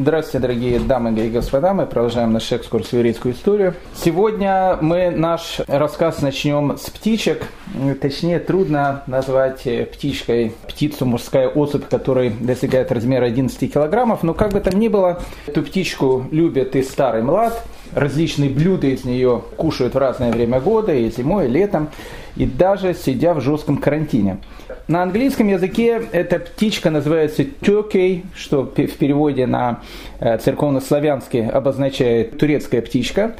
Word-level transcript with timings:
Здравствуйте, 0.00 0.38
дорогие 0.38 0.78
дамы 0.78 1.10
и 1.26 1.28
господа. 1.28 1.74
Мы 1.74 1.84
продолжаем 1.84 2.32
наш 2.32 2.52
экскурс 2.52 2.90
в 2.90 2.92
еврейскую 2.92 3.34
историю. 3.34 3.74
Сегодня 3.96 4.78
мы 4.80 5.10
наш 5.10 5.60
рассказ 5.66 6.22
начнем 6.22 6.78
с 6.78 6.88
птичек. 6.88 7.42
Точнее, 8.00 8.38
трудно 8.38 9.02
назвать 9.08 9.66
птичкой 9.92 10.54
птицу 10.68 11.04
мужская 11.04 11.48
особь, 11.48 11.88
которая 11.88 12.30
достигает 12.30 12.92
размера 12.92 13.24
11 13.24 13.74
килограммов. 13.74 14.22
Но 14.22 14.34
как 14.34 14.52
бы 14.52 14.60
там 14.60 14.78
ни 14.78 14.86
было, 14.86 15.20
эту 15.48 15.64
птичку 15.64 16.24
любят 16.30 16.76
и 16.76 16.84
старый, 16.84 17.22
млад. 17.22 17.60
Различные 17.92 18.50
блюда 18.50 18.86
из 18.86 19.04
нее 19.04 19.42
кушают 19.56 19.94
в 19.94 19.98
разное 19.98 20.30
время 20.30 20.60
года, 20.60 20.94
и 20.94 21.10
зимой, 21.10 21.46
и 21.46 21.50
летом, 21.50 21.88
и 22.38 22.46
даже 22.46 22.94
сидя 22.94 23.34
в 23.34 23.40
жестком 23.40 23.76
карантине. 23.76 24.38
На 24.86 25.02
английском 25.02 25.48
языке 25.48 26.02
эта 26.12 26.38
птичка 26.38 26.88
называется 26.88 27.42
turkey, 27.42 28.24
что 28.34 28.62
в 28.62 28.70
переводе 28.72 29.46
на 29.46 29.80
э, 30.18 30.38
церковнославянский 30.38 31.46
обозначает 31.46 32.38
турецкая 32.38 32.80
птичка. 32.80 33.34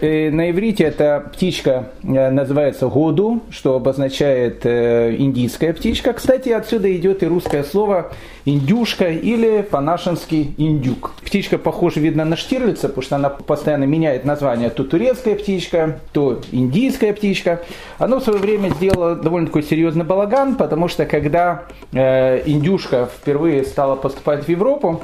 И 0.00 0.30
на 0.30 0.50
иврите 0.50 0.84
эта 0.84 1.30
птичка 1.32 1.90
э, 2.02 2.30
называется 2.30 2.86
году, 2.88 3.40
что 3.50 3.74
обозначает 3.74 4.64
э, 4.64 5.16
индийская 5.16 5.72
птичка. 5.72 6.12
Кстати, 6.12 6.50
отсюда 6.50 6.94
идет 6.96 7.22
и 7.22 7.26
русское 7.26 7.64
слово 7.64 8.12
индюшка 8.44 9.10
или 9.10 9.62
по-нашенски 9.62 10.54
индюк. 10.56 11.12
Птичка 11.24 11.58
похожа, 11.58 12.00
видно, 12.00 12.24
на 12.24 12.36
штирлица, 12.36 12.88
потому 12.88 13.02
что 13.02 13.16
она 13.16 13.30
постоянно 13.30 13.84
меняет 13.84 14.24
название. 14.24 14.70
То 14.70 14.84
турецкая 14.84 15.36
птичка, 15.36 16.00
то 16.12 16.40
индийская 16.50 17.12
птичка. 17.12 17.62
Оно 17.98 18.18
в 18.18 18.24
свое 18.24 18.40
время 18.42 18.70
сделало 18.70 19.14
довольно 19.14 19.46
такой 19.46 19.62
серьезный 19.62 20.04
балаган, 20.04 20.56
потому 20.56 20.88
что 20.88 21.06
когда 21.06 21.62
э, 21.92 22.42
индюшка 22.44 23.06
впервые 23.06 23.64
стала 23.64 23.94
поступать 23.94 24.44
в 24.44 24.48
Европу, 24.48 25.00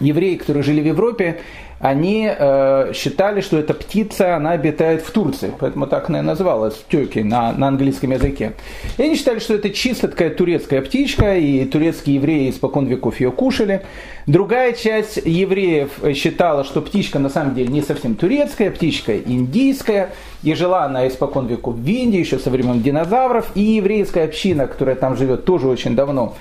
евреи, 0.00 0.36
которые 0.36 0.62
жили 0.64 0.80
в 0.80 0.86
Европе, 0.86 1.40
они 1.82 2.30
э, 2.30 2.92
считали, 2.94 3.40
что 3.40 3.58
эта 3.58 3.74
птица, 3.74 4.36
она 4.36 4.52
обитает 4.52 5.02
в 5.02 5.10
Турции, 5.10 5.52
поэтому 5.58 5.88
так 5.88 6.08
она 6.08 6.20
и 6.20 6.22
называлась, 6.22 6.80
тёки 6.88 7.18
на, 7.18 7.52
на 7.52 7.66
английском 7.66 8.12
языке. 8.12 8.52
И 8.98 9.02
они 9.02 9.16
считали, 9.16 9.40
что 9.40 9.54
это 9.54 9.68
чисто 9.68 10.06
такая 10.06 10.30
турецкая 10.30 10.80
птичка, 10.80 11.36
и 11.36 11.64
турецкие 11.64 12.16
евреи 12.16 12.50
испокон 12.50 12.86
веков 12.86 13.18
ее 13.18 13.32
кушали. 13.32 13.82
Другая 14.28 14.74
часть 14.74 15.16
евреев 15.24 15.90
считала, 16.14 16.62
что 16.62 16.82
птичка 16.82 17.18
на 17.18 17.28
самом 17.28 17.56
деле 17.56 17.66
не 17.66 17.82
совсем 17.82 18.14
турецкая, 18.14 18.70
птичка 18.70 19.18
индийская, 19.18 20.10
и 20.44 20.54
жила 20.54 20.84
она 20.84 21.08
испокон 21.08 21.48
веков 21.48 21.74
в 21.74 21.84
Индии, 21.88 22.20
еще 22.20 22.38
со 22.38 22.50
времен 22.50 22.80
динозавров, 22.80 23.50
и 23.56 23.60
еврейская 23.60 24.22
община, 24.22 24.68
которая 24.68 24.94
там 24.94 25.16
живет 25.16 25.44
тоже 25.44 25.66
очень 25.66 25.96
давно, 25.96 26.36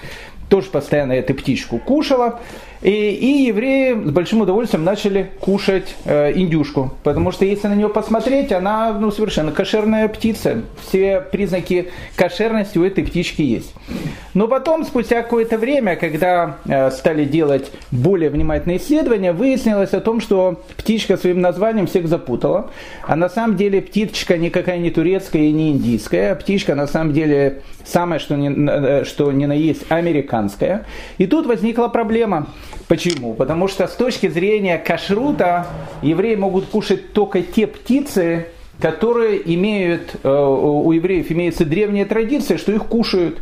тоже 0.49 0.67
постоянно 0.69 1.13
эту 1.13 1.33
птичку 1.33 1.79
кушала. 1.79 2.39
И, 2.81 2.89
и 2.89 3.43
евреи 3.43 3.93
с 3.93 4.11
большим 4.11 4.41
удовольствием 4.41 4.83
начали 4.83 5.29
кушать 5.39 5.95
э, 6.05 6.33
индюшку, 6.33 6.91
потому 7.03 7.31
что 7.31 7.45
если 7.45 7.67
на 7.67 7.75
нее 7.75 7.89
посмотреть, 7.89 8.51
она 8.51 8.93
ну, 8.93 9.11
совершенно 9.11 9.51
кошерная 9.51 10.07
птица. 10.07 10.63
Все 10.87 11.21
признаки 11.21 11.91
кошерности 12.15 12.79
у 12.79 12.83
этой 12.83 13.03
птички 13.03 13.43
есть. 13.43 13.73
Но 14.33 14.47
потом, 14.47 14.83
спустя 14.83 15.21
какое-то 15.21 15.57
время, 15.57 15.95
когда 15.95 16.57
э, 16.65 16.89
стали 16.89 17.25
делать 17.25 17.71
более 17.91 18.29
внимательные 18.29 18.77
исследования, 18.77 19.33
выяснилось 19.33 19.93
о 19.93 19.99
том, 19.99 20.19
что 20.19 20.61
птичка 20.77 21.17
своим 21.17 21.39
названием 21.39 21.85
всех 21.85 22.07
запутала. 22.07 22.71
А 23.03 23.15
на 23.15 23.29
самом 23.29 23.57
деле 23.57 23.81
птичка 23.81 24.37
никакая 24.37 24.79
не 24.79 24.89
турецкая 24.89 25.43
и 25.43 25.51
не 25.51 25.71
индийская. 25.71 26.31
А 26.31 26.35
птичка 26.35 26.73
на 26.73 26.87
самом 26.87 27.13
деле 27.13 27.61
самое, 27.85 28.19
что 28.19 28.35
ни, 28.35 28.69
э, 28.69 29.03
что 29.03 29.31
ни 29.31 29.45
на 29.45 29.53
есть, 29.53 29.83
американская. 29.89 30.85
И 31.17 31.27
тут 31.27 31.45
возникла 31.45 31.87
проблема. 31.87 32.47
Почему? 32.87 33.33
Потому 33.33 33.67
что 33.67 33.87
с 33.87 33.93
точки 33.93 34.27
зрения 34.27 34.77
кашрута 34.77 35.67
евреи 36.01 36.35
могут 36.35 36.65
кушать 36.65 37.13
только 37.13 37.41
те 37.41 37.67
птицы, 37.67 38.47
которые 38.81 39.41
имеют, 39.53 40.15
э, 40.23 40.29
у 40.29 40.91
евреев 40.91 41.31
имеется 41.31 41.63
древняя 41.65 42.05
традиция, 42.05 42.57
что 42.57 42.71
их 42.71 42.85
кушают. 42.85 43.39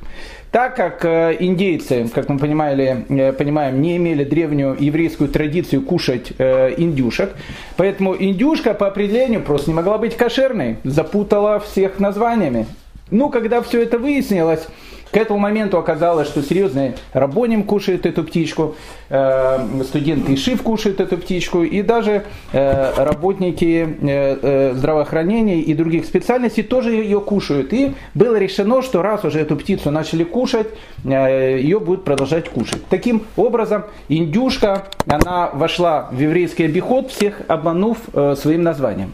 Так 0.51 0.75
как 0.75 1.05
э, 1.05 1.37
индейцы, 1.39 2.09
как 2.13 2.27
мы 2.27 2.37
понимали, 2.37 3.05
э, 3.07 3.33
понимаем, 3.33 3.81
не 3.81 3.97
имели 3.97 4.23
древнюю 4.23 4.75
еврейскую 4.79 5.29
традицию 5.29 5.81
кушать 5.83 6.31
индюшек, 6.31 7.31
поэтому 7.77 8.15
индюшка 8.15 8.73
по 8.73 8.87
определению 8.87 9.41
просто 9.41 9.69
не 9.69 9.75
могла 9.75 9.97
быть 9.97 10.17
кошерной, 10.17 10.77
запутала 10.83 11.59
всех 11.59 11.99
названиями. 11.99 12.65
Ну, 13.11 13.29
когда 13.29 13.61
все 13.61 13.81
это 13.81 13.97
выяснилось, 13.97 14.67
к 15.11 15.17
этому 15.17 15.39
моменту 15.39 15.77
оказалось, 15.77 16.27
что 16.27 16.43
серьезный 16.43 16.93
рабоним 17.13 17.63
кушает 17.63 18.05
эту 18.05 18.23
птичку, 18.23 18.75
э, 19.09 19.83
студенты 19.83 20.35
ИШИВ 20.35 20.61
кушают 20.61 20.99
эту 20.99 21.17
птичку, 21.17 21.63
и 21.63 21.81
даже 21.81 22.25
э, 22.53 23.03
работники 23.03 23.97
э, 24.01 24.73
здравоохранения 24.75 25.61
и 25.61 25.73
других 25.73 26.05
специальностей 26.05 26.63
тоже 26.63 26.91
ее 26.91 27.21
кушают. 27.21 27.73
И 27.73 27.93
было 28.13 28.37
решено, 28.37 28.81
что 28.83 29.01
раз 29.01 29.25
уже 29.25 29.39
эту 29.39 29.55
птицу 29.55 29.89
начали 29.89 30.23
кушать, 30.23 30.67
ее 31.03 31.79
будут 31.79 32.03
продолжать 32.03 32.49
кушать. 32.49 32.85
Таким 32.89 33.23
образом, 33.35 33.85
индюшка, 34.09 34.87
она 35.07 35.49
вошла 35.53 36.09
в 36.11 36.19
еврейский 36.19 36.65
обиход, 36.65 37.09
всех 37.11 37.41
обманув 37.47 37.97
своим 38.35 38.63
названием. 38.63 39.13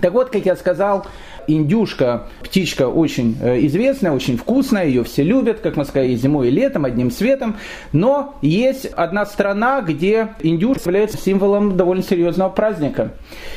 Так 0.00 0.12
вот, 0.12 0.30
как 0.30 0.46
я 0.46 0.56
сказал, 0.56 1.06
индюшка, 1.46 2.28
птичка 2.42 2.88
очень 2.88 3.36
э, 3.40 3.64
известная, 3.66 4.12
очень 4.12 4.36
вкусная, 4.36 4.86
ее 4.86 5.04
все 5.04 5.22
любят, 5.22 5.60
как 5.60 5.76
мы 5.76 5.84
сказали, 5.84 6.12
и 6.12 6.16
зимой, 6.16 6.48
и 6.48 6.50
летом, 6.50 6.84
одним 6.84 7.10
цветом. 7.10 7.56
Но 7.92 8.36
есть 8.42 8.86
одна 8.86 9.26
страна, 9.26 9.82
где 9.82 10.28
индюшка 10.40 10.90
является 10.90 11.18
символом 11.18 11.76
довольно 11.76 12.02
серьезного 12.02 12.50
праздника. 12.50 13.12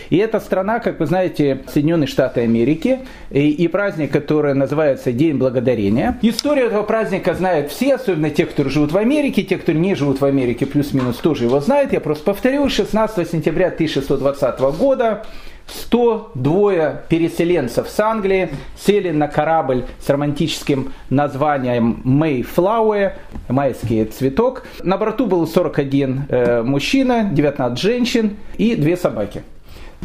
И 0.09 0.17
эта 0.17 0.39
страна, 0.39 0.79
как 0.79 0.99
вы 0.99 1.05
знаете, 1.05 1.63
Соединенные 1.71 2.07
Штаты 2.07 2.41
Америки, 2.41 2.99
и, 3.29 3.49
и 3.49 3.67
праздник, 3.67 4.11
который 4.11 4.53
называется 4.53 5.11
День 5.11 5.37
Благодарения. 5.37 6.19
Историю 6.21 6.67
этого 6.67 6.83
праздника 6.83 7.33
знают 7.33 7.71
все, 7.71 7.95
особенно 7.95 8.29
те, 8.29 8.45
кто 8.45 8.67
живут 8.69 8.91
в 8.91 8.97
Америке, 8.97 9.43
те, 9.43 9.57
кто 9.57 9.71
не 9.71 9.95
живут 9.95 10.21
в 10.21 10.25
Америке, 10.25 10.65
плюс-минус 10.65 11.17
тоже 11.17 11.45
его 11.45 11.59
знают. 11.59 11.93
Я 11.93 12.01
просто 12.01 12.23
повторю, 12.25 12.69
16 12.69 13.29
сентября 13.29 13.67
1620 13.67 14.59
года 14.77 15.23
102 15.67 17.03
переселенцев 17.07 17.89
с 17.89 17.99
Англии 17.99 18.49
сели 18.75 19.11
на 19.11 19.27
корабль 19.27 19.85
с 19.99 20.09
романтическим 20.09 20.93
названием 21.09 22.01
Mayflower, 22.03 23.13
майский 23.47 24.05
цветок. 24.05 24.65
На 24.83 24.97
борту 24.97 25.25
был 25.25 25.47
41 25.47 26.25
э, 26.29 26.63
мужчина, 26.63 27.29
19 27.31 27.79
женщин 27.79 28.37
и 28.57 28.75
две 28.75 28.97
собаки. 28.97 29.43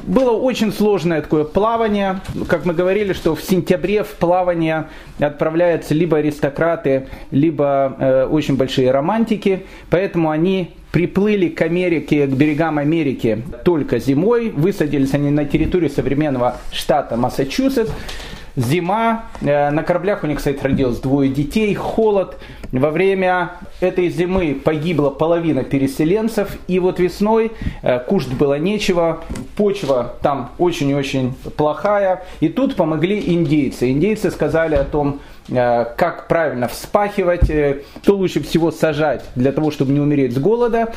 Было 0.04 0.30
очень 0.30 0.72
сложное 0.72 1.22
такое 1.22 1.44
плавание. 1.44 2.20
Как 2.48 2.64
мы 2.64 2.72
говорили, 2.74 3.12
что 3.12 3.34
в 3.34 3.42
сентябре 3.42 4.04
в 4.04 4.14
плавание 4.14 4.88
отправляются 5.18 5.94
либо 5.94 6.18
аристократы, 6.18 7.08
либо 7.30 7.96
э, 7.98 8.24
очень 8.26 8.56
большие 8.56 8.90
романтики. 8.90 9.66
Поэтому 9.90 10.30
они 10.30 10.74
приплыли 10.92 11.48
к 11.48 11.62
Америке, 11.62 12.26
к 12.26 12.30
берегам 12.30 12.78
Америки 12.78 13.42
только 13.64 13.98
зимой. 13.98 14.50
Высадились 14.50 15.14
они 15.14 15.30
на 15.30 15.44
территории 15.44 15.88
современного 15.88 16.56
штата 16.72 17.16
Массачусетс. 17.16 17.90
Зима, 18.56 19.26
э, 19.40 19.70
на 19.70 19.82
кораблях 19.84 20.24
у 20.24 20.26
них, 20.26 20.38
кстати, 20.38 20.58
родилось 20.60 20.98
двое 20.98 21.30
детей, 21.30 21.72
холод. 21.74 22.38
Во 22.72 22.90
время 22.90 23.52
этой 23.80 24.10
зимы 24.10 24.54
погибла 24.62 25.08
половина 25.08 25.64
переселенцев, 25.64 26.58
и 26.66 26.78
вот 26.78 27.00
весной 27.00 27.52
э, 27.82 27.98
кушать 28.00 28.34
было 28.34 28.58
нечего, 28.58 29.24
почва 29.56 30.14
там 30.20 30.50
очень-очень 30.58 31.34
плохая, 31.56 32.24
и 32.40 32.48
тут 32.48 32.76
помогли 32.76 33.22
индейцы. 33.34 33.90
Индейцы 33.90 34.30
сказали 34.30 34.74
о 34.74 34.84
том, 34.84 35.20
Э, 35.50 35.86
как 35.96 36.28
правильно 36.28 36.68
вспахивать, 36.68 37.48
э, 37.48 37.82
что 38.02 38.16
лучше 38.16 38.42
всего 38.42 38.70
сажать 38.70 39.24
для 39.34 39.52
того, 39.52 39.70
чтобы 39.70 39.92
не 39.92 40.00
умереть 40.00 40.34
с 40.34 40.38
голода. 40.38 40.92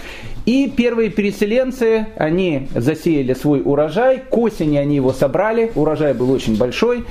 И 0.45 0.69
первые 0.69 1.09
переселенцы, 1.09 2.07
они 2.17 2.67
засеяли 2.75 3.33
свой 3.33 3.61
урожай, 3.63 4.19
к 4.29 4.37
осени 4.37 4.77
они 4.77 4.95
его 4.97 5.13
собрали, 5.13 5.71
урожай 5.75 6.13
был 6.13 6.31
очень 6.31 6.57
большой. 6.57 7.05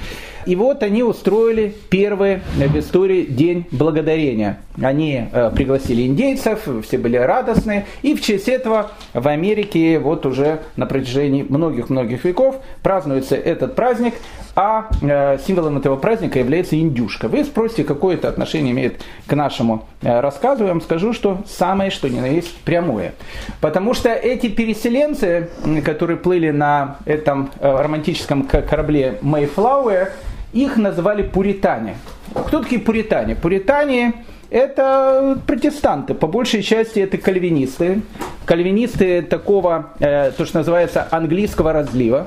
И 0.46 0.56
вот 0.56 0.82
они 0.82 1.02
устроили 1.02 1.75
первый 1.90 2.40
в 2.56 2.78
истории 2.78 3.22
День 3.22 3.66
Благодарения. 3.70 4.60
Они 4.81 5.28
э, 5.31 5.50
пригласили 5.54 6.06
индейцев, 6.06 6.66
все 6.84 6.98
были 6.98 7.16
радостны. 7.16 7.87
И 8.02 8.14
в 8.14 8.22
честь 8.22 8.48
этого 8.48 8.92
в 9.12 9.28
Америке 9.28 9.98
вот 9.98 10.26
уже 10.26 10.60
на 10.76 10.87
протяжении 10.87 11.42
многих-многих 11.42 12.25
веков 12.25 12.56
празднуется 12.82 13.37
этот 13.37 13.75
праздник. 13.75 14.14
А 14.56 14.88
э, 15.00 15.38
символом 15.47 15.79
этого 15.79 15.97
праздника 15.97 16.38
является 16.38 16.79
индюшка. 16.79 17.29
Вы 17.29 17.44
спросите, 17.44 17.85
какое 17.85 18.17
это 18.17 18.29
отношение 18.29 18.73
имеет 18.73 19.00
к 19.26 19.35
нашему 19.35 19.87
э, 20.02 20.20
рассказу. 20.20 20.64
Я 20.64 20.70
вам 20.70 20.81
скажу, 20.81 21.12
что 21.12 21.38
самое, 21.47 21.91
что 21.91 22.08
ни 22.08 22.19
на 22.19 22.26
есть, 22.26 22.56
прямое. 22.62 23.14
Потому 23.61 23.94
что 23.94 24.11
эти 24.11 24.49
переселенцы, 24.49 25.50
которые 25.85 26.17
плыли 26.17 26.50
на 26.50 26.97
этом 27.05 27.50
э, 27.61 27.82
романтическом 27.82 28.43
корабле 28.44 29.19
Mayflower, 29.23 30.08
их 30.52 30.76
называли 30.76 31.23
пуритане. 31.23 31.97
Кто 32.35 32.61
такие 32.61 32.81
пуритане? 32.81 33.37
Пуритане 33.37 34.25
это 34.50 35.38
протестанты, 35.47 36.14
по 36.14 36.26
большей 36.26 36.62
части 36.64 36.99
это 36.99 37.19
кальвинисты. 37.19 38.02
Кальвинисты 38.47 39.23
такого, 39.23 39.91
то, 40.00 40.44
что 40.44 40.58
называется, 40.58 41.06
английского 41.12 41.73
разлива. 41.73 42.26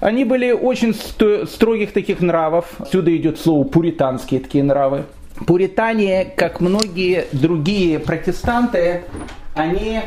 Они 0.00 0.24
были 0.24 0.52
очень 0.52 0.94
строгих 0.94 1.92
таких 1.92 2.20
нравов. 2.20 2.66
Сюда 2.90 3.14
идет 3.16 3.38
слово 3.38 3.64
пуританские 3.64 4.40
такие 4.40 4.62
нравы. 4.62 5.04
Пуритане, 5.46 6.32
как 6.36 6.60
многие 6.60 7.26
другие 7.32 7.98
протестанты, 7.98 9.02
они 9.58 10.00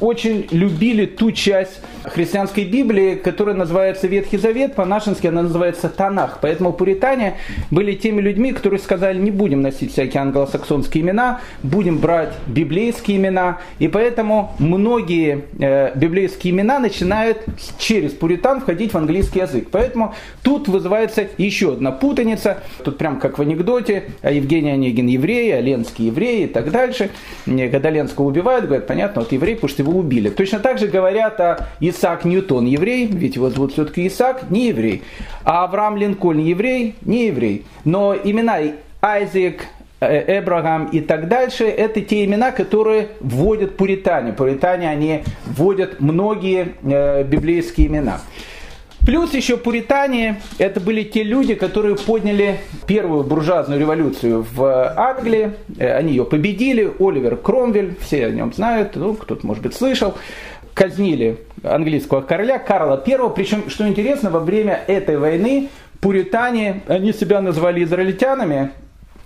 очень 0.00 0.46
любили 0.50 1.06
ту 1.06 1.32
часть 1.32 1.80
христианской 2.04 2.64
Библии, 2.64 3.16
которая 3.16 3.54
называется 3.54 4.06
Ветхий 4.06 4.38
Завет, 4.38 4.74
по-нашенски 4.74 5.26
она 5.26 5.42
называется 5.42 5.88
Танах. 5.88 6.38
Поэтому 6.40 6.72
пуритане 6.72 7.34
были 7.70 7.94
теми 7.94 8.20
людьми, 8.20 8.52
которые 8.52 8.80
сказали, 8.80 9.18
не 9.18 9.30
будем 9.30 9.62
носить 9.62 9.92
всякие 9.92 10.22
англосаксонские 10.22 11.02
имена, 11.02 11.40
будем 11.62 11.98
брать 11.98 12.32
библейские 12.46 13.16
имена. 13.16 13.58
И 13.78 13.88
поэтому 13.88 14.54
многие 14.58 15.44
э, 15.58 15.96
библейские 15.96 16.52
имена 16.52 16.78
начинают 16.78 17.44
через 17.78 18.12
пуритан 18.12 18.60
входить 18.60 18.92
в 18.92 18.96
английский 18.96 19.40
язык. 19.40 19.68
Поэтому 19.70 20.14
тут 20.42 20.68
вызывается 20.68 21.26
еще 21.38 21.72
одна 21.72 21.90
путаница. 21.90 22.58
Тут 22.84 22.98
прям 22.98 23.18
как 23.18 23.38
в 23.38 23.42
анекдоте, 23.42 24.04
а 24.22 24.30
Евгений 24.30 24.70
Онегин 24.70 25.06
еврей, 25.06 25.56
а 25.56 25.60
Ленский 25.60 26.06
еврей 26.06 26.44
и 26.44 26.46
так 26.46 26.70
дальше. 26.70 27.10
Когда 27.46 27.90
Ленского 27.90 28.26
убивают, 28.26 28.66
говорят, 28.66 28.86
понятно, 28.92 29.22
вот 29.22 29.32
еврей, 29.32 29.54
потому 29.54 29.70
что 29.70 29.82
его 29.82 29.98
убили. 29.98 30.28
Точно 30.28 30.58
так 30.58 30.78
же 30.78 30.86
говорят 30.86 31.40
о 31.40 31.66
Исаак 31.80 32.26
Ньютон 32.26 32.66
еврей, 32.66 33.06
ведь 33.06 33.36
его 33.36 33.48
зовут 33.48 33.72
все-таки 33.72 34.06
Исаак, 34.06 34.50
не 34.50 34.68
еврей. 34.68 35.02
А 35.44 35.64
Авраам 35.64 35.96
Линкольн 35.96 36.40
еврей, 36.40 36.94
не 37.00 37.28
еврей. 37.28 37.64
Но 37.84 38.14
имена 38.14 38.58
Айзек, 39.00 39.62
э, 40.00 40.40
Эбрагам 40.40 40.88
и 40.92 41.00
так 41.00 41.28
дальше, 41.28 41.64
это 41.64 42.02
те 42.02 42.26
имена, 42.26 42.50
которые 42.50 43.08
вводят 43.20 43.78
пуритане. 43.78 44.34
Пуритане, 44.34 44.90
они 44.90 45.24
вводят 45.46 46.02
многие 46.02 46.74
э, 46.82 47.24
библейские 47.24 47.86
имена. 47.86 48.20
Плюс 49.04 49.34
еще 49.34 49.56
пуритане, 49.56 50.40
это 50.58 50.78
были 50.78 51.02
те 51.02 51.24
люди, 51.24 51.54
которые 51.54 51.96
подняли 51.96 52.60
первую 52.86 53.24
буржуазную 53.24 53.80
революцию 53.80 54.46
в 54.54 54.94
Англии. 54.96 55.52
Э, 55.76 55.96
они 55.96 56.10
ее 56.10 56.24
победили. 56.24 56.92
Оливер 57.00 57.36
Кромвель, 57.36 57.96
все 58.00 58.26
о 58.26 58.30
нем 58.30 58.52
знают, 58.52 58.94
ну, 58.94 59.14
кто-то, 59.14 59.44
может 59.44 59.62
быть, 59.64 59.74
слышал. 59.74 60.14
Казнили 60.72 61.38
английского 61.64 62.20
короля 62.20 62.60
Карла 62.60 63.02
I. 63.04 63.30
Причем, 63.34 63.68
что 63.68 63.88
интересно, 63.88 64.30
во 64.30 64.38
время 64.38 64.80
этой 64.86 65.18
войны 65.18 65.68
пуритане, 66.00 66.82
они 66.86 67.12
себя 67.12 67.40
назвали 67.40 67.82
израильтянами, 67.82 68.70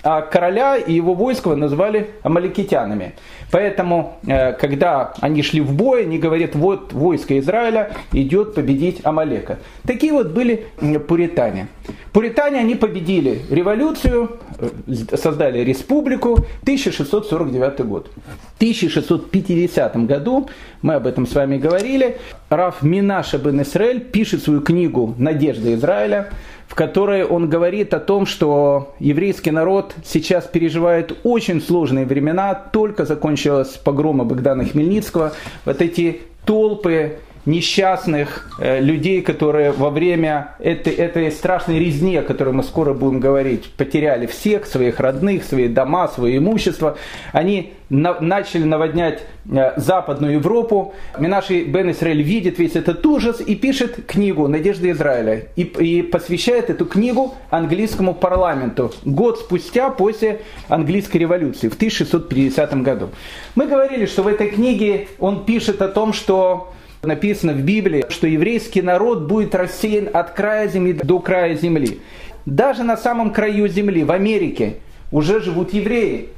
а 0.08 0.22
короля 0.22 0.76
и 0.76 0.92
его 0.92 1.14
войско 1.14 1.56
назвали 1.56 2.10
амаликитянами. 2.22 3.14
Поэтому, 3.50 4.18
э, 4.24 4.52
когда 4.52 5.12
они 5.20 5.42
шли 5.42 5.60
в 5.60 5.72
бой, 5.72 6.02
они 6.02 6.18
говорят, 6.18 6.54
вот 6.54 6.92
войско 6.92 7.36
Израиля 7.40 7.90
идет 8.12 8.54
победить 8.54 9.00
Амалека. 9.02 9.58
Такие 9.84 10.12
вот 10.12 10.28
были 10.28 10.66
пуритане. 11.08 11.66
Пуритане, 12.12 12.60
они 12.60 12.76
победили 12.76 13.42
революцию, 13.50 14.38
э, 14.60 15.16
создали 15.16 15.64
республику, 15.64 16.38
1649 16.62 17.84
год. 17.84 18.08
В 18.54 18.58
1650 18.58 20.06
году, 20.06 20.48
мы 20.82 20.94
об 20.94 21.08
этом 21.08 21.26
с 21.26 21.34
вами 21.34 21.58
говорили, 21.58 22.18
Раф 22.48 22.82
Минаша 22.82 23.38
бен 23.38 23.60
Исраэль 23.60 24.00
пишет 24.00 24.44
свою 24.44 24.60
книгу 24.60 25.16
«Надежда 25.18 25.74
Израиля», 25.74 26.30
в 26.68 26.74
которой 26.74 27.24
он 27.24 27.48
говорит 27.48 27.94
о 27.94 28.00
том, 28.00 28.26
что 28.26 28.94
еврейский 28.98 29.50
народ 29.50 29.94
сейчас 30.04 30.44
переживает 30.44 31.16
очень 31.22 31.60
сложные 31.60 32.06
времена, 32.06 32.54
только 32.54 33.04
закончилась 33.04 33.68
погрома 33.68 34.24
Богдана 34.24 34.64
Хмельницкого, 34.64 35.32
вот 35.64 35.82
эти 35.82 36.22
толпы 36.44 37.18
несчастных 37.46 38.50
э, 38.58 38.80
людей, 38.80 39.22
которые 39.22 39.70
во 39.70 39.90
время 39.90 40.56
этой, 40.58 40.92
этой 40.92 41.30
страшной 41.30 41.78
резни, 41.78 42.16
о 42.16 42.22
которой 42.22 42.52
мы 42.52 42.64
скоро 42.64 42.92
будем 42.92 43.20
говорить, 43.20 43.70
потеряли 43.76 44.26
всех, 44.26 44.66
своих 44.66 44.98
родных, 44.98 45.44
свои 45.44 45.68
дома, 45.68 46.08
свое 46.08 46.38
имущество. 46.38 46.98
Они 47.32 47.72
на, 47.88 48.20
начали 48.20 48.64
наводнять 48.64 49.22
э, 49.48 49.78
Западную 49.78 50.34
Европу. 50.34 50.94
Минаши 51.18 51.62
Бен 51.62 51.92
Исраэль 51.92 52.22
видит 52.22 52.58
весь 52.58 52.74
этот 52.74 53.06
ужас 53.06 53.40
и 53.40 53.54
пишет 53.54 54.06
книгу 54.06 54.48
«Надежда 54.48 54.90
Израиля» 54.90 55.44
и, 55.54 55.62
и 55.62 56.02
посвящает 56.02 56.68
эту 56.68 56.84
книгу 56.84 57.34
английскому 57.50 58.12
парламенту 58.14 58.92
год 59.04 59.38
спустя 59.38 59.90
после 59.90 60.40
английской 60.68 61.18
революции 61.18 61.68
в 61.68 61.74
1650 61.74 62.82
году. 62.82 63.10
Мы 63.54 63.68
говорили, 63.68 64.06
что 64.06 64.24
в 64.24 64.26
этой 64.26 64.50
книге 64.50 65.06
он 65.20 65.44
пишет 65.44 65.80
о 65.80 65.88
том, 65.88 66.12
что 66.12 66.72
написано 67.02 67.52
в 67.52 67.60
Библии, 67.60 68.04
что 68.08 68.26
еврейский 68.26 68.82
народ 68.82 69.22
будет 69.22 69.54
рассеян 69.54 70.08
от 70.12 70.30
края 70.30 70.68
земли 70.68 70.92
до 70.92 71.20
края 71.20 71.54
земли. 71.54 72.00
Даже 72.44 72.84
на 72.84 72.96
самом 72.96 73.32
краю 73.32 73.68
земли, 73.68 74.04
в 74.04 74.12
Америке, 74.12 74.76
уже 75.10 75.40
живут 75.40 75.72
евреи. 75.72 76.28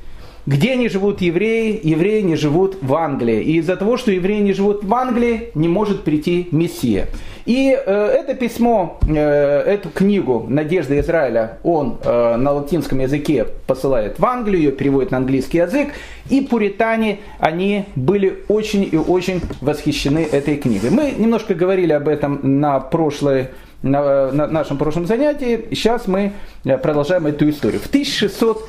Где 0.49 0.77
не 0.77 0.89
живут 0.89 1.21
евреи? 1.21 1.79
Евреи 1.83 2.23
не 2.23 2.35
живут 2.35 2.79
в 2.81 2.95
Англии. 2.95 3.43
И 3.43 3.59
из-за 3.59 3.77
того, 3.77 3.99
что 3.99 4.11
евреи 4.11 4.41
не 4.41 4.55
живут 4.55 4.83
в 4.83 4.95
Англии, 4.95 5.51
не 5.55 5.69
может 5.69 6.05
прийти 6.05 6.49
Мессия. 6.53 7.09
И 7.45 7.71
э, 7.71 8.07
это 8.07 8.33
письмо, 8.35 8.99
э, 9.07 9.15
эту 9.15 9.91
книгу 9.91 10.47
«Надежда 10.49 10.99
Израиля» 11.01 11.59
он 11.63 11.99
э, 12.03 12.37
на 12.37 12.53
латинском 12.53 12.99
языке 12.99 13.47
посылает 13.67 14.19
в 14.19 14.25
Англию, 14.25 14.63
ее 14.63 14.73
переводит 14.73 15.11
на 15.11 15.19
английский 15.19 15.59
язык. 15.59 15.89
И 16.31 16.41
пуритане, 16.41 17.19
они 17.39 17.85
были 17.95 18.39
очень 18.49 18.89
и 18.91 18.97
очень 18.97 19.43
восхищены 19.61 20.21
этой 20.21 20.57
книгой. 20.57 20.89
Мы 20.89 21.13
немножко 21.15 21.55
говорили 21.55 21.93
об 21.93 22.09
этом 22.09 22.41
на 22.59 22.81
прошлой 22.81 23.49
на, 23.83 24.33
на 24.33 24.47
нашем 24.47 24.79
прошлом 24.79 25.07
занятии. 25.07 25.67
Сейчас 25.71 26.07
мы 26.07 26.33
э, 26.65 26.79
продолжаем 26.79 27.27
эту 27.27 27.49
историю. 27.51 27.81
В 27.81 27.87
1600 27.87 28.69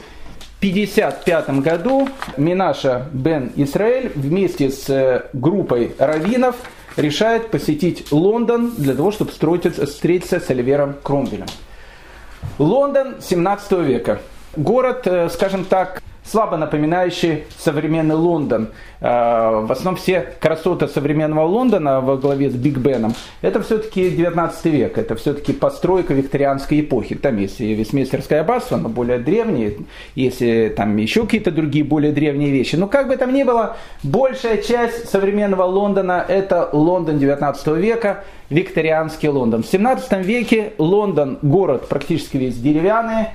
1955 0.60 1.62
году 1.62 2.10
Минаша 2.36 3.06
бен 3.14 3.54
Исраэль 3.56 4.12
вместе 4.14 4.70
с 4.70 4.90
э, 4.90 5.24
группой 5.32 5.96
раввинов 5.98 6.58
решает 6.98 7.50
посетить 7.50 8.12
Лондон 8.12 8.74
для 8.78 8.94
того, 8.94 9.12
чтобы 9.12 9.32
встретиться 9.32 10.40
с 10.42 10.50
Оливером 10.50 10.96
Кромвелем. 11.02 11.46
Лондон 12.58 13.22
17 13.22 13.72
века. 13.84 14.20
Город, 14.58 15.04
э, 15.06 15.30
скажем 15.30 15.64
так, 15.64 16.04
слабо 16.24 16.58
напоминающий 16.58 17.44
современный 17.58 18.16
Лондон. 18.16 18.70
А, 19.02 19.62
в 19.62 19.72
основном 19.72 19.96
все 19.96 20.34
красоты 20.40 20.88
современного 20.88 21.46
Лондона 21.46 22.02
во 22.02 22.18
главе 22.18 22.50
с 22.50 22.54
Биг 22.54 22.78
Беном, 22.78 23.14
это 23.42 23.62
все-таки 23.62 24.10
19 24.10 24.66
век, 24.66 24.98
это 24.98 25.16
все-таки 25.16 25.54
постройка 25.54 26.14
викторианской 26.14 26.82
эпохи. 26.82 27.16
Там 27.16 27.38
есть 27.38 27.62
и 27.62 27.74
Вестминстерское 27.74 28.42
аббатство, 28.42 28.78
но 28.78 28.90
более 28.90 29.20
древнее, 29.20 29.78
если 30.16 30.74
там 30.76 30.98
еще 30.98 31.24
какие-то 31.24 31.52
другие 31.52 31.86
более 31.86 32.12
древние 32.12 32.52
вещи. 32.52 32.76
Но 32.76 32.88
как 32.88 33.08
бы 33.08 33.16
там 33.16 33.34
ни 33.34 33.44
было, 33.44 33.78
большая 34.04 34.58
часть 34.58 35.10
современного 35.10 35.64
Лондона 35.64 36.26
это 36.28 36.70
Лондон 36.74 37.20
19 37.20 37.68
века, 37.78 38.24
викторианский 38.50 39.30
Лондон. 39.30 39.64
В 39.64 39.68
17 39.68 40.26
веке 40.26 40.74
Лондон 40.78 41.40
город 41.42 41.88
практически 41.88 42.38
весь 42.38 42.58
деревянный, 42.58 43.28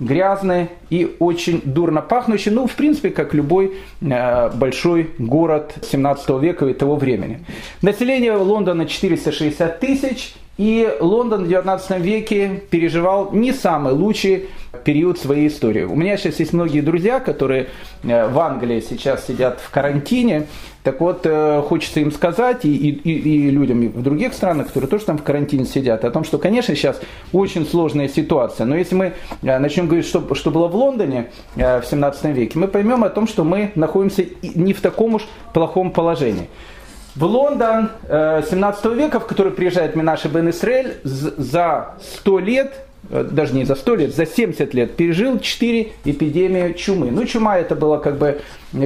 грязный 0.00 0.68
и 0.90 1.16
очень 1.18 1.62
дурно 1.64 2.02
пахнущий, 2.02 2.50
ну, 2.50 2.66
в 2.66 2.74
принципе, 2.74 3.10
как 3.10 3.34
любой 3.34 3.78
э, 4.00 4.50
большой 4.54 5.10
город 5.18 5.74
17 5.82 6.28
века 6.40 6.66
и 6.66 6.74
того 6.74 6.96
времени. 6.96 7.44
Население 7.82 8.32
Лондона 8.32 8.86
460 8.86 9.80
тысяч, 9.80 10.34
и 10.58 10.90
Лондон 11.00 11.44
в 11.44 11.48
19 11.48 11.98
веке 12.00 12.62
переживал 12.70 13.30
не 13.32 13.52
самый 13.52 13.92
лучший 13.92 14.48
период 14.84 15.18
своей 15.18 15.48
истории. 15.48 15.82
У 15.82 15.94
меня 15.94 16.16
сейчас 16.16 16.38
есть 16.40 16.52
многие 16.52 16.80
друзья, 16.80 17.20
которые 17.20 17.68
э, 18.02 18.28
в 18.28 18.38
Англии 18.38 18.80
сейчас 18.80 19.26
сидят 19.26 19.60
в 19.60 19.70
карантине. 19.70 20.46
Так 20.82 21.00
вот, 21.00 21.22
э, 21.24 21.62
хочется 21.66 22.00
им 22.00 22.12
сказать, 22.12 22.64
и, 22.64 22.74
и, 22.74 22.90
и 22.90 23.50
людям 23.50 23.88
в 23.88 24.02
других 24.02 24.32
странах, 24.32 24.68
которые 24.68 24.88
тоже 24.88 25.04
там 25.04 25.18
в 25.18 25.22
карантине 25.22 25.64
сидят, 25.64 26.04
о 26.04 26.10
том, 26.10 26.24
что, 26.24 26.38
конечно, 26.38 26.74
сейчас 26.74 27.00
очень 27.32 27.66
сложная 27.66 28.08
ситуация. 28.08 28.64
Но 28.66 28.76
если 28.76 28.94
мы 28.94 29.12
э, 29.42 29.58
начнем 29.58 29.86
говорить, 29.86 30.06
что, 30.06 30.34
что 30.34 30.50
было 30.50 30.68
в 30.68 30.76
Лондоне 30.76 31.30
в 31.54 31.82
17 31.84 32.24
веке, 32.36 32.58
мы 32.58 32.68
поймем 32.68 33.04
о 33.04 33.10
том, 33.10 33.26
что 33.26 33.44
мы 33.44 33.72
находимся 33.74 34.24
не 34.42 34.72
в 34.72 34.80
таком 34.80 35.16
уж 35.16 35.26
плохом 35.52 35.90
положении. 35.90 36.48
В 37.16 37.24
Лондон 37.24 37.88
17 38.08 38.84
э, 38.84 38.94
века, 38.94 39.20
в 39.20 39.26
который 39.26 39.50
приезжает 39.50 39.96
Минаши 39.96 40.28
Бен 40.28 40.50
Исраэль, 40.50 40.96
за 41.02 41.94
100 42.18 42.38
лет, 42.40 42.74
э, 43.08 43.26
даже 43.30 43.54
не 43.54 43.64
за 43.64 43.74
100 43.74 43.94
лет, 43.94 44.14
за 44.14 44.26
70 44.26 44.74
лет 44.74 44.96
пережил 44.96 45.38
4 45.38 45.92
эпидемии 46.04 46.74
чумы. 46.74 47.10
Ну, 47.10 47.24
чума 47.24 47.56
это 47.56 47.74
была 47.74 47.98
как 48.00 48.18
бы 48.18 48.42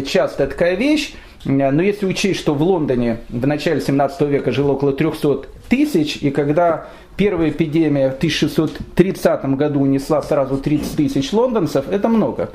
частая 0.06 0.46
такая 0.46 0.76
вещь, 0.76 1.14
э, 1.44 1.50
но 1.50 1.82
если 1.82 2.06
учесть, 2.06 2.38
что 2.38 2.54
в 2.54 2.62
Лондоне 2.62 3.18
в 3.30 3.48
начале 3.48 3.80
17 3.80 4.20
века 4.28 4.52
жило 4.52 4.72
около 4.72 4.92
300 4.92 5.46
тысяч, 5.68 6.18
и 6.18 6.30
когда 6.30 6.86
первая 7.16 7.50
эпидемия 7.50 8.10
в 8.10 8.16
1630 8.18 9.44
году 9.56 9.80
унесла 9.80 10.22
сразу 10.22 10.56
30 10.56 10.94
тысяч 10.94 11.32
лондонцев, 11.32 11.86
это 11.90 12.06
много. 12.06 12.50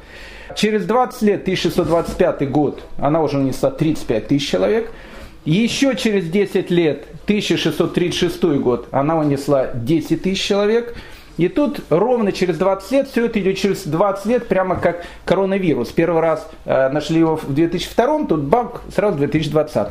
Через 0.56 0.86
20 0.86 1.22
лет, 1.24 1.42
1625 1.42 2.50
год, 2.50 2.82
она 2.98 3.22
уже 3.22 3.40
унесла 3.40 3.72
35 3.72 4.28
тысяч 4.30 4.50
человек. 4.50 4.90
Еще 5.46 5.96
через 5.96 6.28
10 6.28 6.72
лет, 6.72 7.06
1636 7.26 8.44
год, 8.60 8.88
она 8.92 9.18
унесла 9.18 9.68
10 9.74 10.24
тысяч 10.24 10.44
человек. 10.44 10.96
И 11.38 11.50
тут 11.50 11.82
ровно 11.90 12.32
через 12.32 12.58
20 12.58 12.92
лет, 12.92 13.10
все 13.10 13.26
это 13.26 13.42
идет 13.42 13.58
через 13.58 13.84
20 13.84 14.26
лет, 14.26 14.48
прямо 14.48 14.78
как 14.78 15.06
коронавирус. 15.26 15.90
Первый 15.90 16.22
раз 16.22 16.50
э, 16.64 16.88
нашли 16.90 17.20
его 17.20 17.36
в 17.36 17.54
2002, 17.54 18.26
тут 18.26 18.44
бак 18.44 18.84
сразу 18.96 19.16
в 19.16 19.18
2020. 19.20 19.88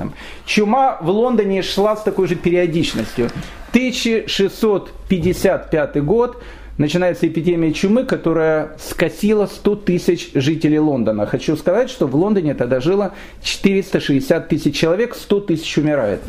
Чума 0.46 0.96
в 1.02 1.10
Лондоне 1.10 1.60
шла 1.62 1.96
с 1.96 2.02
такой 2.02 2.28
же 2.28 2.34
периодичностью. 2.34 3.26
1655 3.70 6.02
год, 6.02 6.42
начинается 6.78 7.26
эпидемия 7.26 7.72
чумы, 7.72 8.04
которая 8.04 8.72
скосила 8.78 9.46
100 9.46 9.76
тысяч 9.76 10.30
жителей 10.34 10.78
Лондона. 10.78 11.26
Хочу 11.26 11.56
сказать, 11.56 11.90
что 11.90 12.06
в 12.06 12.14
Лондоне 12.14 12.54
тогда 12.54 12.80
жило 12.80 13.12
460 13.42 14.48
тысяч 14.48 14.76
человек, 14.76 15.14
100 15.14 15.40
тысяч 15.40 15.78
умирает. 15.78 16.20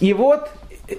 И 0.00 0.12
вот 0.12 0.48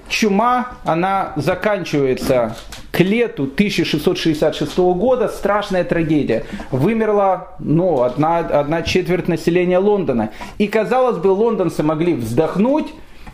чума, 0.09 0.77
она 0.83 1.33
заканчивается 1.35 2.55
к 2.91 2.99
лету 3.01 3.43
1666 3.43 4.77
года. 4.77 5.27
Страшная 5.27 5.83
трагедия. 5.83 6.45
Вымерла 6.71 7.55
ну, 7.59 8.03
одна, 8.03 8.39
одна 8.39 8.81
четверть 8.83 9.27
населения 9.27 9.79
Лондона. 9.79 10.31
И, 10.57 10.67
казалось 10.67 11.17
бы, 11.17 11.27
лондонцы 11.27 11.83
могли 11.83 12.13
вздохнуть, 12.13 12.87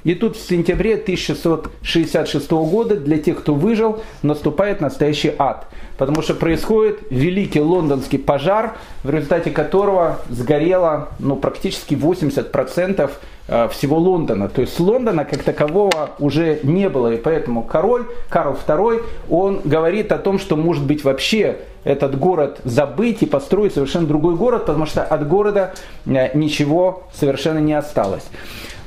и 0.03 0.15
тут 0.15 0.35
в 0.35 0.47
сентябре 0.47 0.95
1666 0.95 2.51
года 2.51 2.95
для 2.95 3.17
тех, 3.17 3.39
кто 3.39 3.53
выжил, 3.53 4.01
наступает 4.23 4.81
настоящий 4.81 5.33
ад. 5.37 5.67
Потому 5.97 6.23
что 6.23 6.33
происходит 6.33 6.99
великий 7.11 7.61
лондонский 7.61 8.17
пожар, 8.17 8.77
в 9.03 9.09
результате 9.11 9.51
которого 9.51 10.19
сгорело 10.29 11.09
ну, 11.19 11.35
практически 11.35 11.93
80% 11.93 13.11
э, 13.47 13.67
всего 13.69 13.97
Лондона. 13.97 14.49
То 14.49 14.61
есть 14.61 14.79
Лондона 14.79 15.25
как 15.25 15.43
такового 15.43 16.11
уже 16.17 16.59
не 16.63 16.89
было. 16.89 17.13
И 17.13 17.17
поэтому 17.17 17.61
король 17.61 18.07
Карл 18.29 18.57
II, 18.67 19.03
он 19.29 19.61
говорит 19.63 20.11
о 20.11 20.17
том, 20.17 20.39
что 20.39 20.55
может 20.55 20.83
быть 20.83 21.03
вообще 21.03 21.57
этот 21.83 22.17
город 22.17 22.61
забыть 22.63 23.21
и 23.21 23.25
построить 23.27 23.73
совершенно 23.73 24.07
другой 24.07 24.35
город, 24.35 24.65
потому 24.65 24.87
что 24.87 25.03
от 25.03 25.27
города 25.27 25.73
э, 26.07 26.35
ничего 26.35 27.03
совершенно 27.13 27.59
не 27.59 27.73
осталось. 27.73 28.25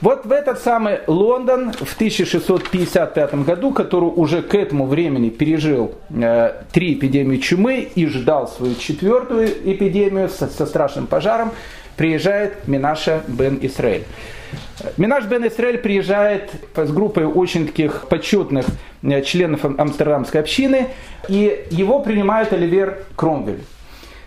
Вот 0.04 0.26
в 0.26 0.32
этот 0.32 0.58
самый 0.58 0.98
Лондон 1.06 1.72
в 1.72 1.94
1655 1.94 3.36
году, 3.36 3.72
который 3.72 4.10
уже 4.14 4.42
к 4.42 4.54
этому 4.54 4.84
времени 4.84 5.30
пережил 5.30 5.94
э, 6.10 6.52
три 6.72 6.92
эпидемии 6.92 7.38
чумы 7.38 7.88
и 7.94 8.04
ждал 8.04 8.46
свою 8.46 8.74
четвертую 8.74 9.48
эпидемию 9.48 10.28
со, 10.28 10.46
со 10.48 10.66
страшным 10.66 11.06
пожаром, 11.06 11.52
приезжает 11.96 12.68
Минаша 12.68 13.22
бен 13.28 13.58
Исраэль. 13.62 14.04
Минаш 14.98 15.24
бен 15.24 15.48
Исраэль 15.48 15.78
приезжает 15.78 16.50
с 16.76 16.92
группой 16.92 17.24
очень 17.24 17.66
таких 17.66 18.06
почетных 18.08 18.66
э, 19.02 19.22
членов 19.22 19.64
Амстердамской 19.64 20.42
общины, 20.42 20.88
и 21.30 21.64
его 21.70 22.00
принимает 22.00 22.52
Оливер 22.52 22.98
Кромвель. 23.16 23.62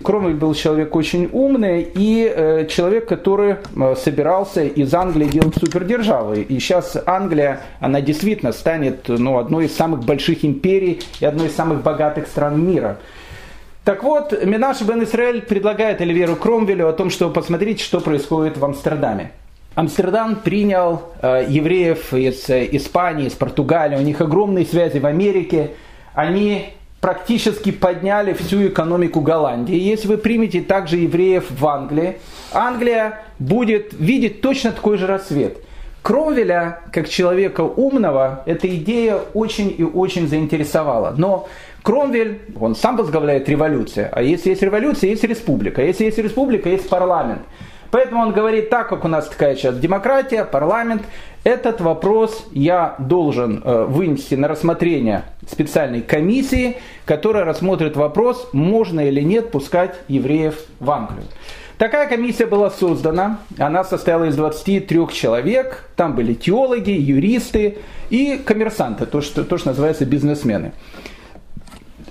Кромвель 0.03 0.35
был 0.35 0.53
человек 0.53 0.95
очень 0.95 1.29
умный 1.31 1.81
и 1.81 2.31
э, 2.33 2.67
человек, 2.67 3.07
который 3.07 3.55
э, 3.75 3.95
собирался 3.95 4.63
из 4.63 4.93
Англии 4.93 5.25
делать 5.25 5.55
супердержавой. 5.55 6.43
И 6.43 6.59
сейчас 6.59 6.97
Англия, 7.05 7.61
она 7.79 8.01
действительно 8.01 8.51
станет 8.51 9.07
ну, 9.07 9.39
одной 9.39 9.65
из 9.65 9.75
самых 9.75 10.03
больших 10.03 10.45
империй 10.45 11.01
и 11.19 11.25
одной 11.25 11.47
из 11.47 11.55
самых 11.55 11.81
богатых 11.81 12.27
стран 12.27 12.63
мира. 12.63 12.97
Так 13.83 14.03
вот, 14.03 14.43
Минаш 14.45 14.81
бен 14.81 15.03
Исраэль 15.03 15.41
предлагает 15.41 16.01
Оливеру 16.01 16.35
Кромвелю 16.35 16.89
о 16.89 16.93
том, 16.93 17.09
что 17.09 17.29
посмотрите, 17.29 17.83
что 17.83 17.99
происходит 18.01 18.57
в 18.57 18.65
Амстердаме. 18.65 19.31
Амстердам 19.75 20.37
принял 20.37 21.03
э, 21.21 21.45
евреев 21.47 22.13
из 22.13 22.49
э, 22.49 22.67
Испании, 22.71 23.27
из 23.27 23.33
Португалии, 23.33 23.95
у 23.95 24.01
них 24.01 24.21
огромные 24.21 24.65
связи 24.65 24.97
в 24.97 25.05
Америке. 25.05 25.71
Они 26.13 26.73
практически 27.01 27.71
подняли 27.71 28.33
всю 28.33 28.67
экономику 28.67 29.21
Голландии. 29.21 29.75
Если 29.75 30.07
вы 30.07 30.17
примете 30.17 30.61
также 30.61 30.97
евреев 30.97 31.45
в 31.49 31.65
Англии, 31.67 32.17
Англия 32.51 33.19
будет 33.39 33.93
видеть 33.93 34.41
точно 34.41 34.71
такой 34.71 34.97
же 34.97 35.07
рассвет. 35.07 35.57
Кромвеля, 36.01 36.79
как 36.93 37.09
человека 37.09 37.61
умного, 37.61 38.43
эта 38.45 38.73
идея 38.75 39.17
очень 39.33 39.75
и 39.77 39.83
очень 39.83 40.27
заинтересовала. 40.27 41.13
Но 41.17 41.49
Кромвель, 41.83 42.39
он 42.59 42.75
сам 42.75 42.95
возглавляет 42.97 43.49
революцию. 43.49 44.09
А 44.11 44.21
если 44.21 44.51
есть 44.51 44.61
революция, 44.61 45.09
есть 45.09 45.23
республика. 45.23 45.81
Если 45.81 46.05
есть 46.05 46.17
республика, 46.17 46.69
есть 46.69 46.87
парламент. 46.87 47.41
Поэтому 47.91 48.21
он 48.21 48.31
говорит, 48.31 48.69
так 48.69 48.89
как 48.89 49.05
у 49.05 49.07
нас 49.07 49.27
такая 49.27 49.55
сейчас 49.55 49.77
демократия, 49.77 50.43
парламент, 50.43 51.03
этот 51.43 51.79
вопрос 51.79 52.45
я 52.51 52.95
должен 52.99 53.61
э, 53.63 53.85
вынести 53.85 54.35
на 54.35 54.47
рассмотрение 54.47 55.23
специальной 55.49 56.01
комиссии, 56.01 56.77
которая 57.05 57.45
рассмотрит 57.45 57.95
вопрос, 57.95 58.49
можно 58.51 58.99
или 58.99 59.21
нет 59.21 59.51
пускать 59.51 59.95
евреев 60.09 60.59
в 60.79 60.91
Англию. 60.91 61.23
Такая 61.77 62.09
комиссия 62.09 62.47
была 62.47 62.71
создана, 62.71 63.39
она 63.59 63.83
состояла 63.83 64.25
из 64.25 64.35
23 64.35 65.07
человек, 65.13 65.87
там 65.95 66.15
были 66.15 66.33
теологи, 66.33 66.89
юристы 66.89 67.77
и 68.09 68.41
коммерсанты, 68.43 69.05
то, 69.05 69.21
что, 69.21 69.43
то, 69.43 69.59
что 69.59 69.69
называется 69.69 70.05
бизнесмены. 70.05 70.71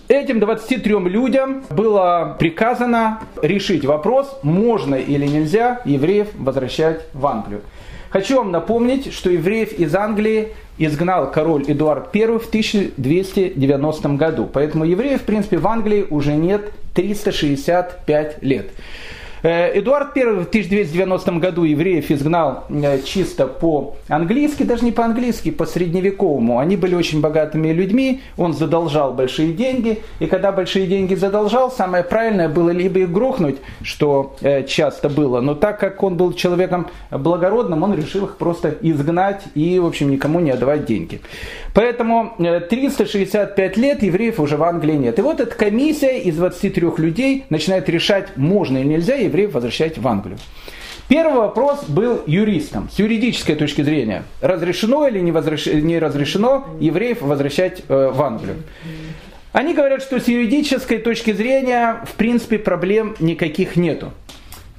Этим 0.08 0.38
23 0.38 1.00
людям 1.08 1.64
было 1.68 2.36
приказано 2.38 3.22
решить 3.42 3.84
вопрос, 3.84 4.38
можно 4.44 4.94
или 4.94 5.26
нельзя 5.26 5.80
евреев 5.84 6.28
возвращать 6.38 7.00
в 7.12 7.26
Англию. 7.26 7.62
Хочу 8.10 8.36
вам 8.36 8.52
напомнить, 8.52 9.12
что 9.12 9.30
евреев 9.30 9.72
из 9.72 9.92
Англии 9.96 10.50
изгнал 10.78 11.32
король 11.32 11.64
Эдуард 11.66 12.14
I 12.14 12.38
в 12.38 12.46
1290 12.46 14.08
году. 14.10 14.48
Поэтому 14.52 14.84
евреев, 14.84 15.22
в 15.22 15.24
принципе, 15.24 15.58
в 15.58 15.66
Англии 15.66 16.06
уже 16.08 16.34
нет 16.34 16.70
365 16.94 18.42
лет. 18.42 18.70
Э, 19.42 19.78
Эдуард 19.78 20.16
I 20.16 20.24
в 20.24 20.48
1290 20.48 21.32
году 21.32 21.64
евреев 21.64 22.10
изгнал 22.10 22.64
э, 22.68 23.00
чисто 23.02 23.46
по-английски, 23.46 24.62
даже 24.62 24.84
не 24.84 24.92
по-английски, 24.92 25.50
по-средневековому. 25.50 26.58
Они 26.58 26.76
были 26.76 26.94
очень 26.94 27.20
богатыми 27.20 27.68
людьми, 27.68 28.22
он 28.36 28.54
задолжал 28.54 29.12
большие 29.12 29.52
деньги, 29.52 30.02
и 30.20 30.26
когда 30.26 30.52
большие 30.52 30.86
деньги 30.86 31.14
задолжал, 31.14 31.70
самое 31.70 32.02
правильное 32.02 32.48
было 32.48 32.70
либо 32.70 33.00
их 33.00 33.12
грохнуть, 33.12 33.56
что 33.82 34.36
э, 34.40 34.64
часто 34.64 35.08
было, 35.08 35.40
но 35.40 35.54
так 35.54 35.78
как 35.78 36.02
он 36.02 36.16
был 36.16 36.32
человеком 36.32 36.88
благородным, 37.10 37.82
он 37.82 37.94
решил 37.94 38.24
их 38.26 38.36
просто 38.36 38.74
изгнать 38.80 39.42
и, 39.54 39.78
в 39.78 39.86
общем, 39.86 40.10
никому 40.10 40.40
не 40.40 40.50
отдавать 40.50 40.86
деньги. 40.86 41.20
Поэтому 41.76 42.34
365 42.38 43.76
лет 43.76 44.02
евреев 44.02 44.40
уже 44.40 44.56
в 44.56 44.64
Англии 44.64 44.94
нет. 44.94 45.20
И 45.20 45.22
вот 45.22 45.38
эта 45.40 45.54
комиссия 45.54 46.18
из 46.18 46.34
23 46.36 46.88
людей 46.96 47.44
начинает 47.48 47.88
решать, 47.88 48.36
можно 48.36 48.78
или 48.78 48.88
нельзя 48.88 49.14
евреев 49.14 49.36
евреев 49.36 49.54
возвращать 49.54 49.98
в 49.98 50.08
Англию. 50.08 50.38
Первый 51.08 51.36
вопрос 51.36 51.84
был 51.84 52.22
юристом, 52.26 52.88
с 52.90 52.98
юридической 52.98 53.54
точки 53.54 53.82
зрения. 53.82 54.24
Разрешено 54.40 55.06
или 55.06 55.20
не, 55.20 55.30
возреш... 55.30 55.66
не 55.66 55.98
разрешено 55.98 56.66
евреев 56.80 57.22
возвращать 57.22 57.82
э, 57.88 58.10
в 58.12 58.20
Англию? 58.22 58.56
Они 59.52 59.72
говорят, 59.72 60.02
что 60.02 60.18
с 60.18 60.26
юридической 60.26 60.98
точки 60.98 61.32
зрения, 61.32 62.00
в 62.04 62.14
принципе, 62.14 62.58
проблем 62.58 63.14
никаких 63.20 63.76
нету. 63.76 64.12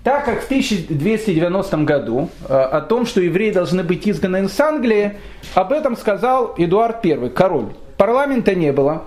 Так 0.08 0.24
как 0.24 0.42
в 0.42 0.46
1290 0.46 1.78
году 1.80 2.30
э, 2.48 2.54
о 2.54 2.80
том, 2.80 3.06
что 3.06 3.20
евреи 3.20 3.52
должны 3.52 3.84
быть 3.84 4.08
изгнаны 4.08 4.46
из 4.46 4.58
Англии, 4.58 5.18
об 5.54 5.74
этом 5.74 5.98
сказал 5.98 6.56
Эдуард 6.58 7.06
I, 7.06 7.30
король. 7.30 7.74
Парламента 7.98 8.56
не 8.56 8.72
было, 8.72 9.04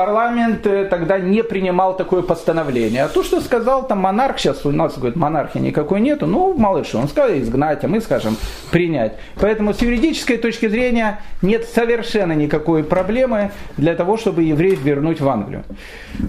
парламент 0.00 0.66
э, 0.66 0.86
тогда 0.86 1.18
не 1.18 1.42
принимал 1.42 1.94
такое 1.94 2.22
постановление. 2.22 3.04
А 3.04 3.08
то, 3.08 3.22
что 3.22 3.42
сказал 3.42 3.86
там 3.86 3.98
монарх, 3.98 4.38
сейчас 4.38 4.64
у 4.64 4.72
нас, 4.72 4.96
говорит, 4.96 5.14
монархии 5.14 5.58
никакой 5.58 6.00
нету, 6.00 6.26
ну, 6.26 6.54
малыш, 6.54 6.94
он 6.94 7.06
сказал 7.06 7.36
изгнать, 7.36 7.84
а 7.84 7.88
мы 7.88 8.00
скажем 8.00 8.38
принять. 8.70 9.18
Поэтому 9.38 9.74
с 9.74 9.82
юридической 9.82 10.38
точки 10.38 10.68
зрения 10.68 11.20
нет 11.42 11.68
совершенно 11.68 12.32
никакой 12.32 12.82
проблемы 12.82 13.50
для 13.76 13.94
того, 13.94 14.16
чтобы 14.16 14.42
евреев 14.42 14.80
вернуть 14.82 15.20
в 15.20 15.28
Англию. 15.28 15.64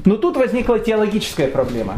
Но 0.04 0.18
тут 0.18 0.36
возникла 0.36 0.78
теологическая 0.78 1.48
проблема. 1.48 1.94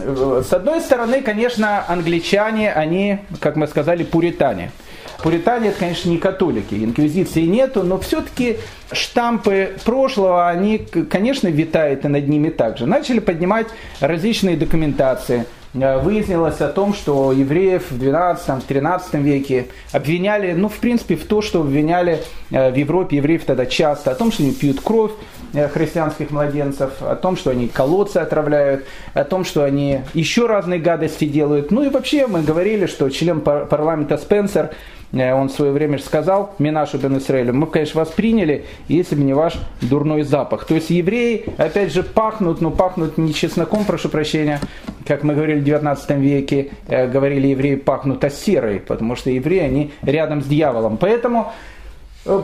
Э, 0.00 0.42
с 0.48 0.50
одной 0.54 0.80
стороны, 0.80 1.20
конечно, 1.20 1.84
англичане, 1.86 2.72
они, 2.72 3.18
как 3.40 3.56
мы 3.56 3.66
сказали, 3.66 4.02
пуритане– 4.02 4.70
Пуритане 5.22 5.70
это, 5.70 5.80
конечно, 5.80 6.10
не 6.10 6.18
католики, 6.18 6.74
инквизиции 6.76 7.42
нету, 7.42 7.82
но 7.82 7.98
все-таки 7.98 8.58
штампы 8.92 9.76
прошлого, 9.84 10.48
они, 10.48 10.78
конечно, 10.78 11.48
витают 11.48 12.04
и 12.04 12.08
над 12.08 12.28
ними 12.28 12.50
также. 12.50 12.86
Начали 12.86 13.18
поднимать 13.18 13.66
различные 14.00 14.56
документации. 14.56 15.44
Э, 15.74 15.98
выяснилось 15.98 16.60
о 16.60 16.68
том, 16.68 16.94
что 16.94 17.32
евреев 17.32 17.90
в 17.90 18.00
12-13 18.00 19.20
веке 19.20 19.66
обвиняли, 19.92 20.52
ну, 20.52 20.68
в 20.68 20.78
принципе, 20.78 21.16
в 21.16 21.26
то, 21.26 21.42
что 21.42 21.62
обвиняли 21.62 22.20
э, 22.50 22.70
в 22.70 22.76
Европе 22.76 23.16
евреев 23.16 23.44
тогда 23.44 23.66
часто, 23.66 24.12
о 24.12 24.14
том, 24.14 24.30
что 24.30 24.44
они 24.44 24.52
пьют 24.52 24.80
кровь, 24.80 25.12
христианских 25.52 26.30
младенцев, 26.30 26.90
о 27.00 27.16
том, 27.16 27.36
что 27.36 27.50
они 27.50 27.68
колодцы 27.68 28.18
отравляют, 28.18 28.84
о 29.14 29.24
том, 29.24 29.44
что 29.44 29.64
они 29.64 30.00
еще 30.14 30.46
разные 30.46 30.80
гадости 30.80 31.24
делают. 31.24 31.70
Ну 31.70 31.84
и 31.84 31.88
вообще 31.88 32.26
мы 32.26 32.42
говорили, 32.42 32.86
что 32.86 33.08
член 33.10 33.40
парламента 33.40 34.18
Спенсер 34.18 34.70
Э, 35.12 35.32
он 35.32 35.48
в 35.48 35.52
свое 35.52 35.72
время 35.72 35.98
сказал, 35.98 36.54
Минашу 36.58 36.98
бен 36.98 37.18
Исраилю, 37.18 37.54
мы 37.54 37.66
конечно, 37.66 38.00
вас 38.00 38.10
приняли, 38.10 38.66
если 38.88 39.14
бы 39.14 39.22
не 39.22 39.34
ваш 39.34 39.54
дурной 39.80 40.22
запах. 40.22 40.66
То 40.66 40.74
есть 40.74 40.90
евреи, 40.90 41.46
опять 41.56 41.92
же, 41.92 42.02
пахнут, 42.02 42.60
но 42.60 42.70
пахнут 42.70 43.18
не 43.18 43.32
чесноком, 43.32 43.84
прошу 43.84 44.08
прощения, 44.08 44.60
как 45.06 45.22
мы 45.22 45.34
говорили 45.34 45.60
в 45.60 45.64
19 45.64 46.10
веке, 46.18 46.70
э, 46.88 47.08
говорили 47.08 47.48
евреи 47.48 47.76
пахнут, 47.76 48.22
а 48.24 48.30
серой, 48.30 48.80
потому 48.80 49.16
что 49.16 49.30
евреи, 49.30 49.60
они 49.60 49.92
рядом 50.02 50.42
с 50.42 50.46
дьяволом. 50.46 50.96
Поэтому 50.98 51.52
Э, 51.52 51.77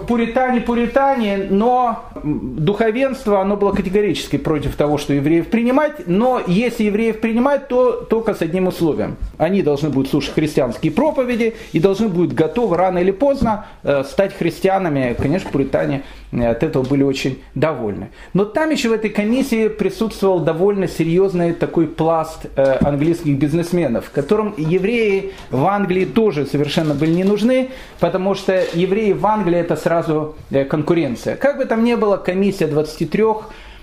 пуритане, 0.06 0.60
пуритане, 0.60 1.46
но 1.50 2.04
духовенство, 2.22 3.40
оно 3.40 3.56
было 3.56 3.72
категорически 3.72 4.38
против 4.38 4.76
того, 4.76 4.98
что 4.98 5.12
евреев 5.12 5.48
принимать, 5.48 6.06
но 6.06 6.40
если 6.46 6.84
евреев 6.84 7.20
принимать, 7.20 7.68
то 7.68 7.92
только 7.92 8.34
с 8.34 8.40
одним 8.40 8.66
условием. 8.66 9.16
Они 9.36 9.62
должны 9.62 9.90
будут 9.90 10.10
слушать 10.10 10.34
христианские 10.34 10.90
проповеди 10.90 11.54
и 11.72 11.80
должны 11.80 12.08
будут 12.08 12.32
готовы 12.32 12.76
рано 12.76 12.98
или 12.98 13.10
поздно 13.10 13.66
э, 13.82 14.04
стать 14.04 14.34
христианами. 14.34 15.14
Конечно, 15.20 15.50
пуритане 15.50 16.02
э, 16.23 16.23
от 16.42 16.62
этого 16.62 16.82
были 16.82 17.02
очень 17.02 17.42
довольны. 17.54 18.10
Но 18.32 18.44
там 18.44 18.70
еще 18.70 18.88
в 18.88 18.92
этой 18.92 19.10
комиссии 19.10 19.68
присутствовал 19.68 20.40
довольно 20.40 20.88
серьезный 20.88 21.52
такой 21.52 21.86
пласт 21.86 22.46
английских 22.56 23.38
бизнесменов, 23.38 24.10
которым 24.10 24.54
евреи 24.56 25.32
в 25.50 25.64
Англии 25.66 26.04
тоже 26.04 26.46
совершенно 26.46 26.94
были 26.94 27.10
не 27.10 27.24
нужны, 27.24 27.70
потому 28.00 28.34
что 28.34 28.64
евреи 28.74 29.12
в 29.12 29.26
Англии 29.26 29.58
это 29.58 29.76
сразу 29.76 30.36
э, 30.50 30.64
конкуренция. 30.64 31.36
Как 31.36 31.58
бы 31.58 31.64
там 31.64 31.84
ни 31.84 31.94
было, 31.94 32.16
комиссия 32.16 32.66
23 32.66 33.22
э, 33.22 33.26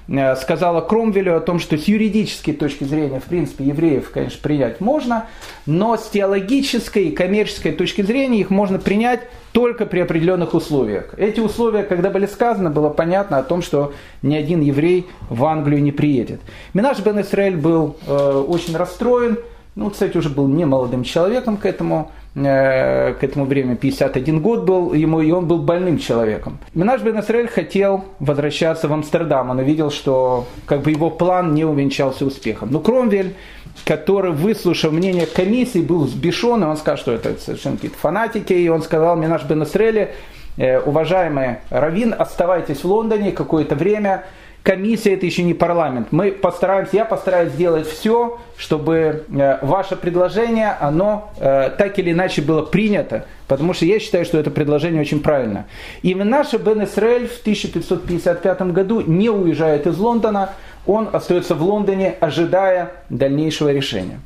сказала 0.08 0.82
Кромвелю 0.82 1.38
о 1.38 1.40
том, 1.40 1.60
что 1.60 1.78
с 1.78 1.86
юридической 1.86 2.54
точки 2.54 2.84
зрения, 2.84 3.20
в 3.20 3.26
принципе, 3.26 3.66
евреев, 3.66 4.12
конечно, 4.12 4.40
принять 4.42 4.82
можно, 4.82 5.26
но 5.66 5.98
с 5.98 6.10
теологической 6.10 7.06
и 7.06 7.12
коммерческой 7.12 7.72
точки 7.72 8.02
зрения 8.02 8.40
их 8.40 8.50
можно 8.50 8.80
принять 8.80 9.22
только 9.52 9.86
при 9.86 10.00
определенных 10.00 10.54
условиях. 10.54 11.14
Эти 11.18 11.40
условия, 11.40 11.84
когда 11.84 12.10
были 12.10 12.26
сказаны, 12.26 12.70
было 12.70 12.90
понятно 12.90 13.38
о 13.38 13.44
том, 13.44 13.62
что 13.62 13.94
ни 14.22 14.36
один 14.36 14.62
еврей 14.62 15.08
в 15.30 15.46
Англию 15.46 15.82
не 15.82 15.92
приедет. 15.92 16.42
Минаш 16.74 17.00
бен 17.00 17.20
Исраэль 17.22 17.58
был 17.58 17.98
э, 18.08 18.46
очень 18.48 18.76
расстроен, 18.76 19.38
ну, 19.76 19.90
кстати, 19.90 20.18
уже 20.18 20.30
был 20.30 20.48
не 20.48 20.66
молодым 20.66 21.04
человеком 21.04 21.56
к 21.56 21.66
этому 21.66 22.12
Э, 22.21 22.21
к 22.34 23.18
этому 23.22 23.46
времени 23.46 23.76
51 23.76 24.42
год 24.42 24.64
был 24.64 24.94
ему, 24.94 25.20
и 25.20 25.32
он 25.32 25.48
был 25.48 25.60
больным 25.60 25.98
человеком. 25.98 26.60
Минаш 26.74 27.02
бен 27.02 27.20
Исраэль 27.20 27.50
хотел 27.50 28.06
возвращаться 28.20 28.88
в 28.88 28.94
Амстердам, 28.94 29.50
он 29.50 29.60
увидел, 29.60 29.92
что 29.92 30.48
как 30.66 30.82
бы 30.82 30.92
его 30.92 31.10
план 31.10 31.54
не 31.54 31.66
увенчался 31.66 32.26
успехом. 32.26 32.70
Но 32.72 32.80
Кромвель, 32.80 33.36
который, 33.84 34.32
выслушав 34.32 34.94
мнение 34.94 35.26
комиссии, 35.26 35.80
был 35.80 36.08
сбешен, 36.08 36.64
и 36.64 36.66
он 36.66 36.78
сказал, 36.78 36.98
что 36.98 37.12
это 37.12 37.36
совершенно 37.38 37.76
какие-то 37.76 37.98
фанатики, 37.98 38.54
и 38.54 38.70
он 38.70 38.82
сказал 38.82 39.18
Минаш 39.18 39.44
бен 39.44 39.64
Исраэле, 39.64 40.14
«Э, 40.58 40.80
уважаемый 40.80 41.58
Равин, 41.70 42.14
оставайтесь 42.18 42.84
в 42.84 42.86
Лондоне 42.86 43.32
какое-то 43.32 43.76
время, 43.76 44.26
комиссия 44.64 45.14
это 45.14 45.26
еще 45.26 45.44
не 45.44 45.54
парламент. 45.54 46.08
Мы 46.12 46.32
постараемся, 46.32 46.98
я 46.98 47.06
постараюсь 47.06 47.54
сделать 47.54 47.88
все, 47.88 48.40
чтобы 48.58 49.26
э, 49.30 49.58
ваше 49.66 49.96
предложение, 49.96 50.76
оно 50.80 51.32
э, 51.38 51.72
так 51.78 51.98
или 52.00 52.12
иначе 52.12 52.42
было 52.42 52.62
принято, 52.62 53.26
потому 53.48 53.74
что 53.74 53.86
я 53.86 54.00
считаю, 54.00 54.26
что 54.26 54.38
это 54.38 54.52
предложение 54.52 55.02
очень 55.02 55.22
правильно. 55.22 55.66
Именно 56.02 56.38
наш 56.38 56.54
Бен 56.54 56.84
Исраэль 56.84 57.28
в 57.28 57.40
1555 57.42 58.62
году 58.74 59.02
не 59.02 59.30
уезжает 59.30 59.88
из 59.88 59.98
Лондона, 59.98 60.52
он 60.86 61.10
остается 61.12 61.56
в 61.56 61.62
Лондоне, 61.62 62.16
ожидая 62.20 62.92
дальнейшего 63.10 63.72
решения. 63.72 64.20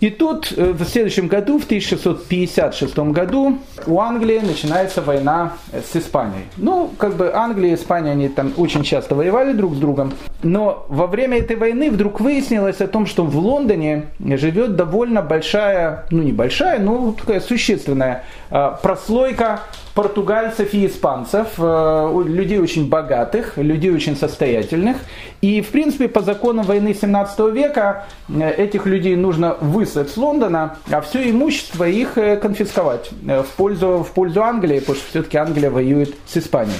И 0.00 0.10
тут 0.10 0.52
э, 0.56 0.72
в 0.72 0.84
следующем 0.84 1.28
году, 1.28 1.58
в 1.58 1.64
1656 1.64 2.98
году, 2.98 3.58
у 3.86 4.00
Англии 4.00 4.40
начинается 4.40 5.00
война 5.00 5.52
э, 5.72 5.80
с 5.80 5.96
Испанией. 5.96 6.44
Ну, 6.56 6.90
как 6.98 7.14
бы 7.14 7.32
Англия 7.32 7.70
и 7.70 7.74
Испания, 7.74 8.10
они 8.10 8.28
там 8.28 8.52
очень 8.56 8.82
часто 8.82 9.14
воевали 9.14 9.52
друг 9.52 9.74
с 9.74 9.78
другом. 9.78 10.12
Но 10.42 10.84
во 10.88 11.06
время 11.06 11.38
этой 11.38 11.56
войны 11.56 11.90
вдруг 11.90 12.20
выяснилось 12.20 12.80
о 12.80 12.88
том, 12.88 13.06
что 13.06 13.24
в 13.24 13.36
Лондоне 13.36 14.06
живет 14.20 14.76
довольно 14.76 15.22
большая, 15.22 16.06
ну 16.10 16.22
небольшая, 16.22 16.78
но 16.80 17.12
такая 17.12 17.40
существенная 17.40 18.24
а, 18.50 18.72
прослойка 18.72 19.60
португальцев 19.94 20.74
и 20.74 20.86
испанцев, 20.86 21.46
э, 21.58 22.22
людей 22.26 22.58
очень 22.58 22.88
богатых, 22.88 23.56
людей 23.56 23.92
очень 23.92 24.16
состоятельных. 24.16 24.96
И, 25.40 25.60
в 25.60 25.68
принципе, 25.68 26.08
по 26.08 26.20
законам 26.20 26.64
войны 26.64 26.94
17 26.94 27.52
века 27.52 28.06
э, 28.28 28.50
этих 28.50 28.86
людей 28.86 29.14
нужно 29.14 29.56
выслать 29.60 30.10
с 30.10 30.16
Лондона, 30.16 30.76
а 30.90 31.00
все 31.00 31.30
имущество 31.30 31.84
их 31.88 32.18
э, 32.18 32.36
конфисковать 32.36 33.10
в 33.22 33.56
пользу, 33.56 34.04
в 34.08 34.10
пользу 34.12 34.42
Англии, 34.42 34.80
потому 34.80 34.96
что 34.96 35.08
все-таки 35.10 35.36
Англия 35.36 35.70
воюет 35.70 36.14
с 36.26 36.36
Испанией. 36.36 36.78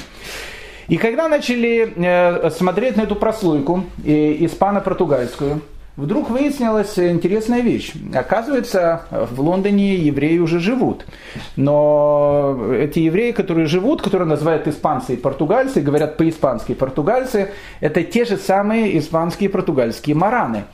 И 0.88 0.98
когда 0.98 1.28
начали 1.28 2.50
смотреть 2.50 2.96
на 2.96 3.02
эту 3.02 3.16
прослойку 3.16 3.84
испано-португальскую, 4.04 5.62
Вдруг 5.96 6.28
выяснилась 6.28 6.98
интересная 6.98 7.60
вещь. 7.60 7.92
Оказывается, 8.12 9.02
в 9.10 9.40
Лондоне 9.40 9.94
евреи 9.94 10.38
уже 10.38 10.58
живут. 10.58 11.06
Но 11.54 12.58
эти 12.72 12.98
евреи, 12.98 13.30
которые 13.30 13.66
живут, 13.66 14.02
которые 14.02 14.26
называют 14.26 14.66
испанцы 14.66 15.14
и 15.14 15.16
португальцы, 15.16 15.80
говорят 15.80 16.16
по-испански 16.16 16.74
португальцы, 16.74 17.52
это 17.78 18.02
те 18.02 18.24
же 18.24 18.36
самые 18.38 18.98
испанские 18.98 19.48
и 19.48 19.52
португальские 19.52 20.16
мараны. 20.16 20.64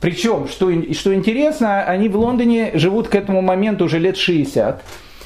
Причем, 0.00 0.46
что, 0.46 0.70
что 0.92 1.14
интересно, 1.14 1.82
они 1.82 2.08
в 2.08 2.16
Лондоне 2.16 2.70
живут 2.74 3.08
к 3.08 3.16
этому 3.16 3.42
моменту 3.42 3.86
уже 3.86 3.98
лет 3.98 4.16
60 4.16 4.82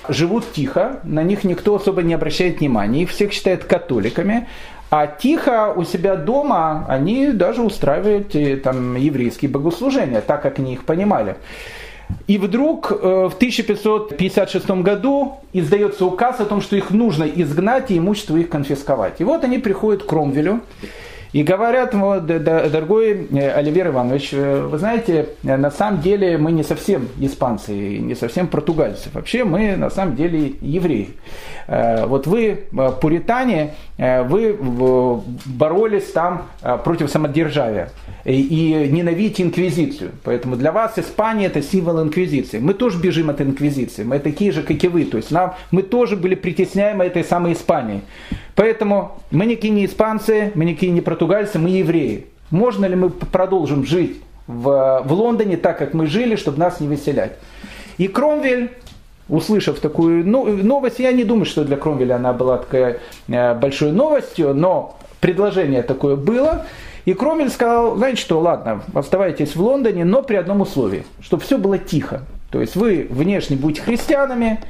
живут 0.08 0.52
тихо, 0.52 1.00
на 1.04 1.22
них 1.22 1.44
никто 1.44 1.74
особо 1.74 2.02
не 2.02 2.14
обращает 2.14 2.60
внимания, 2.60 3.02
их 3.02 3.10
всех 3.10 3.32
считают 3.32 3.64
католиками, 3.64 4.46
а 4.90 5.06
тихо 5.06 5.72
у 5.74 5.84
себя 5.84 6.16
дома 6.16 6.86
они 6.88 7.32
даже 7.32 7.62
устраивают 7.62 8.34
э, 8.34 8.56
там 8.56 8.94
еврейские 8.96 9.50
богослужения, 9.50 10.20
так 10.20 10.42
как 10.42 10.58
они 10.58 10.74
их 10.74 10.84
понимали. 10.84 11.36
И 12.28 12.38
вдруг 12.38 12.92
э, 12.92 13.28
в 13.28 13.34
1556 13.34 14.70
году 14.82 15.40
издается 15.52 16.04
указ 16.04 16.40
о 16.40 16.44
том, 16.44 16.60
что 16.60 16.76
их 16.76 16.90
нужно 16.90 17.24
изгнать 17.24 17.90
и 17.90 17.98
имущество 17.98 18.36
их 18.36 18.48
конфисковать. 18.48 19.20
И 19.20 19.24
вот 19.24 19.42
они 19.42 19.58
приходят 19.58 20.04
к 20.04 20.06
Кромвелю, 20.06 20.60
и 21.36 21.42
говорят, 21.42 21.92
вот, 21.92 22.24
дорогой 22.24 23.28
э, 23.30 23.50
Оливер 23.50 23.88
Иванович, 23.88 24.30
э, 24.32 24.68
вы 24.72 24.78
знаете, 24.78 25.28
э, 25.44 25.56
на 25.58 25.70
самом 25.70 26.00
деле 26.00 26.38
мы 26.38 26.50
не 26.50 26.62
совсем 26.62 27.08
испанцы, 27.20 27.72
не 27.98 28.14
совсем 28.14 28.46
португальцы. 28.46 29.10
Вообще 29.12 29.44
мы 29.44 29.76
на 29.76 29.90
самом 29.90 30.16
деле 30.16 30.54
евреи. 30.62 31.10
Вот 31.68 32.26
вы, 32.26 32.64
пуритане, 33.00 33.74
вы 33.98 34.56
боролись 35.44 36.10
там 36.12 36.44
против 36.84 37.10
самодержавия 37.10 37.90
и 38.32 38.88
ненавидите 38.90 39.44
инквизицию. 39.44 40.10
Поэтому 40.24 40.56
для 40.56 40.72
вас 40.72 40.98
Испания 40.98 41.46
это 41.46 41.62
символ 41.62 42.02
инквизиции. 42.02 42.58
Мы 42.58 42.74
тоже 42.74 42.98
бежим 42.98 43.30
от 43.30 43.40
инквизиции. 43.40 44.02
Мы 44.02 44.18
такие 44.18 44.50
же, 44.50 44.62
как 44.62 44.82
и 44.82 44.88
вы. 44.88 45.04
То 45.04 45.16
есть 45.16 45.30
нам, 45.30 45.54
мы 45.70 45.82
тоже 45.82 46.16
были 46.16 46.34
притесняемы 46.34 47.04
этой 47.04 47.22
самой 47.22 47.52
Испанией. 47.52 48.02
Поэтому 48.56 49.12
мы 49.30 49.46
никакие 49.46 49.72
не 49.72 49.86
испанцы, 49.86 50.50
мы 50.56 50.64
никакие 50.64 50.90
не 50.90 51.00
португальцы, 51.00 51.60
мы 51.60 51.70
евреи. 51.70 52.26
Можно 52.50 52.86
ли 52.86 52.96
мы 52.96 53.10
продолжим 53.10 53.84
жить 53.84 54.20
в, 54.48 55.02
в 55.04 55.12
Лондоне 55.12 55.56
так, 55.56 55.78
как 55.78 55.94
мы 55.94 56.06
жили, 56.06 56.34
чтобы 56.34 56.58
нас 56.58 56.80
не 56.80 56.88
выселять? 56.88 57.32
И 57.96 58.08
Кромвель, 58.08 58.72
услышав 59.28 59.78
такую 59.78 60.26
новость, 60.26 60.98
я 60.98 61.12
не 61.12 61.22
думаю, 61.22 61.44
что 61.44 61.64
для 61.64 61.76
Кромвеля 61.76 62.16
она 62.16 62.32
была 62.32 62.58
такой 62.58 62.96
э, 63.28 63.54
большой 63.54 63.92
новостью, 63.92 64.52
но 64.52 64.98
предложение 65.20 65.82
такое 65.82 66.16
было. 66.16 66.66
И 67.06 67.14
Кромвель 67.14 67.50
сказал, 67.50 67.96
знаете 67.96 68.20
что, 68.20 68.40
ладно, 68.40 68.82
оставайтесь 68.92 69.54
в 69.54 69.62
Лондоне, 69.62 70.04
но 70.04 70.22
при 70.22 70.34
одном 70.34 70.60
условии, 70.60 71.06
чтобы 71.20 71.42
все 71.44 71.56
было 71.56 71.78
тихо. 71.78 72.22
То 72.50 72.60
есть 72.60 72.74
вы 72.74 73.06
внешне 73.08 73.56
будете 73.56 73.82
христианами, 73.82 74.60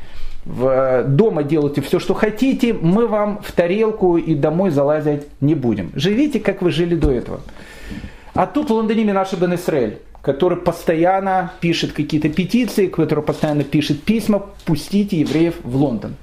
в, 0.44 1.04
дома 1.04 1.42
делайте 1.42 1.80
все, 1.80 1.98
что 1.98 2.12
хотите, 2.12 2.74
мы 2.74 3.06
вам 3.06 3.40
в 3.42 3.52
тарелку 3.52 4.18
и 4.18 4.34
домой 4.34 4.70
залазить 4.70 5.22
не 5.40 5.54
будем. 5.54 5.90
Живите, 5.94 6.38
как 6.38 6.60
вы 6.60 6.70
жили 6.70 6.94
до 6.94 7.10
этого. 7.10 7.40
А 8.34 8.46
тут 8.46 8.68
в 8.68 8.72
Лондоне 8.74 9.04
Минаша 9.04 9.36
Бен 9.36 9.54
Исраэль, 9.54 9.98
который 10.20 10.58
постоянно 10.58 11.52
пишет 11.60 11.92
какие-то 11.92 12.28
петиции, 12.28 12.88
который 12.88 13.24
постоянно 13.24 13.64
пишет 13.64 14.02
письма, 14.02 14.44
пустите 14.66 15.18
евреев 15.20 15.54
в 15.64 15.74
Лондон. 15.74 16.16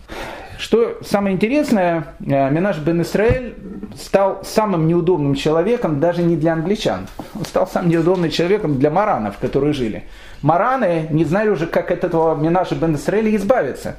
Что 0.63 0.97
самое 1.01 1.35
интересное, 1.35 2.15
э, 2.25 2.49
Минаш 2.49 2.77
Бен 2.77 3.01
Исраэль 3.01 3.53
стал 3.99 4.45
самым 4.45 4.87
неудобным 4.87 5.35
человеком 5.35 5.99
даже 5.99 6.23
не 6.23 6.37
для 6.37 6.53
англичан. 6.53 7.07
Он 7.35 7.43
стал 7.43 7.67
самым 7.67 7.89
неудобным 7.89 8.31
человеком 8.31 8.79
для 8.79 8.89
маранов, 8.89 9.39
которые 9.39 9.73
жили. 9.73 10.05
Мараны 10.41 11.07
не 11.11 11.25
знали 11.25 11.49
уже, 11.49 11.67
как 11.67 11.91
от 11.91 12.05
этого 12.05 12.41
Минаша 12.41 12.75
Бен 12.75 12.95
Исраэля 12.95 13.35
избавиться. 13.35 13.97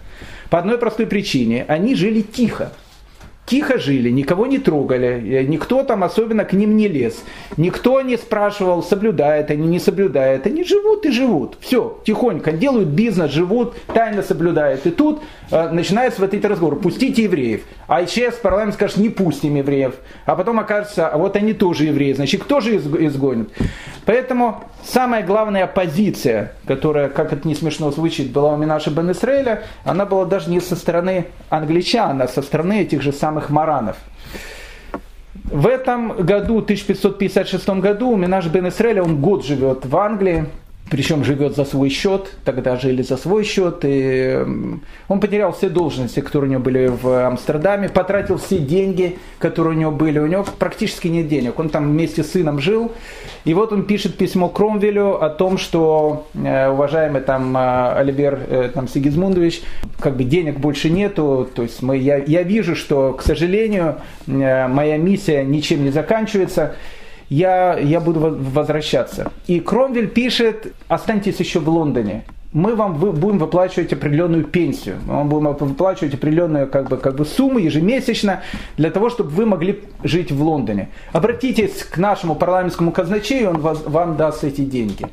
По 0.48 0.58
одной 0.58 0.78
простой 0.78 1.04
причине. 1.04 1.66
Они 1.68 1.94
жили 1.94 2.22
тихо. 2.22 2.72
Тихо 3.46 3.78
жили, 3.78 4.10
никого 4.10 4.46
не 4.46 4.58
трогали, 4.58 5.44
никто 5.48 5.82
там 5.82 6.04
особенно 6.04 6.44
к 6.44 6.52
ним 6.52 6.76
не 6.76 6.88
лез, 6.88 7.22
никто 7.56 8.00
не 8.00 8.16
спрашивал, 8.16 8.82
соблюдают 8.82 9.50
они, 9.50 9.66
не 9.66 9.78
соблюдают, 9.78 10.46
они 10.46 10.64
живут 10.64 11.04
и 11.06 11.10
живут, 11.10 11.56
все, 11.60 12.00
тихонько, 12.04 12.52
делают 12.52 12.88
бизнес, 12.88 13.30
живут, 13.30 13.74
тайно 13.92 14.22
соблюдают. 14.22 14.86
И 14.86 14.90
тут 14.90 15.22
э, 15.50 15.68
начинается 15.70 16.20
вот 16.20 16.32
эти 16.32 16.46
разговоры, 16.46 16.76
пустите 16.76 17.24
евреев. 17.24 17.62
А 17.86 18.06
сейчас 18.06 18.34
парламент 18.36 18.74
скажет, 18.74 18.96
не 18.96 19.10
пустим 19.10 19.56
евреев. 19.56 19.94
А 20.24 20.36
потом 20.36 20.58
окажется, 20.58 21.08
а 21.08 21.18
вот 21.18 21.36
они 21.36 21.52
тоже 21.52 21.84
евреи, 21.84 22.12
значит, 22.12 22.42
кто 22.42 22.60
же 22.60 22.76
изгонит? 22.76 23.50
Поэтому 24.06 24.64
самая 24.84 25.24
главная 25.24 25.66
позиция, 25.66 26.52
которая, 26.66 27.08
как 27.08 27.32
это 27.32 27.48
не 27.48 27.54
смешно 27.54 27.90
звучит, 27.90 28.32
была 28.32 28.52
у 28.52 28.56
Минаша 28.56 28.90
Бен 28.90 29.10
Исраэля, 29.10 29.62
она 29.84 30.04
была 30.04 30.26
даже 30.26 30.50
не 30.50 30.60
со 30.60 30.76
стороны 30.76 31.26
англичан, 31.48 32.20
а 32.20 32.28
со 32.28 32.42
стороны 32.42 32.82
этих 32.82 33.02
же 33.02 33.12
самых 33.12 33.33
маранов. 33.50 33.96
В 35.44 35.66
этом 35.66 36.24
году, 36.24 36.58
1556 36.58 37.68
году, 37.80 38.16
Минаш 38.16 38.46
Бен 38.46 38.68
Исраэля, 38.68 39.02
он 39.02 39.20
год 39.20 39.44
живет 39.44 39.84
в 39.84 39.96
Англии, 39.96 40.46
причем 40.90 41.24
живет 41.24 41.56
за 41.56 41.64
свой 41.64 41.88
счет, 41.88 42.30
тогда 42.44 42.76
жили 42.76 43.02
за 43.02 43.16
свой 43.16 43.44
счет, 43.44 43.80
и 43.84 44.38
он 45.08 45.20
потерял 45.20 45.52
все 45.52 45.70
должности, 45.70 46.20
которые 46.20 46.50
у 46.50 46.52
него 46.52 46.62
были 46.62 46.88
в 46.88 47.26
Амстердаме, 47.26 47.88
потратил 47.88 48.36
все 48.36 48.58
деньги, 48.58 49.18
которые 49.38 49.76
у 49.76 49.80
него 49.80 49.90
были, 49.92 50.18
у 50.18 50.26
него 50.26 50.44
практически 50.58 51.08
нет 51.08 51.28
денег, 51.28 51.58
он 51.58 51.70
там 51.70 51.90
вместе 51.90 52.22
с 52.22 52.32
сыном 52.32 52.58
жил, 52.58 52.92
и 53.44 53.54
вот 53.54 53.72
он 53.72 53.84
пишет 53.84 54.16
письмо 54.16 54.48
Кромвелю 54.48 55.22
о 55.22 55.30
том, 55.30 55.56
что 55.56 56.26
э, 56.34 56.68
уважаемый 56.68 57.22
там 57.22 57.56
э, 57.56 57.92
Оливер 57.94 58.38
э, 58.46 58.70
там, 58.72 58.86
Сигизмундович, 58.86 59.62
как 59.98 60.16
бы 60.16 60.24
денег 60.24 60.58
больше 60.58 60.90
нету, 60.90 61.48
то 61.54 61.62
есть 61.62 61.80
мы, 61.80 61.96
я, 61.96 62.18
я 62.18 62.42
вижу, 62.42 62.76
что, 62.76 63.14
к 63.14 63.22
сожалению, 63.22 63.96
моя 64.26 64.98
миссия 64.98 65.44
ничем 65.44 65.82
не 65.82 65.90
заканчивается, 65.90 66.76
я, 67.28 67.78
я 67.78 68.00
буду 68.00 68.20
возвращаться. 68.20 69.32
И 69.46 69.60
Кромвель 69.60 70.08
пишет, 70.08 70.72
останьтесь 70.88 71.40
еще 71.40 71.60
в 71.60 71.68
Лондоне. 71.68 72.24
Мы 72.52 72.76
вам 72.76 72.94
вы, 72.94 73.10
будем 73.12 73.38
выплачивать 73.38 73.92
определенную 73.92 74.44
пенсию. 74.44 74.98
Мы 75.06 75.14
вам 75.14 75.28
будем 75.28 75.54
выплачивать 75.54 76.14
определенную 76.14 76.68
как 76.68 76.88
бы, 76.88 76.96
как 76.98 77.16
бы 77.16 77.24
сумму 77.24 77.58
ежемесячно 77.58 78.42
для 78.76 78.90
того, 78.90 79.10
чтобы 79.10 79.30
вы 79.30 79.44
могли 79.44 79.82
жить 80.04 80.30
в 80.30 80.40
Лондоне. 80.40 80.90
Обратитесь 81.12 81.82
к 81.82 81.98
нашему 81.98 82.36
парламентскому 82.36 82.92
казначею, 82.92 83.50
он 83.50 83.58
вас, 83.58 83.82
вам 83.84 84.16
даст 84.16 84.44
эти 84.44 84.60
деньги. 84.60 85.06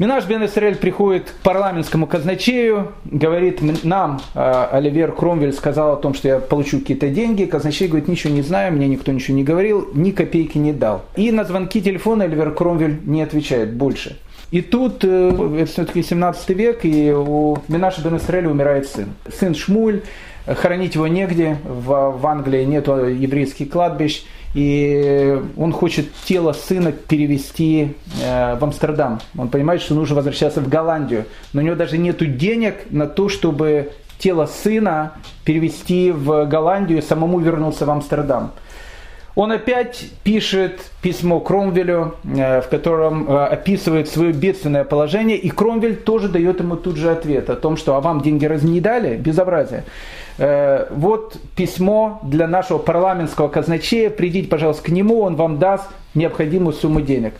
Минаш 0.00 0.26
Бен 0.26 0.44
Исраэль 0.44 0.74
приходит 0.74 1.30
к 1.30 1.34
парламентскому 1.44 2.08
казначею, 2.08 2.94
говорит 3.04 3.60
нам, 3.84 4.20
э, 4.34 4.66
Оливер 4.72 5.12
Кромвель 5.12 5.52
сказал 5.52 5.92
о 5.92 5.96
том, 5.96 6.14
что 6.14 6.26
я 6.26 6.38
получу 6.40 6.80
какие-то 6.80 7.10
деньги. 7.10 7.44
Казначей 7.44 7.86
говорит, 7.86 8.08
ничего 8.08 8.32
не 8.32 8.42
знаю, 8.42 8.72
мне 8.72 8.88
никто 8.88 9.12
ничего 9.12 9.36
не 9.36 9.44
говорил, 9.44 9.88
ни 9.94 10.10
копейки 10.10 10.58
не 10.58 10.72
дал. 10.72 11.04
И 11.14 11.30
на 11.30 11.44
звонки 11.44 11.80
телефона 11.80 12.24
Оливер 12.24 12.52
Кромвель 12.52 12.98
не 13.04 13.22
отвечает 13.22 13.72
больше. 13.74 14.18
И 14.50 14.62
тут, 14.62 15.04
э, 15.04 15.58
это 15.58 15.66
все-таки 15.70 16.02
17 16.02 16.50
век, 16.50 16.80
и 16.84 17.12
у 17.12 17.58
Минаша 17.68 18.02
Бен 18.02 18.16
Исраэля 18.16 18.50
умирает 18.50 18.88
сын. 18.88 19.14
Сын 19.32 19.54
Шмуль, 19.54 20.02
хоронить 20.44 20.96
его 20.96 21.06
негде, 21.06 21.58
в, 21.62 22.18
в 22.18 22.26
Англии 22.26 22.64
нет 22.64 22.88
еврейских 22.88 23.70
кладбищ 23.70 24.24
и 24.54 25.42
он 25.56 25.72
хочет 25.72 26.06
тело 26.24 26.52
сына 26.52 26.92
перевести 26.92 27.94
э, 28.22 28.56
в 28.56 28.64
Амстердам. 28.64 29.20
Он 29.36 29.48
понимает, 29.48 29.82
что 29.82 29.94
нужно 29.94 30.16
возвращаться 30.16 30.60
в 30.60 30.68
Голландию, 30.68 31.26
но 31.52 31.60
у 31.60 31.64
него 31.64 31.74
даже 31.74 31.98
нет 31.98 32.18
денег 32.38 32.90
на 32.90 33.06
то, 33.06 33.28
чтобы 33.28 33.90
тело 34.18 34.46
сына 34.46 35.14
перевести 35.44 36.12
в 36.12 36.46
Голландию 36.46 36.98
и 36.98 37.02
самому 37.02 37.40
вернуться 37.40 37.84
в 37.84 37.90
Амстердам. 37.90 38.52
Он 39.34 39.50
опять 39.50 40.06
пишет 40.22 40.80
письмо 41.02 41.40
Кромвелю, 41.40 42.14
э, 42.24 42.60
в 42.60 42.68
котором 42.68 43.28
э, 43.28 43.46
описывает 43.46 44.08
свое 44.08 44.32
бедственное 44.32 44.84
положение, 44.84 45.36
и 45.36 45.50
Кромвель 45.50 45.96
тоже 45.96 46.28
дает 46.28 46.60
ему 46.60 46.76
тут 46.76 46.96
же 46.96 47.10
ответ 47.10 47.50
о 47.50 47.56
том, 47.56 47.76
что 47.76 47.96
«а 47.96 48.00
вам 48.00 48.20
деньги 48.20 48.46
раз 48.46 48.62
не 48.62 48.80
дали? 48.80 49.16
Безобразие». 49.16 49.84
Э, 50.36 50.86
вот 50.90 51.36
письмо 51.54 52.20
для 52.22 52.48
нашего 52.48 52.78
парламентского 52.78 53.48
казначея, 53.48 54.10
придите, 54.10 54.48
пожалуйста, 54.48 54.84
к 54.84 54.88
нему, 54.88 55.20
он 55.20 55.36
вам 55.36 55.58
даст 55.58 55.84
необходимую 56.14 56.72
сумму 56.72 57.00
денег. 57.00 57.34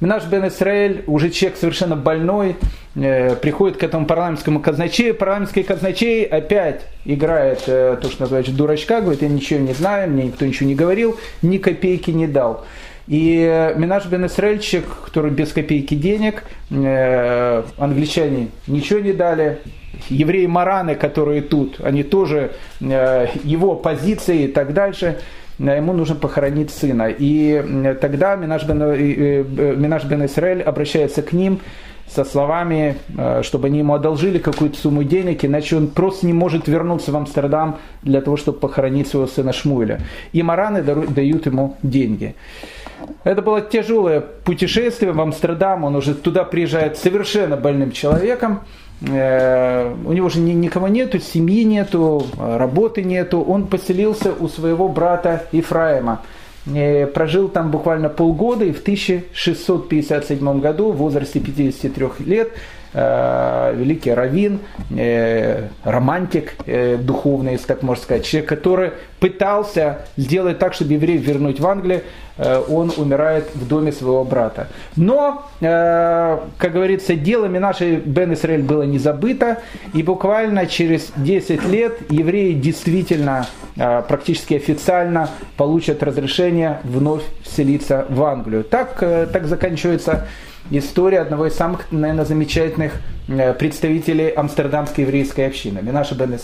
Наш 0.00 0.24
Бен 0.26 0.46
Исраэль, 0.46 1.02
уже 1.08 1.28
человек 1.30 1.58
совершенно 1.58 1.96
больной, 1.96 2.56
э, 2.94 3.34
приходит 3.36 3.78
к 3.78 3.82
этому 3.82 4.06
парламентскому 4.06 4.60
казначею. 4.60 5.14
Парламентский 5.14 5.64
казначей 5.64 6.24
опять 6.24 6.86
играет 7.04 7.64
э, 7.66 7.98
то, 8.00 8.08
что 8.08 8.22
называется 8.22 8.52
дурачка, 8.52 9.00
говорит, 9.00 9.22
я 9.22 9.28
ничего 9.28 9.58
не 9.58 9.74
знаю, 9.74 10.10
мне 10.10 10.24
никто 10.24 10.46
ничего 10.46 10.68
не 10.68 10.76
говорил, 10.76 11.18
ни 11.42 11.58
копейки 11.58 12.12
не 12.12 12.28
дал. 12.28 12.64
И 13.08 13.72
Минаш 13.76 14.06
Бен 14.06 14.26
Исраэльчик, 14.26 14.84
который 15.06 15.30
без 15.30 15.52
копейки 15.52 15.94
денег, 15.94 16.44
англичане 16.70 18.48
ничего 18.66 19.00
не 19.00 19.12
дали, 19.12 19.60
евреи 20.08 20.46
Мараны, 20.46 20.94
которые 20.94 21.42
тут, 21.42 21.80
они 21.80 22.02
тоже, 22.02 22.52
э, 22.80 23.26
его 23.44 23.74
позиции 23.76 24.44
и 24.44 24.48
так 24.48 24.72
дальше, 24.72 25.18
э, 25.58 25.76
ему 25.76 25.92
нужно 25.92 26.14
похоронить 26.14 26.70
сына. 26.70 27.08
И 27.08 27.62
э, 27.64 27.94
тогда 28.00 28.36
Минаш 28.36 28.64
бен, 28.64 28.78
Минаш 29.80 30.04
бен 30.04 30.26
Исраэль 30.26 30.62
обращается 30.62 31.22
к 31.22 31.32
ним 31.32 31.60
со 32.06 32.24
словами, 32.24 32.96
чтобы 33.42 33.66
они 33.66 33.80
ему 33.80 33.92
одолжили 33.92 34.38
какую-то 34.38 34.78
сумму 34.78 35.04
денег, 35.04 35.44
иначе 35.44 35.76
он 35.76 35.88
просто 35.88 36.24
не 36.24 36.32
может 36.32 36.66
вернуться 36.66 37.12
в 37.12 37.16
Амстердам 37.16 37.76
для 38.02 38.22
того, 38.22 38.38
чтобы 38.38 38.60
похоронить 38.60 39.08
своего 39.08 39.26
сына 39.26 39.52
Шмуэля. 39.52 40.00
И 40.32 40.42
Мараны 40.42 40.82
дают 40.82 41.44
ему 41.44 41.76
деньги. 41.82 42.34
Это 43.24 43.42
было 43.42 43.60
тяжелое 43.60 44.20
путешествие 44.20 45.12
в 45.12 45.20
Амстердам, 45.20 45.84
он 45.84 45.96
уже 45.96 46.14
туда 46.14 46.44
приезжает 46.44 46.96
совершенно 46.98 47.56
больным 47.56 47.92
человеком, 47.92 48.62
Э, 49.00 49.94
у 50.04 50.12
него 50.12 50.28
же 50.28 50.40
никого 50.40 50.88
нету, 50.88 51.20
семьи 51.20 51.64
нету, 51.64 52.26
работы 52.38 53.04
нету. 53.04 53.40
Он 53.40 53.66
поселился 53.66 54.32
у 54.32 54.48
своего 54.48 54.88
брата 54.88 55.44
Ифраима. 55.52 56.22
Э, 56.66 57.06
прожил 57.06 57.48
там 57.48 57.70
буквально 57.70 58.08
полгода 58.08 58.64
и 58.64 58.72
в 58.72 58.80
1657 58.80 60.60
году 60.60 60.90
в 60.92 60.96
возрасте 60.96 61.40
53 61.40 62.26
лет 62.26 62.50
великий 62.94 64.12
раввин, 64.12 64.60
э, 64.90 65.68
романтик 65.84 66.54
э, 66.66 66.96
духовный, 66.96 67.52
если 67.52 67.66
так 67.66 67.82
можно 67.82 68.02
сказать, 68.02 68.24
человек, 68.24 68.48
который 68.48 68.92
пытался 69.20 70.06
сделать 70.16 70.58
так, 70.58 70.74
чтобы 70.74 70.94
евреев 70.94 71.22
вернуть 71.22 71.60
в 71.60 71.66
Англию, 71.66 72.02
он 72.68 72.92
умирает 72.96 73.50
в 73.52 73.66
доме 73.66 73.90
своего 73.90 74.22
брата. 74.22 74.68
Но, 74.94 75.48
как 75.58 76.72
говорится, 76.72 77.16
делами 77.16 77.58
нашей 77.58 77.96
Бен 77.96 78.32
Исраэль 78.32 78.62
было 78.62 78.84
не 78.84 78.98
забыто, 78.98 79.58
и 79.92 80.04
буквально 80.04 80.66
через 80.66 81.10
10 81.16 81.64
лет 81.64 81.98
евреи 82.12 82.52
действительно, 82.52 83.48
практически 83.74 84.54
официально 84.54 85.30
получат 85.56 86.04
разрешение 86.04 86.78
вновь 86.84 87.24
вселиться 87.42 88.06
в 88.08 88.22
Англию. 88.22 88.62
Так, 88.62 89.00
так 89.00 89.46
заканчивается 89.46 90.28
история 90.70 91.20
одного 91.20 91.46
из 91.46 91.54
самых, 91.54 91.90
наверное, 91.90 92.24
замечательных 92.24 92.94
э, 93.28 93.54
представителей 93.54 94.30
амстердамской 94.30 95.04
еврейской 95.04 95.46
общины, 95.46 95.80
Минаша 95.82 96.14
Бен. 96.14 96.38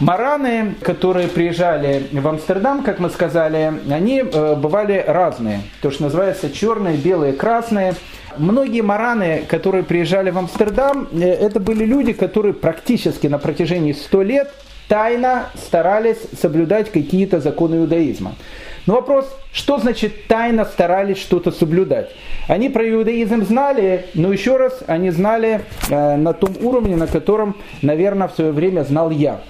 Мараны, 0.00 0.74
которые 0.82 1.28
приезжали 1.28 2.06
в 2.10 2.26
Амстердам, 2.26 2.82
как 2.82 2.98
мы 2.98 3.10
сказали, 3.10 3.72
они 3.90 4.20
э, 4.20 4.54
бывали 4.56 5.04
разные. 5.06 5.60
То, 5.82 5.90
что 5.90 6.04
называется 6.04 6.50
черные, 6.50 6.96
белые, 6.96 7.32
красные. 7.32 7.94
Многие 8.36 8.80
мараны, 8.80 9.44
которые 9.48 9.84
приезжали 9.84 10.30
в 10.30 10.38
Амстердам, 10.38 11.08
э, 11.12 11.20
это 11.20 11.60
были 11.60 11.84
люди, 11.84 12.12
которые 12.12 12.54
практически 12.54 13.28
на 13.28 13.38
протяжении 13.38 13.92
100 13.92 14.22
лет 14.22 14.52
тайно 14.88 15.46
старались 15.54 16.18
соблюдать 16.40 16.90
какие-то 16.90 17.40
законы 17.40 17.76
иудаизма. 17.76 18.34
Но 18.86 18.94
вопрос, 18.94 19.34
что 19.52 19.78
значит 19.78 20.26
тайно 20.26 20.64
старались 20.64 21.18
что-то 21.18 21.50
соблюдать? 21.50 22.10
Они 22.48 22.68
про 22.68 22.88
иудаизм 22.88 23.44
знали, 23.44 24.06
но 24.14 24.30
еще 24.30 24.56
раз, 24.58 24.82
они 24.86 25.10
знали 25.10 25.62
э, 25.88 26.16
на 26.16 26.34
том 26.34 26.54
уровне, 26.60 26.94
на 26.96 27.06
котором, 27.06 27.56
наверное, 27.80 28.28
в 28.28 28.34
свое 28.34 28.52
время 28.52 28.82
знал 28.82 29.10
я. 29.10 29.40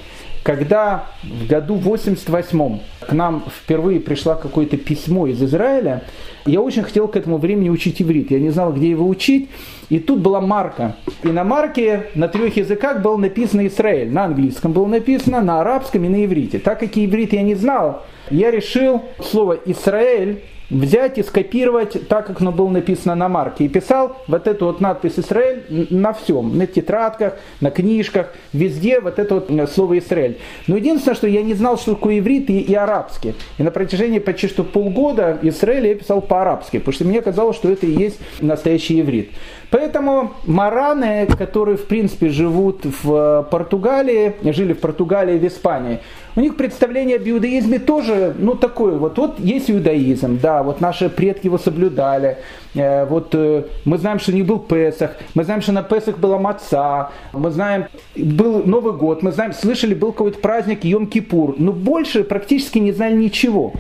Когда 0.45 1.07
в 1.23 1.47
году 1.47 1.77
88 1.77 2.79
к 3.01 3.13
нам 3.13 3.45
впервые 3.49 3.99
пришло 3.99 4.35
какое-то 4.35 4.77
письмо 4.77 5.27
из 5.27 5.43
Израиля, 5.43 6.03
я 6.45 6.61
очень 6.61 6.83
хотел 6.83 7.09
к 7.09 7.17
этому 7.17 7.39
времени 7.39 7.71
учить 7.71 8.03
иврит. 8.03 8.31
Я 8.31 8.39
не 8.39 8.51
знал, 8.51 8.75
где 8.75 8.91
его 8.91 9.09
учить. 9.09 9.49
И 9.89 9.99
тут 9.99 10.21
была 10.21 10.43
марка. 10.43 10.97
И 11.23 11.29
на 11.29 11.45
марке 11.45 12.11
на 12.15 12.29
трех 12.29 12.59
языках 12.59 13.01
было 13.01 13.17
написано 13.17 13.67
Израиль. 13.67 14.13
На 14.13 14.25
английском 14.25 14.73
было 14.73 14.87
написано, 14.87 15.41
на 15.41 15.63
арабском 15.63 16.05
и 16.05 16.09
на 16.11 16.23
иврите. 16.27 16.59
Так 16.59 16.81
как 16.81 16.99
иврит 16.99 17.33
я 17.33 17.43
не 17.43 17.55
знал, 17.55 18.03
я 18.29 18.51
решил 18.51 19.03
слово 19.23 19.55
Израиль 19.65 20.43
взять 20.71 21.19
и 21.19 21.23
скопировать 21.23 22.09
так, 22.09 22.27
как 22.27 22.41
оно 22.41 22.53
было 22.53 22.69
написано 22.69 23.15
на 23.15 23.29
марке. 23.29 23.65
И 23.65 23.69
писал 23.69 24.17
вот 24.27 24.47
эту 24.47 24.67
вот 24.67 24.81
надпись 24.81 25.19
«Израиль» 25.19 25.89
на 25.91 26.13
всем, 26.13 26.57
на 26.57 26.67
тетрадках, 26.67 27.35
на 27.61 27.71
книжках, 27.71 28.33
везде 28.53 29.01
вот 29.01 29.19
это 29.19 29.35
вот 29.35 29.51
э, 29.51 29.67
слово 29.67 29.99
«Израиль». 29.99 30.39
Но 30.67 30.77
единственное, 30.77 31.15
что 31.15 31.27
я 31.27 31.43
не 31.43 31.55
знал, 31.55 31.79
что 31.79 31.95
такое 31.95 32.19
иврит 32.19 32.49
и, 32.51 32.61
и 32.61 32.75
арабский. 32.75 33.35
И 33.59 33.63
на 33.63 33.71
протяжении 33.71 34.19
почти 34.19 34.49
что 34.49 34.65
полгода 34.65 35.39
«Израиль» 35.43 35.89
я 35.89 35.95
писал 35.95 36.21
по-арабски, 36.21 36.79
потому 36.79 36.95
что 36.95 37.05
мне 37.05 37.21
казалось, 37.21 37.57
что 37.57 37.71
это 37.71 37.87
и 37.87 37.91
есть 37.91 38.19
настоящий 38.41 39.01
иврит. 39.01 39.31
Поэтому 39.71 40.35
мараны, 40.45 41.27
которые 41.27 41.77
в 41.77 41.87
принципе 41.87 42.29
живут 42.29 42.85
в 43.03 43.49
Португалии, 43.51 44.35
жили 44.53 44.73
в 44.73 44.81
Португалии 44.81 45.39
в 45.39 45.45
Испании, 45.45 46.01
у 46.37 46.41
них 46.41 46.57
представление 46.57 47.17
об 47.17 47.29
иудаизме 47.29 47.79
тоже, 47.79 48.35
ну, 48.39 48.55
такое 48.55 48.97
вот. 48.97 49.19
Вот 49.19 49.39
есть 49.39 49.71
иудаизм, 49.71 50.39
да, 50.41 50.63
вот 50.63 50.81
наши 50.81 51.09
предки 51.09 51.47
его 51.47 51.59
соблюдали. 51.59 52.39
Э, 52.75 53.05
вот 53.05 53.35
э, 53.35 53.65
мы 53.85 53.99
знаем, 53.99 54.19
что 54.19 54.33
не 54.33 54.43
был 54.43 54.59
Песах, 54.59 55.17
мы 55.35 55.45
знаем, 55.45 55.63
что 55.63 55.73
на 55.73 55.83
Песах 55.83 56.19
была 56.19 56.39
маца, 56.39 57.11
мы 57.33 57.51
знаем, 57.51 57.87
был 58.17 58.65
Новый 58.65 58.95
год, 58.95 59.23
мы 59.23 59.33
знаем, 59.33 59.53
слышали, 59.53 59.95
был 59.95 60.13
какой-то 60.13 60.39
праздник 60.39 60.85
Йом-Кипур, 60.85 61.55
но 61.59 61.73
больше 61.73 62.25
практически 62.25 62.79
не 62.79 62.93
знали 62.93 63.17
ничего. 63.17 63.73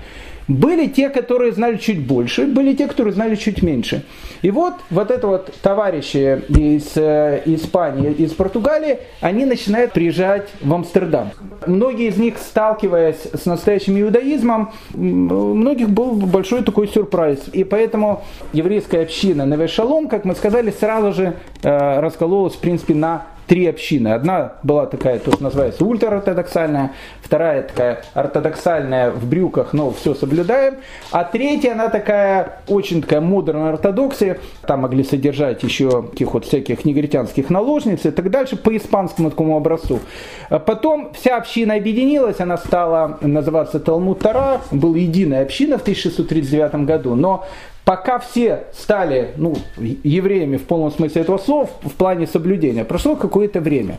Были 0.48 0.88
те, 0.88 1.08
которые 1.08 1.52
знали 1.52 1.76
чуть 1.78 2.06
больше, 2.06 2.46
были 2.46 2.74
те, 2.74 2.86
которые 2.86 3.14
знали 3.14 3.34
чуть 3.34 3.62
меньше. 3.62 4.04
И 4.42 4.50
вот, 4.50 4.74
вот 4.90 5.10
это 5.10 5.26
вот 5.26 5.52
товарищи 5.62 6.42
из 6.48 6.92
э, 6.96 7.42
Испании, 7.46 8.12
из 8.12 8.32
Португалии, 8.32 8.98
они 9.20 9.46
начинают 9.46 9.92
приезжать 9.92 10.48
в 10.60 10.72
Амстердам. 10.72 11.30
Многие 11.66 12.08
из 12.08 12.18
них, 12.18 12.36
сталкиваясь 12.38 13.28
с 13.32 13.46
настоящим 13.46 13.98
иудаизмом, 13.98 14.72
у 14.92 14.98
многих 14.98 15.88
был 15.88 16.12
большой 16.12 16.62
такой 16.62 16.88
сюрприз. 16.88 17.48
И 17.52 17.64
поэтому 17.64 18.22
еврейская 18.52 19.02
община 19.02 19.46
Невешалом, 19.46 20.08
как 20.08 20.26
мы 20.26 20.34
сказали, 20.34 20.70
сразу 20.70 21.14
же 21.14 21.36
э, 21.62 22.00
раскололась, 22.00 22.54
в 22.54 22.58
принципе, 22.58 22.94
на 22.94 23.26
три 23.46 23.66
общины. 23.66 24.08
Одна 24.08 24.54
была 24.62 24.86
такая, 24.86 25.18
тут 25.18 25.40
называется 25.40 25.84
ультраортодоксальная, 25.84 26.92
вторая 27.22 27.62
такая 27.62 28.04
ортодоксальная 28.14 29.10
в 29.10 29.26
брюках, 29.26 29.72
но 29.72 29.90
все 29.90 30.14
соблюдаем, 30.14 30.76
а 31.10 31.24
третья, 31.24 31.72
она 31.72 31.88
такая 31.88 32.60
очень 32.68 33.02
такая 33.02 33.20
модерная 33.20 33.72
ортодоксия, 33.72 34.38
там 34.66 34.80
могли 34.80 35.04
содержать 35.04 35.62
еще 35.62 36.02
таких 36.02 36.34
вот 36.34 36.44
всяких 36.44 36.84
негритянских 36.84 37.50
наложниц 37.50 38.06
и 38.06 38.10
так 38.10 38.30
дальше, 38.30 38.56
по 38.56 38.76
испанскому 38.76 39.30
такому 39.30 39.56
образцу. 39.56 40.00
Потом 40.48 41.12
вся 41.14 41.36
община 41.36 41.74
объединилась, 41.74 42.40
она 42.40 42.56
стала 42.56 43.18
называться 43.20 43.80
Талмуд 43.80 44.20
Тара, 44.20 44.60
была 44.70 44.96
единая 44.96 45.42
община 45.42 45.78
в 45.78 45.82
1639 45.82 46.86
году, 46.86 47.14
но 47.14 47.46
пока 47.84 48.18
все 48.18 48.64
стали 48.72 49.32
ну, 49.36 49.54
евреями 49.76 50.56
в 50.56 50.64
полном 50.64 50.90
смысле 50.90 51.22
этого 51.22 51.38
слова, 51.38 51.68
в 51.82 51.92
плане 51.92 52.26
соблюдения, 52.26 52.84
прошло 52.84 53.16
какое-то 53.16 53.60
время. 53.60 53.98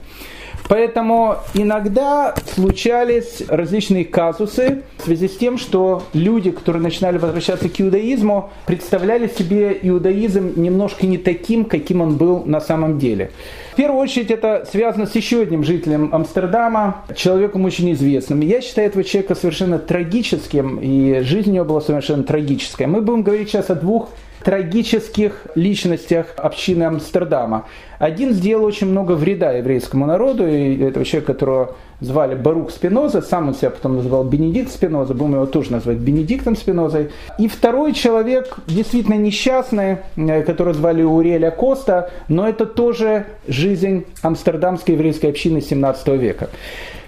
Поэтому 0.68 1.38
иногда 1.54 2.34
случались 2.56 3.44
различные 3.48 4.04
казусы 4.04 4.82
в 4.98 5.04
связи 5.04 5.28
с 5.28 5.38
тем, 5.38 5.58
что 5.58 6.04
люди, 6.14 6.52
которые 6.52 6.82
начинали 6.82 7.18
возвращаться 7.18 7.70
к 7.70 7.80
иудаизму, 7.80 8.50
представляли 8.66 9.28
себе 9.28 9.78
иудаизм 9.82 10.54
немножко 10.56 11.06
не 11.06 11.18
таким, 11.18 11.66
каким 11.66 12.02
он 12.02 12.18
был 12.18 12.44
на 12.46 12.60
самом 12.62 12.98
деле. 12.98 13.32
В 13.74 13.76
первую 13.76 14.02
очередь 14.02 14.32
это 14.32 14.66
связано 14.72 15.06
с 15.06 15.16
еще 15.16 15.42
одним 15.42 15.64
жителем 15.64 16.10
Амстердама, 16.14 17.04
человеком 17.16 17.66
очень 17.66 17.92
известным. 17.92 18.40
Я 18.40 18.62
считаю 18.62 18.88
этого 18.88 19.04
человека 19.04 19.36
совершенно 19.36 19.80
трагическим, 19.80 20.80
и 20.80 21.20
жизнь 21.22 21.52
у 21.52 21.54
него 21.54 21.66
была 21.66 21.82
совершенно 21.82 22.24
трагическая. 22.24 22.88
Мы 22.88 23.02
будем 23.02 23.22
говорить 23.24 23.50
сейчас 23.50 23.70
о 23.70 23.76
двух 23.76 24.10
трагических 24.46 25.48
личностях 25.56 26.28
общины 26.38 26.84
Амстердама. 26.84 27.66
Один 27.98 28.32
сделал 28.32 28.64
очень 28.66 28.88
много 28.88 29.14
вреда 29.14 29.52
еврейскому 29.54 30.06
народу, 30.06 30.48
и 30.48 30.78
этого 30.84 31.04
человека, 31.04 31.34
которого 31.34 31.76
звали 32.00 32.36
Барух 32.36 32.70
Спиноза, 32.70 33.24
сам 33.24 33.48
он 33.48 33.56
себя 33.56 33.72
потом 33.72 33.96
называл 33.96 34.24
Бенедикт 34.24 34.72
Спиноза, 34.72 35.16
будем 35.16 35.34
его 35.34 35.48
тоже 35.48 35.72
назвать 35.72 35.98
Бенедиктом 35.98 36.56
Спинозой. 36.56 37.10
И 37.40 37.48
второй 37.48 37.94
человек, 37.94 38.58
действительно 38.68 39.16
несчастный, 39.16 39.98
э, 40.16 40.44
которого 40.44 40.76
звали 40.76 41.02
Уреля 41.02 41.50
Коста, 41.50 42.12
но 42.28 42.48
это 42.48 42.68
тоже 42.68 43.26
жизнь 43.48 44.06
амстердамской 44.22 44.94
еврейской 44.94 45.28
общины 45.28 45.60
17 45.60 46.18
века. 46.18 46.50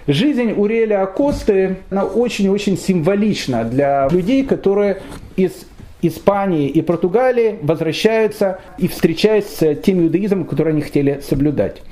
Жизнь 0.08 0.54
Уреля 0.56 1.02
Акосты, 1.02 1.76
она 1.90 2.02
очень-очень 2.02 2.76
символична 2.76 3.62
для 3.62 4.08
людей, 4.08 4.42
которые 4.42 5.02
из 5.36 5.52
Испании 6.02 6.68
и 6.68 6.80
Португалии 6.82 7.58
возвращаются 7.62 8.60
и 8.78 8.88
встречаются 8.88 9.74
с 9.74 9.80
тем 9.80 10.00
иудаизмом, 10.00 10.44
который 10.44 10.72
они 10.72 10.82
хотели 10.82 11.20
соблюдать. 11.20 11.82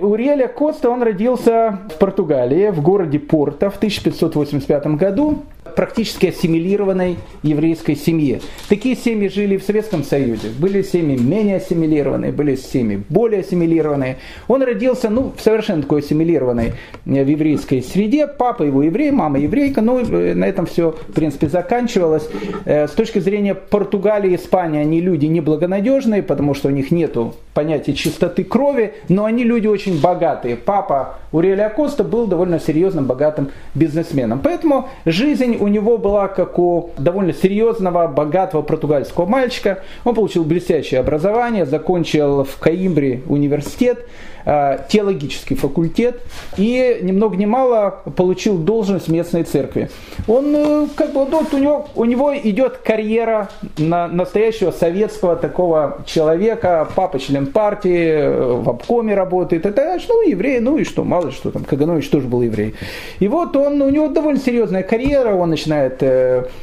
Уриэля 0.00 0.48
Коста, 0.48 0.90
он 0.90 1.02
родился 1.02 1.80
в 1.94 1.98
Португалии, 1.98 2.70
в 2.70 2.80
городе 2.82 3.18
Порто 3.18 3.70
в 3.70 3.76
1585 3.76 4.86
году 4.96 5.42
практически 5.76 6.26
ассимилированной 6.26 7.18
еврейской 7.42 7.94
семье. 7.94 8.40
Такие 8.68 8.96
семьи 8.96 9.28
жили 9.28 9.56
в 9.58 9.62
Советском 9.62 10.02
Союзе. 10.04 10.48
Были 10.58 10.82
семьи 10.82 11.18
менее 11.18 11.56
ассимилированные, 11.56 12.32
были 12.32 12.56
семьи 12.56 13.02
более 13.08 13.40
ассимилированные. 13.40 14.16
Он 14.48 14.62
родился 14.62 15.10
ну, 15.10 15.32
в 15.36 15.40
совершенно 15.42 15.82
такой 15.82 16.00
ассимилированной 16.00 16.72
э, 17.04 17.24
в 17.24 17.28
еврейской 17.28 17.82
среде. 17.82 18.26
Папа 18.26 18.62
его 18.62 18.82
еврей, 18.82 19.10
мама 19.10 19.38
еврейка. 19.38 19.82
Ну, 19.82 20.00
э, 20.00 20.34
на 20.34 20.46
этом 20.46 20.66
все, 20.66 20.92
в 20.92 21.12
принципе, 21.12 21.48
заканчивалось. 21.48 22.28
Э, 22.64 22.88
с 22.88 22.92
точки 22.92 23.18
зрения 23.18 23.54
Португалии 23.54 24.34
Испании, 24.34 24.80
они 24.80 25.00
люди 25.00 25.26
неблагонадежные, 25.26 26.22
потому 26.22 26.54
что 26.54 26.68
у 26.68 26.70
них 26.70 26.90
нет 26.90 27.16
понятия 27.54 27.94
чистоты 27.94 28.44
крови, 28.44 28.94
но 29.08 29.24
они 29.24 29.44
люди 29.44 29.66
очень 29.66 29.85
богатые. 29.94 30.56
Папа 30.56 31.16
Уриэля 31.32 31.68
Коста 31.68 32.04
был 32.04 32.26
довольно 32.26 32.58
серьезным, 32.58 33.06
богатым 33.06 33.50
бизнесменом. 33.74 34.40
Поэтому 34.42 34.88
жизнь 35.04 35.56
у 35.58 35.68
него 35.68 35.98
была 35.98 36.28
как 36.28 36.58
у 36.58 36.90
довольно 36.98 37.32
серьезного, 37.32 38.06
богатого 38.08 38.62
португальского 38.62 39.26
мальчика. 39.26 39.82
Он 40.04 40.14
получил 40.14 40.44
блестящее 40.44 41.00
образование, 41.00 41.66
закончил 41.66 42.44
в 42.44 42.58
Каимбре 42.58 43.22
университет, 43.28 44.06
теологический 44.46 45.56
факультет 45.56 46.20
и 46.56 46.98
ни 47.02 47.10
много 47.10 47.36
ни 47.36 47.46
мало 47.46 48.02
получил 48.14 48.56
должность 48.58 49.08
в 49.08 49.12
местной 49.12 49.42
церкви. 49.42 49.90
Он 50.28 50.54
э, 50.54 50.86
как 50.94 51.12
бы 51.12 51.24
вот 51.24 51.52
у 51.52 51.58
него, 51.58 51.88
у 51.96 52.04
него 52.04 52.36
идет 52.36 52.78
карьера 52.78 53.48
на 53.76 54.06
настоящего 54.06 54.70
советского 54.70 55.34
такого 55.34 55.98
человека, 56.06 56.88
папа 56.94 57.18
член 57.18 57.46
партии, 57.46 58.08
э, 58.08 58.52
в 58.52 58.70
обкоме 58.70 59.14
работает, 59.14 59.66
это 59.66 59.98
ну 60.08 60.28
еврей, 60.28 60.60
ну 60.60 60.78
и 60.78 60.84
что, 60.84 61.02
мало 61.02 61.32
что 61.32 61.50
там, 61.50 61.64
Каганович 61.64 62.08
тоже 62.08 62.28
был 62.28 62.42
еврей. 62.42 62.76
И 63.18 63.26
вот 63.26 63.56
он, 63.56 63.82
у 63.82 63.90
него 63.90 64.06
довольно 64.08 64.38
серьезная 64.38 64.84
карьера, 64.84 65.34
он 65.34 65.50
начинает 65.50 66.02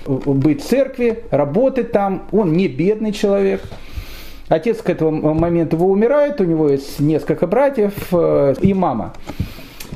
быть 0.05 0.63
в 0.63 0.65
церкви, 0.65 1.23
работать 1.31 1.91
там, 1.91 2.23
он 2.31 2.53
не 2.53 2.69
бедный 2.69 3.11
человек. 3.11 3.61
Отец 4.49 4.81
к 4.81 4.89
этому 4.89 5.33
моменту 5.33 5.77
его 5.77 5.87
умирает, 5.87 6.41
у 6.41 6.43
него 6.43 6.69
есть 6.69 6.99
несколько 6.99 7.47
братьев 7.47 7.93
э, 8.11 8.55
и 8.61 8.73
мама. 8.73 9.13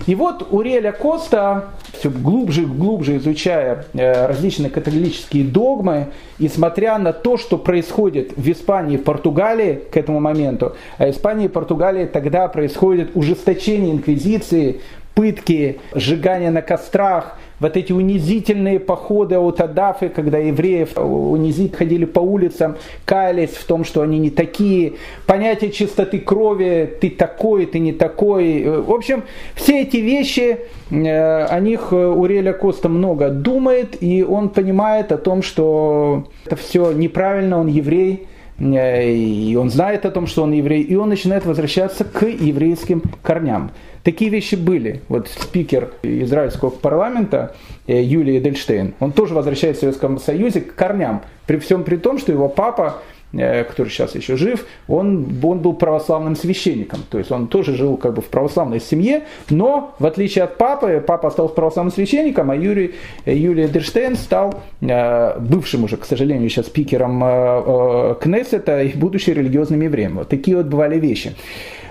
И 0.05 0.15
вот 0.15 0.47
Уреля 0.51 0.93
Коста, 0.93 1.65
все 1.91 2.09
глубже 2.09 2.61
и 2.61 2.65
глубже 2.65 3.17
изучая 3.17 3.85
э, 3.93 4.27
различные 4.27 4.69
католические 4.69 5.43
догмы, 5.43 6.07
и 6.39 6.47
смотря 6.47 6.97
на 6.97 7.11
то, 7.11 7.37
что 7.37 7.57
происходит 7.57 8.31
в 8.37 8.49
Испании 8.49 8.95
и 8.95 8.97
Португалии 8.97 9.81
к 9.91 9.97
этому 9.97 10.21
моменту, 10.21 10.75
а 10.97 11.09
Испании 11.09 11.45
и 11.45 11.49
Португалии 11.49 12.05
тогда 12.05 12.47
происходит 12.47 13.11
ужесточение 13.15 13.91
инквизиции, 13.91 14.79
пытки, 15.13 15.79
сжигание 15.93 16.51
на 16.51 16.61
кострах, 16.61 17.37
вот 17.59 17.75
эти 17.75 17.91
унизительные 17.91 18.79
походы 18.79 19.37
от 19.37 19.61
Адафы, 19.61 20.09
когда 20.09 20.37
евреев 20.37 20.97
унизить 20.97 21.75
ходили 21.75 22.05
по 22.05 22.19
улицам, 22.19 22.77
каялись 23.05 23.51
в 23.51 23.65
том, 23.65 23.83
что 23.83 24.01
они 24.01 24.19
не 24.19 24.29
такие, 24.29 24.93
понятие 25.25 25.71
чистоты 25.71 26.19
крови, 26.19 26.97
ты 27.01 27.09
такой, 27.09 27.65
ты 27.65 27.79
не 27.79 27.93
такой. 27.93 28.63
В 28.81 28.91
общем, 28.91 29.23
все 29.55 29.81
эти 29.81 29.97
вещи, 29.97 30.59
э, 30.91 31.43
о 31.45 31.59
них 31.59 31.91
Уреля 31.91 32.53
Коста 32.53 32.89
много 32.89 33.29
думает, 33.29 34.01
и 34.01 34.23
он 34.23 34.49
понимает 34.49 35.11
о 35.11 35.17
том, 35.17 35.41
что 35.41 36.27
это 36.45 36.55
все 36.55 36.91
неправильно, 36.91 37.59
он 37.59 37.67
еврей, 37.67 38.27
э, 38.59 39.11
и 39.11 39.55
он 39.55 39.69
знает 39.71 40.05
о 40.05 40.11
том, 40.11 40.27
что 40.27 40.43
он 40.43 40.51
еврей, 40.51 40.83
и 40.83 40.95
он 40.95 41.09
начинает 41.09 41.45
возвращаться 41.45 42.03
к 42.03 42.23
еврейским 42.23 43.01
корням. 43.23 43.71
Такие 44.07 44.31
вещи 44.31 44.55
были. 44.55 45.01
Вот 45.09 45.27
спикер 45.27 45.91
израильского 46.01 46.69
парламента 46.69 47.57
э, 47.87 48.01
Юлия 48.01 48.37
Эдельштейн, 48.37 48.93
он 49.01 49.11
тоже 49.11 49.33
возвращается 49.33 49.79
в 49.79 49.81
Советском 49.81 50.17
Союзе 50.17 50.61
к 50.61 50.75
корням. 50.75 51.23
При 51.45 51.57
всем 51.57 51.83
при 51.83 51.97
том, 51.97 52.17
что 52.17 52.31
его 52.31 52.47
папа 52.47 53.01
который 53.31 53.89
сейчас 53.89 54.15
еще 54.15 54.37
жив, 54.37 54.65
он, 54.87 55.39
он 55.43 55.59
был 55.59 55.73
православным 55.73 56.35
священником. 56.35 57.03
То 57.09 57.17
есть 57.17 57.31
он 57.31 57.47
тоже 57.47 57.75
жил 57.75 57.97
как 57.97 58.13
бы 58.13 58.21
в 58.21 58.25
православной 58.25 58.79
семье, 58.79 59.23
но 59.49 59.95
в 59.99 60.05
отличие 60.05 60.45
от 60.45 60.57
папы, 60.57 61.03
папа 61.05 61.27
остался 61.27 61.53
православным 61.53 61.93
священником, 61.93 62.51
а 62.51 62.55
Юрий, 62.55 62.95
Юлий 63.25 63.65
Эдерштейн 63.65 64.15
стал 64.15 64.61
э, 64.81 65.39
бывшим 65.39 65.83
уже, 65.83 65.97
к 65.97 66.05
сожалению, 66.05 66.49
сейчас 66.49 66.67
спикером 66.67 68.15
Кнессета 68.19 68.81
и 68.81 68.97
будучи 68.97 69.29
религиозным 69.31 69.81
евреем. 69.81 70.17
Вот 70.17 70.29
такие 70.29 70.57
вот 70.57 70.67
бывали 70.67 70.99
вещи. 70.99 71.35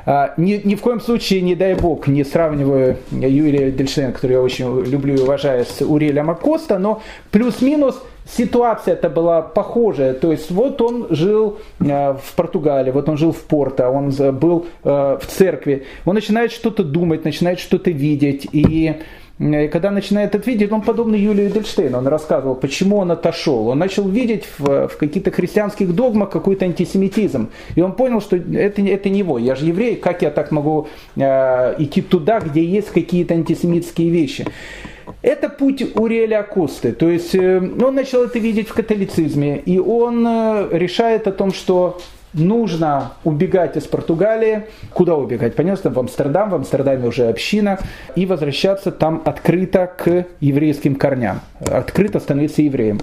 А, 0.09 0.35
ни, 0.37 0.61
ни 0.63 0.77
в 0.77 0.81
коем 0.83 1.01
случае, 1.01 1.41
не 1.41 1.57
дай 1.57 1.75
бог, 1.75 2.07
не 2.07 2.23
сравниваю 2.23 2.97
Юрия 3.11 3.73
Дельштейна, 3.73 4.13
который 4.13 4.33
я 4.33 4.41
очень 4.41 4.85
люблю 4.85 5.15
и 5.15 5.19
уважаю, 5.19 5.65
с 5.65 5.83
Урелем 5.85 6.31
Акоста, 6.31 6.79
но 6.79 7.03
плюс-минус 7.33 8.01
ситуация 8.29 8.95
это 8.95 9.09
была 9.09 9.43
похожая. 9.43 10.15
То 10.15 10.33
есть 10.33 10.51
вот 10.51 10.81
он 10.81 11.07
жил 11.11 11.59
э, 11.81 11.85
в 12.15 12.35
Португалии, 12.35 12.91
вот 12.91 13.09
он 13.09 13.17
жил 13.17 13.33
в 13.33 13.43
Порто, 13.43 13.91
он 13.91 14.11
был 14.39 14.67
э, 14.85 15.19
в 15.21 15.27
церкви. 15.27 15.87
Он 16.05 16.15
начинает 16.15 16.53
что-то 16.53 16.85
думать, 16.85 17.25
начинает 17.25 17.61
что-то 17.61 17.91
видеть. 17.91 18.47
И 18.53 18.95
и 19.39 19.69
когда 19.69 19.91
начинает 19.91 20.35
это 20.35 20.49
видеть, 20.49 20.73
он 20.73 20.81
подобный 20.81 21.19
Юлию 21.19 21.51
Эдельштейну, 21.51 21.99
он 21.99 22.07
рассказывал, 22.07 22.55
почему 22.55 22.97
он 22.97 23.11
отошел. 23.11 23.69
Он 23.69 23.79
начал 23.79 24.09
видеть 24.09 24.49
в, 24.59 24.89
в 24.89 24.97
каких-то 24.97 25.31
христианских 25.31 25.95
догмах 25.95 26.31
какой-то 26.31 26.65
антисемитизм. 26.65 27.51
И 27.75 27.83
он 27.83 27.93
понял, 27.93 28.23
что 28.23 28.37
это, 28.37 28.81
это 28.81 29.11
не 29.11 29.19
его. 29.19 29.39
Я 29.39 29.55
же 29.55 29.67
еврей, 29.67 29.97
как 29.97 30.23
я 30.23 30.31
так 30.31 30.53
могу 30.53 30.89
э, 31.17 31.75
идти 31.83 32.01
туда, 32.01 32.41
где 32.41 32.65
есть 32.65 32.89
какие-то 32.89 33.35
антисемитские 33.35 34.09
вещи. 34.09 34.47
Это 35.23 35.49
путь 35.49 35.83
Уриэля 35.95 36.41
Акусты. 36.41 36.93
То 36.93 37.09
есть 37.09 37.35
э, 37.35 37.59
он 37.59 37.95
начал 37.95 38.25
это 38.25 38.39
видеть 38.39 38.69
в 38.69 38.75
католицизме. 38.75 39.59
И 39.59 39.79
он 39.79 40.27
э, 40.27 40.69
решает 40.73 41.27
о 41.27 41.33
том, 41.33 41.53
что 41.53 41.99
нужно 42.37 43.13
убегать 43.25 43.77
из 43.77 43.85
Португалии. 43.85 44.65
Куда 44.93 45.17
убегать? 45.17 45.55
Понятно, 45.57 45.91
в 45.91 45.99
Амстердам, 45.99 46.51
в 46.51 46.55
Амстердаме 46.55 47.09
уже 47.09 47.29
община, 47.29 47.79
и 48.15 48.27
возвращаться 48.27 48.93
там 48.93 49.23
открыто 49.25 49.91
к 49.97 50.27
еврейским 50.41 50.97
корням, 50.97 51.41
открыто 51.61 52.21
становиться 52.21 52.63
евреем. 52.63 53.01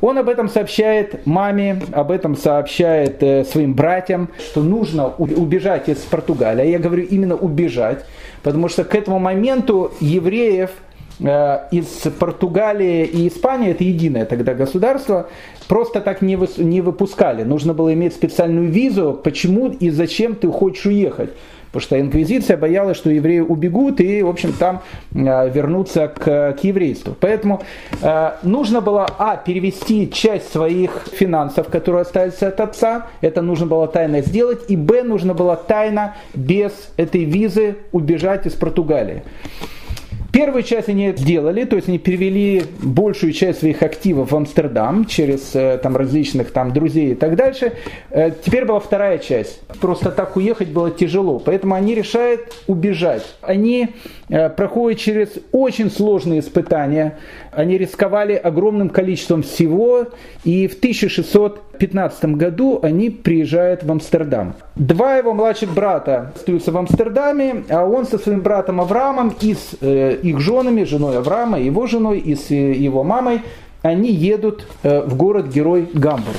Он 0.00 0.18
об 0.18 0.28
этом 0.28 0.48
сообщает 0.48 1.26
маме, 1.26 1.82
об 1.92 2.10
этом 2.10 2.36
сообщает 2.36 3.22
э, 3.22 3.44
своим 3.44 3.74
братьям, 3.74 4.28
что 4.38 4.62
нужно 4.62 5.08
убежать 5.08 5.88
из 5.88 5.98
Португалии. 5.98 6.68
Я 6.68 6.78
говорю 6.78 7.04
именно 7.04 7.34
убежать, 7.34 8.04
потому 8.42 8.68
что 8.68 8.84
к 8.84 8.94
этому 8.94 9.18
моменту 9.18 9.92
евреев 10.00 10.70
из 11.20 11.86
Португалии 12.18 13.04
и 13.04 13.28
Испании, 13.28 13.70
это 13.70 13.84
единое 13.84 14.26
тогда 14.26 14.54
государство, 14.54 15.28
просто 15.68 16.00
так 16.00 16.22
не, 16.22 16.36
вы, 16.36 16.48
не 16.58 16.80
выпускали. 16.80 17.42
Нужно 17.42 17.74
было 17.74 17.92
иметь 17.94 18.14
специальную 18.14 18.68
визу, 18.68 19.18
почему 19.22 19.68
и 19.68 19.90
зачем 19.90 20.34
ты 20.34 20.48
хочешь 20.48 20.86
уехать. 20.86 21.30
Потому 21.76 21.82
что 21.82 22.00
инквизиция 22.00 22.56
боялась, 22.56 22.96
что 22.96 23.10
евреи 23.10 23.40
убегут 23.40 24.00
и, 24.00 24.22
в 24.22 24.28
общем, 24.28 24.54
там 24.54 24.80
э, 25.12 25.50
вернутся 25.50 26.08
к, 26.08 26.56
к 26.58 26.64
еврейству. 26.64 27.14
Поэтому 27.20 27.62
э, 28.00 28.32
нужно 28.42 28.80
было, 28.80 29.06
а, 29.18 29.36
перевести 29.36 30.10
часть 30.10 30.52
своих 30.52 31.06
финансов, 31.12 31.68
которые 31.68 32.02
остались 32.02 32.42
от 32.42 32.60
отца, 32.60 33.08
это 33.20 33.42
нужно 33.42 33.66
было 33.66 33.88
тайно 33.88 34.22
сделать, 34.22 34.70
и, 34.70 34.76
б, 34.76 35.02
нужно 35.02 35.34
было 35.34 35.56
тайно, 35.56 36.16
без 36.34 36.72
этой 36.96 37.24
визы 37.24 37.76
убежать 37.92 38.46
из 38.46 38.52
Португалии. 38.52 39.22
Первую 40.36 40.64
часть 40.64 40.90
они 40.90 41.14
сделали, 41.16 41.64
то 41.64 41.76
есть 41.76 41.88
они 41.88 41.98
перевели 41.98 42.62
большую 42.82 43.32
часть 43.32 43.60
своих 43.60 43.82
активов 43.82 44.32
в 44.32 44.36
Амстердам 44.36 45.06
через 45.06 45.54
э, 45.54 45.80
там, 45.82 45.96
различных 45.96 46.50
там, 46.50 46.74
друзей 46.74 47.12
и 47.12 47.14
так 47.14 47.36
дальше. 47.36 47.72
Э, 48.10 48.30
теперь 48.44 48.66
была 48.66 48.78
вторая 48.78 49.16
часть. 49.16 49.60
Просто 49.80 50.10
так 50.10 50.36
уехать 50.36 50.68
было 50.68 50.90
тяжело, 50.90 51.38
поэтому 51.38 51.74
они 51.74 51.94
решают 51.94 52.52
убежать. 52.66 53.22
Они 53.40 53.94
э, 54.28 54.50
проходят 54.50 55.00
через 55.00 55.30
очень 55.52 55.90
сложные 55.90 56.40
испытания. 56.40 57.16
Они 57.56 57.78
рисковали 57.78 58.34
огромным 58.34 58.90
количеством 58.90 59.42
всего, 59.42 60.06
и 60.44 60.68
в 60.68 60.74
1600 60.74 61.66
2015 61.78 62.36
году 62.36 62.80
они 62.82 63.10
приезжают 63.10 63.84
в 63.84 63.90
Амстердам. 63.90 64.54
Два 64.74 65.16
его 65.16 65.34
младших 65.34 65.72
брата 65.72 66.32
остаются 66.34 66.72
в 66.72 66.76
Амстердаме, 66.76 67.64
а 67.68 67.84
он 67.84 68.06
со 68.06 68.18
своим 68.18 68.40
братом 68.40 68.80
Авраамом 68.80 69.34
и 69.40 69.54
с 69.54 69.76
э, 69.80 70.18
их 70.22 70.40
женами, 70.40 70.84
женой 70.84 71.18
Авраама, 71.18 71.60
его 71.60 71.86
женой 71.86 72.18
и 72.18 72.34
с 72.34 72.50
э, 72.50 72.72
его 72.72 73.04
мамой, 73.04 73.42
они 73.82 74.10
едут 74.10 74.66
э, 74.82 75.02
в 75.02 75.16
город-герой 75.16 75.88
Гамбург. 75.92 76.36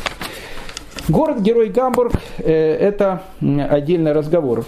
Город-герой 1.08 1.70
Гамбург 1.70 2.14
э,– 2.40 2.52
это 2.80 3.22
отдельный 3.70 4.12
разговор. 4.12 4.66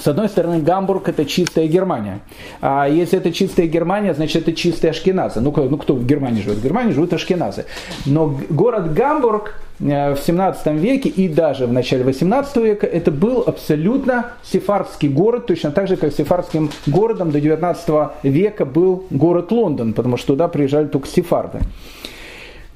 С 0.00 0.06
одной 0.06 0.28
стороны, 0.28 0.60
Гамбург 0.60 1.08
это 1.08 1.24
чистая 1.24 1.66
Германия. 1.66 2.20
А 2.60 2.88
если 2.88 3.18
это 3.18 3.32
чистая 3.32 3.66
Германия, 3.66 4.14
значит 4.14 4.42
это 4.42 4.52
чистые 4.52 4.90
ашкеназы. 4.90 5.40
Ну, 5.40 5.52
ну 5.56 5.76
кто 5.76 5.94
в 5.94 6.06
Германии 6.06 6.42
живет? 6.42 6.58
В 6.58 6.64
Германии 6.64 6.92
живут 6.92 7.12
ашкеназы. 7.12 7.64
Но 8.06 8.38
город 8.50 8.94
Гамбург 8.94 9.54
э, 9.80 10.14
в 10.14 10.18
17 10.18 10.66
веке 10.74 11.08
и 11.08 11.28
даже 11.28 11.66
в 11.66 11.72
начале 11.72 12.04
18 12.04 12.56
века 12.56 12.86
это 12.86 13.10
был 13.10 13.44
абсолютно 13.46 14.32
сефардский 14.42 15.08
город, 15.08 15.46
точно 15.46 15.70
так 15.70 15.88
же, 15.88 15.96
как 15.96 16.12
сефардским 16.12 16.70
городом 16.86 17.30
до 17.30 17.40
19 17.40 17.88
века 18.22 18.64
был 18.64 19.04
город 19.10 19.52
Лондон, 19.52 19.92
потому 19.92 20.16
что 20.16 20.28
туда 20.28 20.48
приезжали 20.48 20.86
только 20.86 21.08
сефарды. 21.08 21.60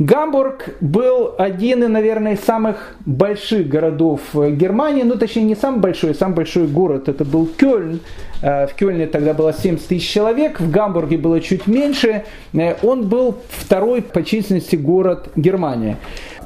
Гамбург 0.00 0.70
был 0.80 1.35
один, 1.38 1.80
наверное, 1.92 2.35
из 2.35 2.40
самых 2.40 2.96
больших 3.07 3.68
городов 3.68 4.20
Германии, 4.35 5.04
ну 5.04 5.16
точнее 5.16 5.44
не 5.44 5.54
самый 5.54 5.80
большой, 5.80 6.14
самый 6.16 6.35
большой 6.35 6.66
город 6.66 7.09
это 7.09 7.24
был 7.24 7.46
Кёльн. 7.46 8.00
Э, 8.42 8.66
в 8.66 8.75
Кёльне 8.75 9.07
тогда 9.07 9.35
было 9.35 9.53
70 9.53 9.87
тысяч 9.87 10.09
человек, 10.09 10.61
в 10.61 10.70
Гамбурге 10.70 11.18
было 11.18 11.40
чуть 11.40 11.66
меньше. 11.66 12.25
Э, 12.53 12.75
он 12.83 13.09
был 13.09 13.38
второй 13.51 14.03
по 14.03 14.23
численности 14.23 14.77
город 14.77 15.29
Германии. 15.37 15.97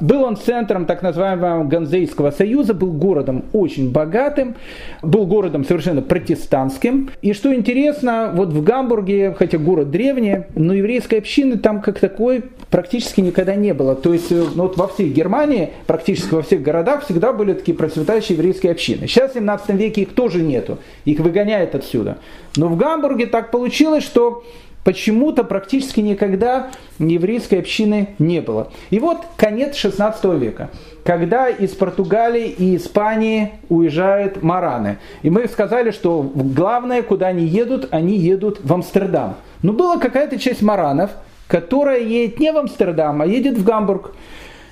Был 0.01 0.23
он 0.23 0.37
центром 0.37 0.85
так 0.85 1.01
называемого 1.01 1.65
Ганзейского 1.65 2.31
союза, 2.31 2.73
был 2.73 2.91
городом 2.91 3.43
очень 3.51 3.91
богатым, 3.91 4.55
был 5.01 5.25
городом 5.25 5.65
совершенно 5.65 6.01
протестантским. 6.01 7.09
И 7.21 7.33
что 7.33 7.53
интересно, 7.53 8.31
вот 8.33 8.49
в 8.49 8.63
Гамбурге, 8.63 9.35
хотя 9.37 9.57
город 9.57 9.91
древний, 9.91 10.43
но 10.55 10.73
еврейской 10.73 11.15
общины 11.15 11.57
там 11.57 11.81
как 11.81 11.99
такой 11.99 12.43
практически 12.69 13.21
никогда 13.21 13.55
не 13.55 13.73
было. 13.73 13.95
То 13.95 14.13
есть 14.13 14.31
э, 14.31 14.45
ну, 14.55 14.63
вот 14.63 14.77
во 14.77 14.87
всей 14.87 15.09
Германии, 15.09 15.71
практически 15.85 16.33
во 16.33 16.43
всех 16.43 16.61
городах 16.61 17.03
всегда 17.03 17.33
были 17.33 17.53
такие 17.53 17.75
процветающие 17.75 18.37
еврейские 18.37 18.71
общины. 18.71 19.07
Сейчас 19.07 19.31
в 19.31 19.33
17 19.35 19.69
веке 19.71 20.03
их 20.03 20.13
тоже 20.13 20.41
нету, 20.41 20.77
их 21.05 21.19
выгоняют 21.19 21.75
отсюда. 21.79 22.19
Но 22.55 22.67
в 22.67 22.77
Гамбурге 22.77 23.25
так 23.25 23.51
получилось, 23.51 24.03
что 24.03 24.43
почему-то 24.83 25.43
практически 25.43 25.99
никогда 25.99 26.71
еврейской 26.99 27.55
общины 27.55 28.15
не 28.17 28.41
было. 28.41 28.71
И 28.89 28.99
вот 28.99 29.19
конец 29.35 29.75
16 29.75 30.23
века, 30.39 30.69
когда 31.03 31.49
из 31.49 31.71
Португалии 31.71 32.47
и 32.47 32.75
Испании 32.75 33.53
уезжают 33.69 34.41
мараны. 34.41 34.97
И 35.21 35.29
мы 35.29 35.47
сказали, 35.47 35.91
что 35.91 36.31
главное, 36.33 37.03
куда 37.03 37.27
они 37.27 37.45
едут, 37.45 37.89
они 37.91 38.17
едут 38.17 38.61
в 38.63 38.73
Амстердам. 38.73 39.35
Но 39.61 39.73
была 39.73 39.97
какая-то 39.97 40.39
часть 40.39 40.61
маранов, 40.61 41.11
которая 41.47 41.99
едет 41.99 42.39
не 42.39 42.51
в 42.51 42.57
Амстердам, 42.57 43.21
а 43.21 43.25
едет 43.25 43.57
в 43.57 43.63
Гамбург. 43.63 44.13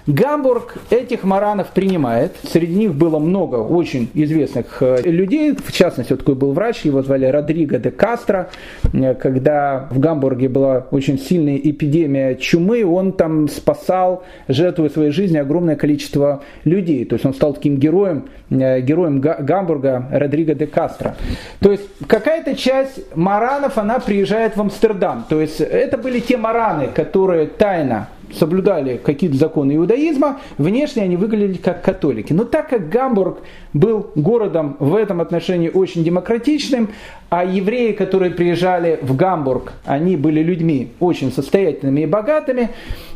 Гамбург 0.07 0.77
этих 0.89 1.25
маранов 1.25 1.71
принимает. 1.71 2.37
Среди 2.49 2.73
них 2.75 2.95
было 2.95 3.19
много 3.19 3.57
очень 3.57 4.09
известных 4.13 4.81
э, 4.81 5.01
людей. 5.03 5.53
В 5.53 5.73
частности, 5.73 6.13
вот 6.13 6.19
такой 6.19 6.35
был 6.35 6.53
врач, 6.53 6.85
его 6.85 7.01
звали 7.01 7.25
Родриго 7.25 7.77
де 7.77 7.91
Кастро. 7.91 8.49
Э, 8.93 9.15
когда 9.15 9.87
в 9.91 9.99
Гамбурге 9.99 10.47
была 10.47 10.87
очень 10.91 11.19
сильная 11.19 11.57
эпидемия 11.57 12.35
чумы, 12.35 12.85
он 12.85 13.11
там 13.11 13.49
спасал, 13.49 14.23
жертвуя 14.47 14.89
своей 14.89 15.11
жизни, 15.11 15.37
огромное 15.37 15.75
количество 15.75 16.41
людей. 16.63 17.03
То 17.03 17.15
есть 17.15 17.25
он 17.25 17.33
стал 17.33 17.53
таким 17.53 17.75
героем, 17.75 18.29
э, 18.49 18.79
героем 18.79 19.19
Гамбурга 19.19 20.07
Родриго 20.09 20.55
де 20.55 20.67
Кастро. 20.67 21.17
То 21.59 21.71
есть 21.71 21.83
какая-то 22.07 22.55
часть 22.55 23.13
маранов, 23.13 23.77
она 23.77 23.99
приезжает 23.99 24.55
в 24.55 24.61
Амстердам. 24.61 25.25
То 25.27 25.41
есть 25.41 25.59
это 25.59 25.97
были 25.97 26.21
те 26.21 26.37
мараны, 26.37 26.87
которые 26.87 27.47
тайно 27.47 28.07
соблюдали 28.33 28.97
какие-то 28.97 29.37
законы 29.37 29.75
иудаизма, 29.75 30.39
внешне 30.57 31.03
они 31.03 31.17
выглядели 31.17 31.57
как 31.57 31.83
католики. 31.83 32.33
Но 32.33 32.43
так 32.43 32.69
как 32.69 32.89
Гамбург 32.89 33.39
был 33.73 34.11
городом 34.15 34.77
в 34.79 34.95
этом 34.95 35.21
отношении 35.21 35.69
очень 35.69 36.03
демократичным, 36.03 36.89
а 37.29 37.43
евреи, 37.43 37.91
которые 37.91 38.31
приезжали 38.31 38.99
в 39.01 39.15
Гамбург, 39.15 39.73
они 39.85 40.15
были 40.15 40.41
людьми 40.41 40.91
очень 40.99 41.31
состоятельными 41.31 42.01
и 42.01 42.05
богатыми, 42.05 42.69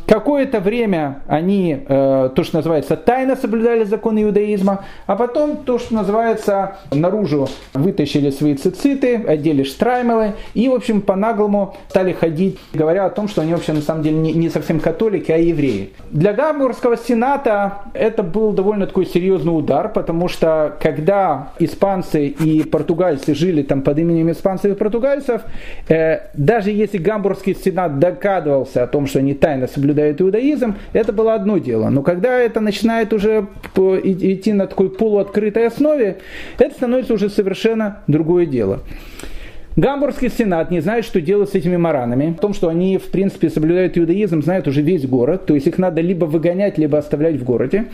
Какое-то 0.06 0.60
время 0.60 1.22
они, 1.26 1.84
э, 1.86 2.30
то, 2.34 2.44
что 2.44 2.56
называется, 2.56 2.96
тайно 2.96 3.36
соблюдали 3.36 3.84
законы 3.84 4.24
иудаизма, 4.24 4.84
а 5.06 5.16
потом 5.16 5.58
то, 5.58 5.78
что 5.78 5.94
называется, 5.94 6.76
наружу 6.90 7.48
вытащили 7.72 8.30
свои 8.30 8.54
цициты, 8.54 9.16
одели 9.16 9.62
штраймелы 9.62 10.32
и, 10.54 10.68
в 10.68 10.74
общем, 10.74 11.02
по-наглому 11.02 11.76
стали 11.88 12.12
ходить, 12.12 12.58
говоря 12.72 13.06
о 13.06 13.10
том, 13.10 13.28
что 13.28 13.42
они 13.42 13.52
вообще 13.52 13.72
на 13.72 13.80
самом 13.80 14.02
деле 14.02 14.16
не, 14.16 14.48
совсем 14.50 14.80
католики, 14.80 15.30
а 15.30 15.36
евреи. 15.36 15.92
Для 16.10 16.32
Гамбургского 16.32 16.96
сената 16.96 17.78
это 17.94 18.22
был 18.22 18.52
довольно 18.52 18.86
такой 18.86 19.06
серьезный 19.06 19.56
удар, 19.56 19.88
потому 19.88 20.28
что 20.28 20.76
когда 20.80 21.52
испанцы 21.58 22.26
и 22.26 22.64
португальцы 22.64 23.34
жили 23.34 23.62
там 23.62 23.82
под 23.82 23.98
именем 23.98 24.30
испанцев 24.30 24.72
и 24.72 24.74
португальцев, 24.74 25.42
э, 25.88 26.28
даже 26.34 26.70
если 26.70 26.98
Гамбургский 26.98 27.54
сенат 27.54 27.98
догадывался 27.98 28.82
о 28.82 28.86
том, 28.86 29.06
что 29.06 29.20
они 29.20 29.34
тайно 29.34 29.68
соблюдают 29.92 30.20
иудаизм, 30.20 30.76
это 30.92 31.12
было 31.12 31.34
одно 31.34 31.58
дело. 31.58 31.90
Но 31.90 32.02
когда 32.02 32.38
это 32.38 32.60
начинает 32.60 33.12
уже 33.12 33.46
идти 33.76 34.52
на 34.52 34.66
такой 34.66 34.90
полуоткрытой 34.90 35.66
основе, 35.66 36.18
это 36.58 36.74
становится 36.74 37.14
уже 37.14 37.28
совершенно 37.28 37.98
другое 38.06 38.46
дело. 38.46 38.80
Гамбургский 39.76 40.28
сенат 40.28 40.70
не 40.70 40.80
знает, 40.80 41.04
что 41.04 41.20
делать 41.20 41.50
с 41.50 41.54
этими 41.54 41.76
маранами. 41.76 42.34
В 42.36 42.40
том, 42.40 42.52
что 42.52 42.68
они, 42.68 42.98
в 42.98 43.10
принципе, 43.10 43.48
соблюдают 43.48 43.96
иудаизм, 43.96 44.42
знает 44.42 44.68
уже 44.68 44.82
весь 44.82 45.06
город. 45.06 45.46
То 45.46 45.54
есть 45.54 45.66
их 45.66 45.78
надо 45.78 46.02
либо 46.02 46.26
выгонять, 46.26 46.76
либо 46.76 46.98
оставлять 46.98 47.36
в 47.36 47.44
городе. 47.44 47.86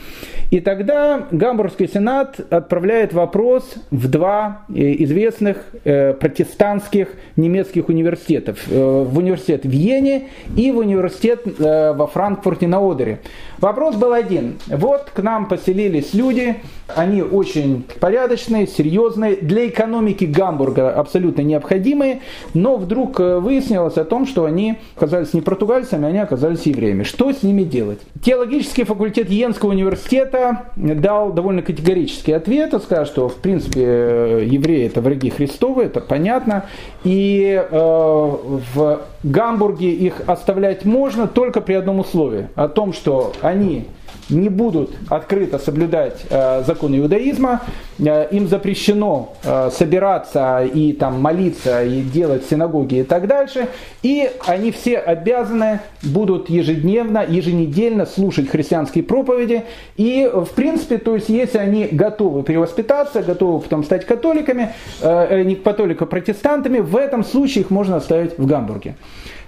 И 0.50 0.60
тогда 0.60 1.26
Гамбургский 1.30 1.88
сенат 1.88 2.40
отправляет 2.50 3.12
вопрос 3.12 3.74
в 3.90 4.08
два 4.08 4.62
э, 4.68 4.94
известных 5.04 5.58
э, 5.84 6.14
протестантских 6.14 7.08
немецких 7.36 7.88
университетов. 7.88 8.58
Э, 8.68 9.04
в 9.04 9.16
университет 9.16 9.64
в 9.64 9.70
Йене 9.70 10.28
и 10.56 10.72
в 10.72 10.78
университет 10.78 11.42
во 11.58 12.06
Франкфурте 12.06 12.66
на 12.66 12.78
Одере. 12.78 13.20
Вопрос 13.60 13.96
был 13.96 14.12
один. 14.12 14.58
Вот 14.68 15.10
к 15.12 15.20
нам 15.20 15.46
поселились 15.46 16.14
люди, 16.14 16.56
они 16.94 17.22
очень 17.22 17.84
порядочные, 18.00 18.66
серьезные, 18.66 19.36
для 19.36 19.68
экономики 19.68 20.24
Гамбурга 20.24 20.90
абсолютно 20.90 21.42
необходимые, 21.42 22.20
но 22.54 22.76
вдруг 22.76 23.18
э, 23.20 23.38
выяснилось 23.38 23.96
о 23.96 24.04
том, 24.04 24.26
что 24.26 24.44
они 24.44 24.78
оказались 24.96 25.34
не 25.34 25.40
португальцами, 25.40 26.06
они 26.06 26.18
оказались 26.18 26.62
евреями. 26.62 27.02
Что 27.02 27.32
с 27.32 27.42
ними 27.42 27.64
делать? 27.64 27.98
Теологический 28.22 28.84
факультет 28.84 29.28
Йенского 29.28 29.70
университета 29.70 30.70
дал 30.76 31.32
довольно 31.32 31.62
категорический 31.62 32.34
ответ, 32.34 32.74
сказал, 32.82 33.06
что 33.06 33.28
в 33.28 33.36
принципе 33.36 33.82
э, 33.84 34.44
евреи 34.46 34.86
это 34.86 35.00
враги 35.00 35.30
Христовы, 35.30 35.84
это 35.84 36.00
понятно, 36.00 36.66
и 37.02 37.62
э, 37.70 37.76
в 37.76 39.00
Гамбурге 39.22 39.92
их 39.92 40.22
оставлять 40.26 40.84
можно 40.84 41.26
только 41.26 41.60
при 41.60 41.74
одном 41.74 42.00
условии, 42.00 42.48
о 42.54 42.68
том, 42.68 42.92
что 42.92 43.32
они 43.42 43.86
не 44.30 44.48
будут 44.48 44.90
открыто 45.08 45.58
соблюдать 45.58 46.20
э, 46.30 46.62
законы 46.64 46.98
иудаизма, 46.98 47.62
э, 47.98 48.28
им 48.30 48.48
запрещено 48.48 49.34
э, 49.42 49.70
собираться 49.72 50.64
и 50.64 50.92
там 50.92 51.20
молиться 51.20 51.84
и 51.84 52.02
делать 52.02 52.44
синагоги 52.48 52.96
и 52.96 53.02
так 53.02 53.26
дальше, 53.26 53.68
и 54.02 54.30
они 54.46 54.70
все 54.70 54.98
обязаны 54.98 55.80
будут 56.02 56.50
ежедневно, 56.50 57.24
еженедельно 57.26 58.06
слушать 58.06 58.48
христианские 58.48 59.04
проповеди, 59.04 59.64
и 59.96 60.30
в 60.32 60.50
принципе, 60.54 60.98
то 60.98 61.14
есть 61.14 61.28
если 61.28 61.58
они 61.58 61.88
готовы 61.90 62.42
перевоспитаться, 62.42 63.22
готовы 63.22 63.60
потом 63.60 63.84
стать 63.84 64.04
католиками, 64.04 64.74
э, 65.00 65.26
э 65.30 65.42
не 65.44 65.56
католиками, 65.56 66.06
а 66.06 66.06
протестантами, 66.06 66.78
в 66.78 66.96
этом 66.96 67.24
случае 67.24 67.64
их 67.64 67.70
можно 67.70 67.96
оставить 67.96 68.38
в 68.38 68.46
Гамбурге. 68.46 68.94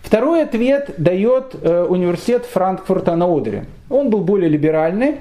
Второй 0.03 0.42
ответ 0.42 0.94
дает 0.98 1.55
э, 1.61 1.84
университет 1.84 2.46
Франкфурта 2.46 3.16
на 3.16 3.26
Одере. 3.26 3.66
Он 3.88 4.11
был 4.11 4.20
более 4.20 4.48
либеральный. 4.48 5.16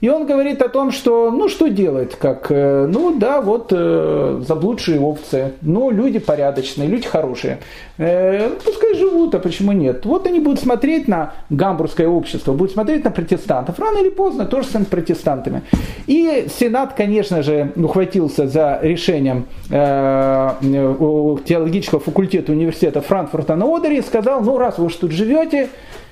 И 0.00 0.08
он 0.08 0.26
говорит 0.26 0.60
о 0.60 0.68
том, 0.68 0.92
что, 0.92 1.30
ну, 1.30 1.48
что 1.48 1.68
делать, 1.68 2.16
как, 2.18 2.50
э, 2.50 2.86
ну, 2.86 3.16
да, 3.16 3.40
вот 3.40 3.72
э, 3.72 4.42
заблудшие 4.46 5.00
овцы, 5.00 5.52
ну, 5.62 5.90
люди 5.90 6.18
порядочные, 6.18 6.86
люди 6.86 7.06
хорошие, 7.06 7.60
э, 7.96 8.50
пускай 8.62 8.94
живут, 8.94 9.34
а 9.34 9.38
почему 9.38 9.72
нет? 9.72 10.04
Вот 10.04 10.26
они 10.26 10.40
будут 10.40 10.60
смотреть 10.60 11.08
на 11.08 11.32
гамбургское 11.48 12.08
общество, 12.08 12.52
будут 12.52 12.72
смотреть 12.72 13.04
на 13.04 13.10
протестантов, 13.10 13.78
рано 13.78 13.98
или 13.98 14.10
поздно 14.10 14.44
тоже 14.44 14.68
станут 14.68 14.88
протестантами. 14.88 15.62
И 16.06 16.46
Сенат, 16.58 16.92
конечно 16.92 17.42
же, 17.42 17.72
ухватился 17.76 18.46
за 18.46 18.78
решением 18.82 19.46
э, 19.70 20.50
теологического 21.46 22.00
факультета 22.00 22.52
университета 22.52 23.00
Франкфурта 23.00 23.56
на 23.56 23.74
Одере 23.74 23.98
и 23.98 24.02
сказал, 24.02 24.42
ну, 24.42 24.58
раз 24.58 24.78
вы 24.78 24.86
уж 24.86 24.94
тут 24.94 25.12
живете, 25.12 25.68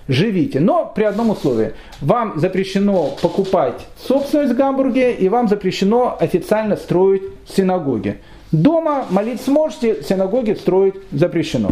живите. 0.09 0.61
Но 0.61 0.91
при 0.95 1.05
одном 1.05 1.31
условии. 1.31 1.73
Вам 2.01 2.39
запрещено 2.39 3.15
покупать 3.21 3.87
собственность 3.99 4.53
в 4.53 4.57
Гамбурге, 4.57 5.13
и 5.13 5.29
вам 5.29 5.49
запрещено 5.49 6.17
официально 6.19 6.77
строить 6.77 7.23
синагоги. 7.47 8.19
Дома 8.53 9.07
молиться 9.11 9.47
сможете, 9.47 10.03
синагоги 10.03 10.53
строить 10.55 10.95
запрещено. 11.11 11.71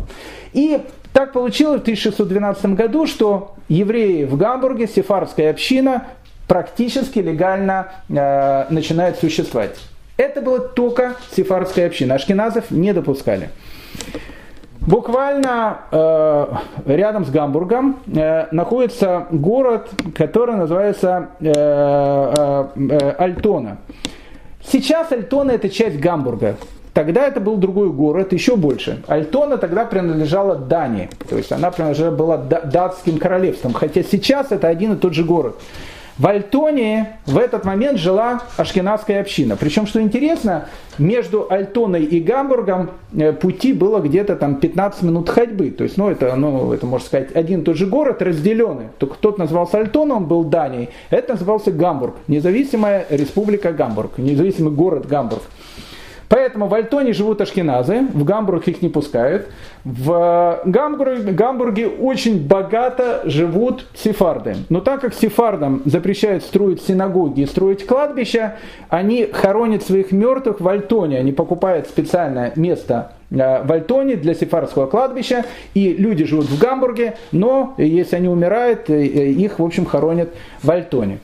И 0.53 0.81
так 1.13 1.33
получилось 1.33 1.81
в 1.81 1.83
1612 1.83 2.67
году, 2.75 3.07
что 3.07 3.55
евреи 3.69 4.25
в 4.25 4.37
Гамбурге, 4.37 4.89
сефардская 4.89 5.51
община, 5.51 6.07
практически 6.49 7.19
легально 7.19 7.93
э, 8.09 8.67
начинает 8.71 9.19
существовать. 9.19 9.79
Это 10.17 10.41
была 10.41 10.59
только 10.59 11.17
сефардская 11.35 11.87
община. 11.87 12.15
Ашкеназов 12.15 12.71
не 12.71 12.93
допускали. 12.93 13.51
Буквально 14.87 15.79
э, 15.93 16.47
рядом 16.87 17.25
с 17.25 17.31
Гамбургом 17.31 18.01
э, 18.07 18.47
находится 18.51 19.29
город, 19.31 19.89
который 20.17 20.57
называется 20.57 21.29
э, 21.39 21.53
э, 21.55 22.67
э, 22.91 23.11
Альтона. 23.13 23.79
Сейчас 24.65 25.13
Альтона 25.13 25.53
это 25.53 25.69
часть 25.69 26.01
Гамбурга. 26.01 26.57
Тогда 26.95 27.27
это 27.27 27.41
был 27.41 27.57
другой 27.57 27.91
город, 27.91 28.33
еще 28.33 28.57
больше. 28.57 29.03
Альтона 29.07 29.57
тогда 29.57 29.85
принадлежала 29.85 30.57
Дании, 30.57 31.09
то 31.29 31.37
есть 31.37 31.53
она 31.53 31.71
принадлежала 31.71 32.15
была 32.15 32.37
датским 32.37 33.19
королевством, 33.19 33.73
хотя 33.73 34.03
сейчас 34.03 34.51
это 34.51 34.67
один 34.67 34.95
и 34.95 34.97
тот 34.97 35.15
же 35.15 35.25
город. 35.25 35.57
В 36.19 36.27
Альтоне 36.27 37.19
в 37.27 37.39
этот 37.39 37.65
момент 37.65 37.99
жила 37.99 38.43
ашкенадская 38.57 39.21
община. 39.21 39.57
Причем, 39.57 39.87
что 39.87 40.01
интересно, 40.01 40.69
между 40.99 41.47
Альтоной 41.51 42.05
и 42.05 42.21
Гамбургом 42.21 42.91
э, 43.15 43.33
пути 43.33 43.73
было 43.73 44.01
где-то 44.01 44.37
там 44.37 44.57
15 44.57 45.03
минут 45.03 45.31
ходьбы. 45.31 45.71
То 45.71 45.85
есть, 45.85 45.97
ну, 45.97 46.11
это, 46.11 46.35
ну, 46.37 46.73
это 46.73 46.85
можно 46.85 47.07
сказать, 47.07 47.35
один 47.35 47.61
и 47.61 47.65
тот 47.65 47.77
же 47.77 47.87
город 47.87 48.21
разделенный. 48.21 48.87
Только 48.99 49.17
тот 49.19 49.39
назывался 49.39 49.79
Альтон, 49.79 50.13
он 50.13 50.27
был 50.27 50.45
Данией. 50.45 50.91
Это 51.09 51.33
назывался 51.33 51.73
Гамбург. 51.73 52.17
Независимая 52.29 53.07
республика 53.09 53.73
Гамбург. 53.73 54.19
Независимый 54.19 54.73
город 54.73 55.07
Гамбург. 55.07 55.43
Поэтому 56.33 56.67
в 56.67 56.73
Альтоне 56.73 57.13
живут 57.13 57.43
ашкеназы, 57.43 58.07
в 58.15 58.25
Гамбург 58.25 58.67
их 58.67 58.81
не 58.81 58.89
пускают. 58.89 59.49
В 59.85 60.63
Гамбурге, 60.65 61.31
Гамбурге 61.31 61.89
очень 61.89 62.41
богато 62.41 63.21
живут 63.27 63.85
сефарды. 63.93 64.57
Но 64.71 64.81
так 64.81 65.03
как 65.03 65.13
сефардам 65.13 65.83
запрещают 65.85 66.43
строить 66.43 66.81
синагоги 66.81 67.43
и 67.43 67.47
строить 67.47 67.87
кладбища, 67.87 68.57
они 68.89 69.27
хоронят 69.31 69.83
своих 69.83 70.11
мертвых 70.11 70.63
в 70.63 70.67
Альтоне. 70.67 71.19
Они 71.19 71.33
покупают 71.33 71.87
специальное 71.87 72.55
место 72.57 73.13
э, 73.31 73.63
в 73.63 73.71
Альтоне 73.71 74.17
для 74.17 74.33
сефардского 74.33 74.87
кладбища, 74.87 75.45
и 75.75 75.93
люди 75.93 76.25
живут 76.25 76.47
в 76.47 76.59
Гамбурге, 76.59 77.17
но 77.33 77.75
если 77.77 78.17
они 78.17 78.29
умирают, 78.29 78.89
э, 78.89 79.05
их, 79.05 79.59
в 79.59 79.63
общем, 79.63 79.85
хоронят 79.85 80.31
в 80.63 80.71
Альтоне. 80.71 81.19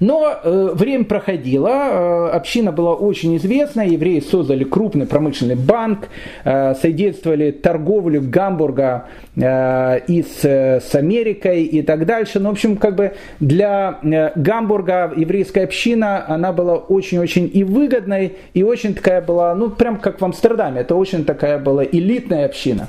Но 0.00 0.32
э, 0.42 0.70
время 0.74 1.04
проходило, 1.04 1.68
э, 1.68 2.28
община 2.30 2.70
была 2.70 2.94
очень 2.94 3.36
известна, 3.36 3.82
евреи 3.82 4.20
создали 4.20 4.64
крупный 4.64 5.06
промышленный 5.06 5.56
банк, 5.56 6.08
э, 6.44 6.74
содействовали 6.74 7.50
торговле 7.50 8.20
Гамбурга 8.20 9.06
э, 9.34 10.00
и 10.06 10.22
с, 10.22 10.44
с 10.44 10.94
Америкой 10.94 11.64
и 11.64 11.82
так 11.82 12.06
дальше. 12.06 12.38
Ну, 12.38 12.50
в 12.50 12.52
общем, 12.52 12.76
как 12.76 12.94
бы 12.94 13.14
для 13.40 13.98
э, 14.02 14.30
Гамбурга 14.36 15.12
еврейская 15.16 15.64
община, 15.64 16.24
она 16.28 16.52
была 16.52 16.76
очень-очень 16.76 17.50
и 17.52 17.64
выгодной, 17.64 18.36
и 18.54 18.62
очень 18.62 18.94
такая 18.94 19.20
была, 19.20 19.54
ну, 19.54 19.70
прям 19.70 19.98
как 19.98 20.20
в 20.20 20.24
Амстердаме, 20.24 20.82
это 20.82 20.94
очень 20.94 21.24
такая 21.24 21.58
была 21.58 21.84
элитная 21.84 22.46
община. 22.46 22.88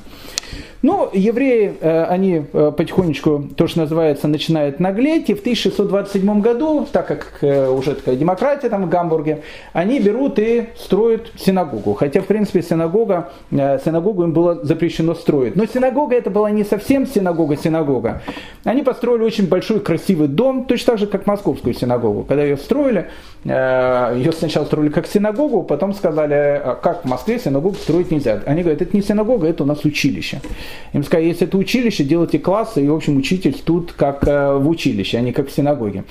Ну, 0.82 1.10
евреи, 1.12 1.74
э, 1.82 2.04
они 2.06 2.46
э, 2.54 2.72
потихонечку, 2.76 3.50
то, 3.58 3.68
что 3.68 3.80
называется, 3.80 4.30
начинают 4.30 4.80
наглеть, 4.80 5.30
и 5.30 5.34
в 5.34 5.42
1627 5.42 6.40
году, 6.40 6.88
так 6.90 7.08
как 7.08 7.40
э, 7.42 7.70
уже 7.70 7.96
такая 7.96 8.16
демократия 8.16 8.70
там 8.70 8.86
в 8.86 8.90
Гамбурге, 8.90 9.42
они 9.74 10.00
берут 10.00 10.40
и 10.40 10.70
строят 10.78 11.32
синагогу. 11.36 11.96
Хотя, 11.96 12.22
в 12.22 12.26
принципе, 12.26 12.62
синагога, 12.62 13.30
синагогу 13.52 14.24
им 14.24 14.32
было 14.32 14.64
запрещено 14.64 15.16
строить. 15.16 15.58
Но 15.58 15.66
синагога 15.66 16.16
это 16.16 16.30
была 16.30 16.50
не 16.50 16.64
совсем 16.64 17.06
синагога-синагога. 17.06 18.22
Они 18.64 18.82
построили 18.82 19.24
очень 19.24 19.48
большой 19.48 19.82
красивый 19.82 20.30
дом, 20.30 20.64
точно 20.66 20.94
так 20.94 21.00
же, 21.00 21.08
как 21.08 21.26
московскую 21.26 21.74
синагогу. 21.74 22.24
Когда 22.24 22.44
ее 22.44 22.58
строили, 22.58 23.10
ее 23.44 24.32
сначала 24.32 24.66
строили 24.66 24.90
как 24.90 25.08
синагогу, 25.08 25.64
потом 25.64 25.94
сказали, 25.94 26.34
«А 26.34 26.80
как 26.82 27.04
в 27.04 27.08
Москве 27.08 27.40
синагогу 27.40 27.76
строить 27.76 28.12
нельзя. 28.12 28.42
Они 28.46 28.62
говорят, 28.62 28.82
это 28.82 28.96
не 28.96 29.04
синагога, 29.04 29.48
это 29.48 29.64
у 29.64 29.66
нас 29.66 29.84
училище. 29.86 30.39
Им 30.94 31.04
сказали, 31.04 31.28
если 31.28 31.48
это 31.48 31.58
училище, 31.58 32.04
делайте 32.04 32.40
классы, 32.40 32.84
и, 32.84 32.88
в 32.88 32.96
общем, 32.96 33.18
учитель 33.18 33.56
тут 33.64 33.92
как 33.92 34.28
э, 34.28 34.58
в 34.58 34.68
училище, 34.68 35.18
а 35.18 35.22
не 35.22 35.32
как 35.32 35.50
в 35.50 35.52
синагоге. 35.52 36.04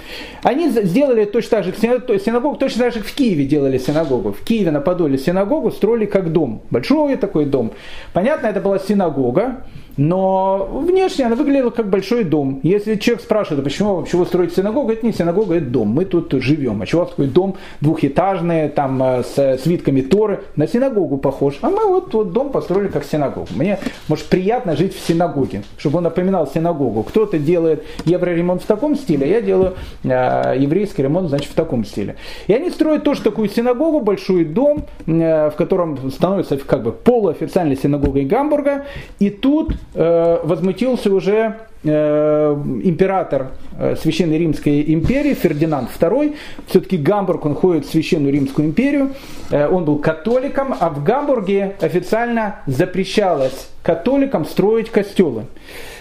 Они 0.43 0.69
сделали 0.69 1.25
точно 1.25 1.63
так 1.63 1.65
же, 1.65 1.75
синагогу 1.75 2.57
точно 2.57 2.85
так 2.85 2.95
же 2.95 3.01
в 3.01 3.13
Киеве 3.13 3.45
делали 3.45 3.79
синагогу. 3.79 4.33
В 4.33 4.45
Киеве 4.45 4.71
на 4.71 4.81
Подоле 4.81 5.19
синагогу 5.19 5.71
строили 5.71 6.07
как 6.07 6.33
дом, 6.33 6.63
большой 6.71 7.17
такой 7.17 7.45
дом. 7.45 7.73
Понятно, 8.13 8.47
это 8.47 8.61
была 8.61 8.79
синагога, 8.79 9.65
но 9.99 10.69
внешне 10.71 11.27
она 11.27 11.35
выглядела 11.35 11.71
как 11.71 11.91
большой 11.91 12.25
дом. 12.25 12.61
Если 12.63 12.95
человек 12.95 13.23
спрашивает, 13.23 13.65
почему 13.65 13.97
вообще 13.97 14.17
вы 14.17 14.27
строите 14.27 14.55
синагогу, 14.55 14.93
это 14.93 15.05
не 15.05 15.13
синагога, 15.13 15.57
это 15.57 15.67
дом. 15.67 15.89
Мы 15.89 16.05
тут 16.05 16.33
живем. 16.41 16.81
А 16.81 16.87
чего 16.87 17.05
такой 17.05 17.27
дом 17.27 17.57
двухэтажный, 17.81 18.69
там 18.69 19.03
э, 19.03 19.25
с 19.25 19.59
свитками 19.63 20.01
Торы, 20.01 20.45
на 20.55 20.69
синагогу 20.69 21.19
похож. 21.19 21.59
А 21.63 21.69
мы 21.69 21.87
вот, 21.89 22.15
вот 22.15 22.33
дом 22.33 22.51
построили 22.51 22.89
как 22.89 23.05
синагогу. 23.05 23.49
Мне, 23.57 23.81
может, 24.07 24.27
приятно 24.27 24.77
жить 24.77 24.95
в 24.95 25.05
синагоге, 25.05 25.65
чтобы 25.77 25.99
он 25.99 26.05
напоминал 26.05 26.47
синагогу. 26.47 27.03
Кто-то 27.03 27.39
делает 27.39 27.85
евроремонт 28.05 28.63
в 28.63 28.67
таком 28.67 28.95
стиле, 28.95 29.27
а 29.27 29.29
я 29.29 29.41
делаю 29.41 29.75
э, 30.05 30.55
еврейский 30.59 31.03
ремонт, 31.03 31.29
значит, 31.29 31.51
в 31.51 31.55
таком 31.55 31.85
стиле. 31.85 32.15
И 32.47 32.53
они 32.53 32.71
строят 32.71 33.03
тоже 33.03 33.23
такую 33.23 33.49
синагогу, 33.49 34.01
большой 34.01 34.45
дом, 34.45 34.87
э, 35.07 35.51
в 35.51 35.57
котором 35.57 36.09
становится 36.13 36.57
как 36.57 36.85
бы 36.85 36.93
полуофициальной 36.93 37.77
синагогой 37.77 38.25
Гамбурга. 38.25 38.85
И 39.19 39.31
тут 39.31 39.75
Э, 39.88 39.88
возмутился 39.95 41.13
уже 41.13 41.57
э, 41.83 42.57
император 42.83 43.49
э, 43.79 43.97
Священной 43.97 44.39
Римской 44.39 44.93
империи 44.93 45.35
Фердинанд 45.35 45.89
II. 45.99 46.37
Все-таки 46.67 46.97
Гамбург, 46.97 47.45
он 47.47 47.55
ходит 47.55 47.87
в 47.87 47.91
Священную 47.91 48.33
Римскую 48.33 48.69
империю. 48.69 49.15
Он 49.51 49.85
был 49.85 49.99
католиком, 49.99 50.75
а 50.79 50.91
в 50.91 51.03
Гамбурге 51.03 51.77
официально 51.81 52.57
запрещалось 52.67 53.71
католикам 53.83 54.45
строить 54.45 54.91
костелы. 54.91 55.45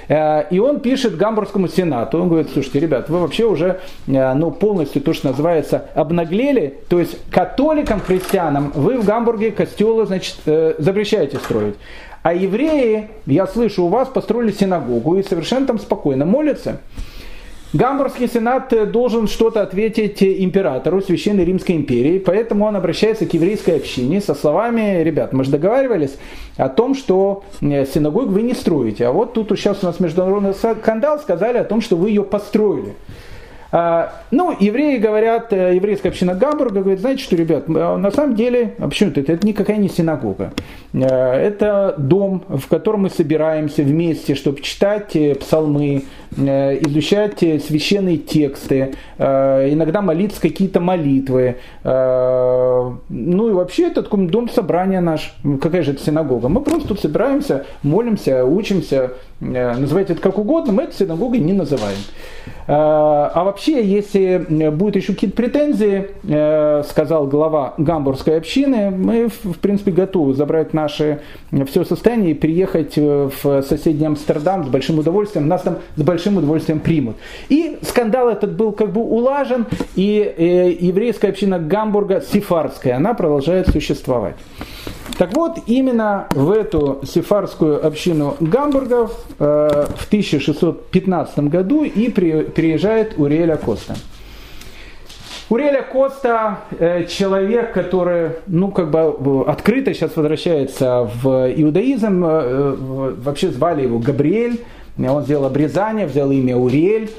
И 0.10 0.60
он 0.60 0.82
пишет 0.82 1.16
Гамбургскому 1.16 1.68
сенату, 1.70 2.22
он 2.22 2.30
говорит, 2.30 2.50
слушайте, 2.52 2.80
ребят, 2.80 3.10
вы 3.10 3.20
вообще 3.20 3.46
уже 3.46 3.80
ну, 4.06 4.52
полностью 4.52 5.02
то, 5.02 5.14
что 5.14 5.28
называется, 5.28 5.86
обнаглели, 5.96 6.76
то 6.90 7.00
есть 7.00 7.18
католикам, 7.30 8.00
христианам 8.00 8.72
вы 8.74 8.98
в 8.98 9.06
Гамбурге 9.06 9.52
костелы, 9.52 10.06
значит, 10.06 10.36
запрещаете 10.46 11.38
строить. 11.38 11.76
А 12.28 12.34
евреи, 12.34 13.08
я 13.26 13.48
слышу, 13.48 13.86
у 13.86 13.88
вас 13.88 14.10
построили 14.10 14.52
синагогу 14.52 15.16
и 15.16 15.24
совершенно 15.24 15.66
там 15.66 15.80
спокойно 15.80 16.26
молятся. 16.26 16.82
Гамбургский 17.72 18.28
сенат 18.28 18.92
должен 18.92 19.30
что-то 19.30 19.62
ответить 19.62 20.22
императору 20.22 21.02
Священной 21.02 21.46
Римской 21.46 21.78
империи, 21.78 22.20
поэтому 22.20 22.66
он 22.66 22.76
обращается 22.76 23.26
к 23.26 23.34
еврейской 23.34 23.78
общине 23.78 24.20
со 24.20 24.36
словами, 24.36 25.04
ребят, 25.04 25.32
мы 25.32 25.46
же 25.46 25.52
договаривались 25.52 26.18
о 26.58 26.68
том, 26.68 26.96
что 26.96 27.46
э, 27.62 27.86
синагогу 27.86 28.28
вы 28.28 28.42
не 28.42 28.56
строите, 28.56 29.08
а 29.08 29.14
вот 29.14 29.32
тут 29.32 29.50
сейчас 29.58 29.82
у 29.84 29.86
нас 29.86 30.02
международный 30.02 30.54
скандал, 30.54 31.20
сказали 31.20 31.60
о 31.60 31.64
том, 31.64 31.80
что 31.80 31.96
вы 31.96 32.10
ее 32.10 32.24
построили. 32.24 32.96
А, 33.72 34.14
ну, 34.32 34.56
евреи 34.58 34.98
говорят, 34.98 35.52
э, 35.52 35.76
еврейская 35.76 36.10
община 36.10 36.36
Гамбурга 36.36 36.82
говорит, 36.82 37.02
знаете 37.02 37.24
что, 37.24 37.36
ребят, 37.36 37.66
а 37.68 37.98
на 37.98 38.12
самом 38.12 38.36
деле, 38.36 38.76
а 38.80 38.88
почему 38.88 39.12
это? 39.12 39.32
Это 39.32 39.46
никакая 39.46 39.78
не 39.78 39.90
синагога. 39.90 40.54
Э, 40.94 41.34
это 41.34 41.96
дом, 41.98 42.44
в 42.48 42.68
котором 42.68 43.02
мы 43.02 43.10
собираемся 43.10 43.84
вместе, 43.84 44.36
чтобы 44.36 44.62
читать 44.62 45.16
э, 45.16 45.36
псалмы, 45.36 46.04
изучать 46.30 47.40
священные 47.40 48.18
тексты, 48.18 48.94
иногда 49.18 50.02
молиться 50.02 50.42
какие-то 50.42 50.82
молитвы. 50.82 51.56
Ну 51.84 53.00
и 53.50 53.54
вообще 53.54 53.88
это 53.88 54.02
дом 54.04 54.50
собрания 54.50 55.00
наш. 55.00 55.34
Какая 55.62 55.84
же 55.84 55.94
это 55.94 56.04
синагога? 56.04 56.50
Мы 56.50 56.62
просто 56.62 56.90
тут 56.90 57.00
собираемся, 57.00 57.66
молимся, 57.82 58.46
учимся, 58.46 59.14
называйте 59.40 60.14
это 60.14 60.22
как 60.22 60.38
угодно, 60.38 60.74
мы 60.74 60.84
это 60.84 60.96
синагогой 60.96 61.40
не 61.40 61.54
называем. 61.54 61.98
А 62.68 63.44
вообще, 63.44 63.84
если 63.86 64.46
будут 64.72 64.98
еще 64.98 65.14
какие-то 65.14 65.36
претензии, 65.36 66.08
э, 66.24 66.84
сказал 66.88 67.28
глава 67.28 67.74
гамбургской 67.78 68.38
общины, 68.38 68.92
мы, 68.92 69.28
в 69.28 69.60
принципе, 69.60 69.92
готовы 69.92 70.34
забрать 70.34 70.74
наше 70.74 71.22
все 71.68 71.84
состояние 71.86 72.32
и 72.32 72.34
приехать 72.34 72.98
в 72.98 73.62
соседний 73.62 74.06
Амстердам 74.06 74.66
с 74.66 74.68
большим 74.68 75.00
удовольствием. 75.00 75.48
Нас 75.48 75.62
там 75.62 75.78
с 75.96 76.02
большим 76.02 76.38
удовольствием 76.38 76.80
примут. 76.80 77.16
И 77.50 77.78
скандал 77.82 78.30
этот 78.30 78.56
был 78.56 78.72
как 78.72 78.92
бы 78.92 79.02
улажен, 79.02 79.66
и 79.96 80.34
э, 80.38 80.72
еврейская 80.80 81.30
община 81.30 81.60
Гамбурга, 81.60 82.22
сифарская, 82.22 82.98
она 82.98 83.14
продолжает 83.14 83.68
существовать. 83.68 84.36
Так 85.18 85.34
вот, 85.34 85.58
именно 85.66 86.28
в 86.30 86.52
эту 86.52 87.00
сефарскую 87.04 87.86
общину 87.86 88.38
Гамбургов 88.40 89.20
э, 89.40 89.88
в 89.96 90.06
1615 90.06 91.40
году 91.40 91.84
и 91.84 92.10
при, 92.10 92.44
приезжает 92.44 93.18
Уриэля 93.18 93.58
Коста. 93.58 93.96
Уреля 95.50 95.82
Коста 95.82 96.60
э, 96.78 97.06
человек, 97.06 97.74
который, 97.74 98.34
ну, 98.46 98.70
как 98.70 98.92
бы 98.92 99.44
открыто 99.48 99.92
сейчас 99.96 100.16
возвращается 100.16 101.10
в 101.22 101.52
иудаизм. 101.52 102.24
Э, 102.24 102.76
вообще 102.78 103.50
звали 103.50 103.84
его 103.84 103.98
Габриэль. 103.98 104.62
Он 105.00 105.24
сделал 105.24 105.46
обрезание, 105.46 106.06
взял 106.06 106.30
имя 106.30 106.58
Уриэль. 106.58 107.10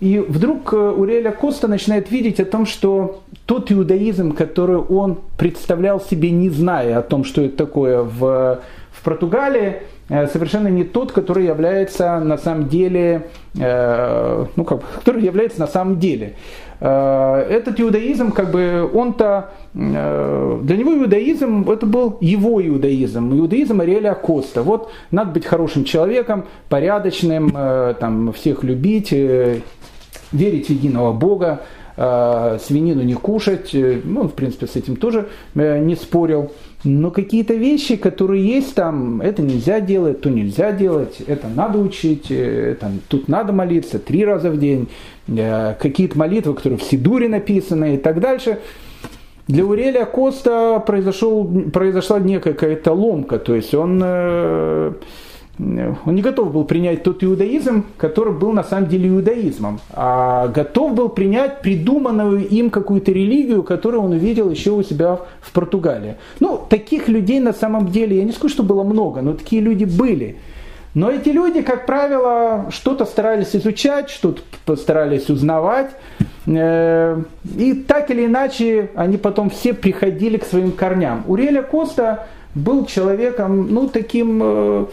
И 0.00 0.18
вдруг 0.18 0.74
э, 0.74 0.76
Уреля 0.76 1.30
Коста 1.30 1.68
начинает 1.68 2.10
видеть 2.10 2.38
о 2.38 2.44
том, 2.44 2.66
что 2.66 3.22
тот 3.46 3.72
иудаизм, 3.72 4.32
который 4.32 4.76
он 4.76 5.18
представлял 5.38 6.00
себе, 6.00 6.30
не 6.30 6.50
зная 6.50 6.98
о 6.98 7.02
том, 7.02 7.24
что 7.24 7.40
это 7.40 7.56
такое 7.56 8.02
в, 8.02 8.60
в 8.90 9.02
Португалии, 9.02 9.76
э, 10.10 10.26
совершенно 10.26 10.68
не 10.68 10.84
тот, 10.84 11.12
который 11.12 11.46
является 11.46 12.20
на 12.20 12.36
самом 12.36 12.68
деле, 12.68 13.28
э, 13.58 14.44
ну 14.54 14.64
как, 14.64 14.82
который 14.98 15.22
является 15.22 15.60
на 15.60 15.66
самом 15.66 15.98
деле. 15.98 16.34
Этот 16.78 17.80
иудаизм, 17.80 18.32
как 18.32 18.50
бы, 18.50 18.86
он-то, 18.92 19.48
для 19.72 20.76
него 20.76 20.94
иудаизм, 20.94 21.70
это 21.70 21.86
был 21.86 22.18
его 22.20 22.60
иудаизм, 22.60 23.32
иудаизм 23.32 23.80
Ариэля 23.80 24.12
Коста. 24.12 24.62
Вот 24.62 24.92
надо 25.10 25.30
быть 25.30 25.46
хорошим 25.46 25.84
человеком, 25.84 26.44
порядочным, 26.68 27.50
там, 27.98 28.30
всех 28.34 28.62
любить, 28.62 29.10
верить 30.32 30.66
в 30.66 30.70
единого 30.70 31.12
Бога, 31.12 31.62
э, 31.96 32.58
свинину 32.60 33.02
не 33.02 33.14
кушать, 33.14 33.74
э, 33.74 34.00
ну, 34.04 34.24
в 34.24 34.34
принципе, 34.34 34.66
с 34.66 34.76
этим 34.76 34.96
тоже 34.96 35.28
э, 35.54 35.78
не 35.78 35.94
спорил. 35.96 36.52
Но 36.84 37.10
какие-то 37.10 37.54
вещи, 37.54 37.96
которые 37.96 38.46
есть 38.46 38.74
там, 38.74 39.20
это 39.20 39.42
нельзя 39.42 39.80
делать, 39.80 40.20
то 40.20 40.30
нельзя 40.30 40.72
делать, 40.72 41.20
это 41.26 41.48
надо 41.48 41.78
учить, 41.78 42.30
это, 42.30 42.92
тут 43.08 43.28
надо 43.28 43.52
молиться 43.52 43.98
три 43.98 44.24
раза 44.24 44.50
в 44.50 44.58
день, 44.58 44.88
какие-то 45.26 46.16
молитвы, 46.16 46.54
которые 46.54 46.78
в 46.78 46.84
Сидуре 46.84 47.28
написаны 47.28 47.96
и 47.96 47.98
так 47.98 48.20
дальше. 48.20 48.58
Для 49.48 49.64
Уреля 49.64 50.04
Коста 50.04 50.78
произошел, 50.78 51.44
произошла 51.72 52.20
некая 52.20 52.52
какая-то 52.52 52.92
ломка, 52.92 53.38
то 53.38 53.54
есть 53.54 53.74
он 53.74 53.98
он 55.58 56.14
не 56.14 56.22
готов 56.22 56.52
был 56.52 56.64
принять 56.64 57.02
тот 57.02 57.24
иудаизм, 57.24 57.86
который 57.96 58.34
был 58.34 58.52
на 58.52 58.62
самом 58.62 58.88
деле 58.88 59.08
иудаизмом, 59.08 59.80
а 59.90 60.48
готов 60.48 60.94
был 60.94 61.08
принять 61.08 61.62
придуманную 61.62 62.46
им 62.46 62.68
какую-то 62.68 63.10
религию, 63.10 63.62
которую 63.62 64.02
он 64.02 64.12
увидел 64.12 64.50
еще 64.50 64.72
у 64.72 64.82
себя 64.82 65.18
в 65.40 65.52
Португалии. 65.52 66.16
Ну, 66.40 66.60
таких 66.68 67.08
людей 67.08 67.40
на 67.40 67.54
самом 67.54 67.88
деле, 67.88 68.18
я 68.18 68.24
не 68.24 68.32
скажу, 68.32 68.52
что 68.52 68.62
было 68.62 68.82
много, 68.82 69.22
но 69.22 69.32
такие 69.32 69.62
люди 69.62 69.84
были. 69.84 70.36
Но 70.92 71.10
эти 71.10 71.28
люди, 71.28 71.60
как 71.60 71.84
правило, 71.84 72.66
что-то 72.70 73.04
старались 73.04 73.54
изучать, 73.54 74.08
что-то 74.08 74.40
постарались 74.64 75.28
узнавать. 75.28 75.90
Э, 76.46 77.22
и 77.58 77.74
так 77.74 78.10
или 78.10 78.24
иначе, 78.24 78.90
они 78.94 79.18
потом 79.18 79.50
все 79.50 79.74
приходили 79.74 80.38
к 80.38 80.44
своим 80.44 80.72
корням. 80.72 81.24
Уреля 81.26 81.62
Коста 81.62 82.28
был 82.54 82.86
человеком, 82.86 83.68
ну, 83.74 83.88
таким 83.88 84.40
э, 84.42 84.86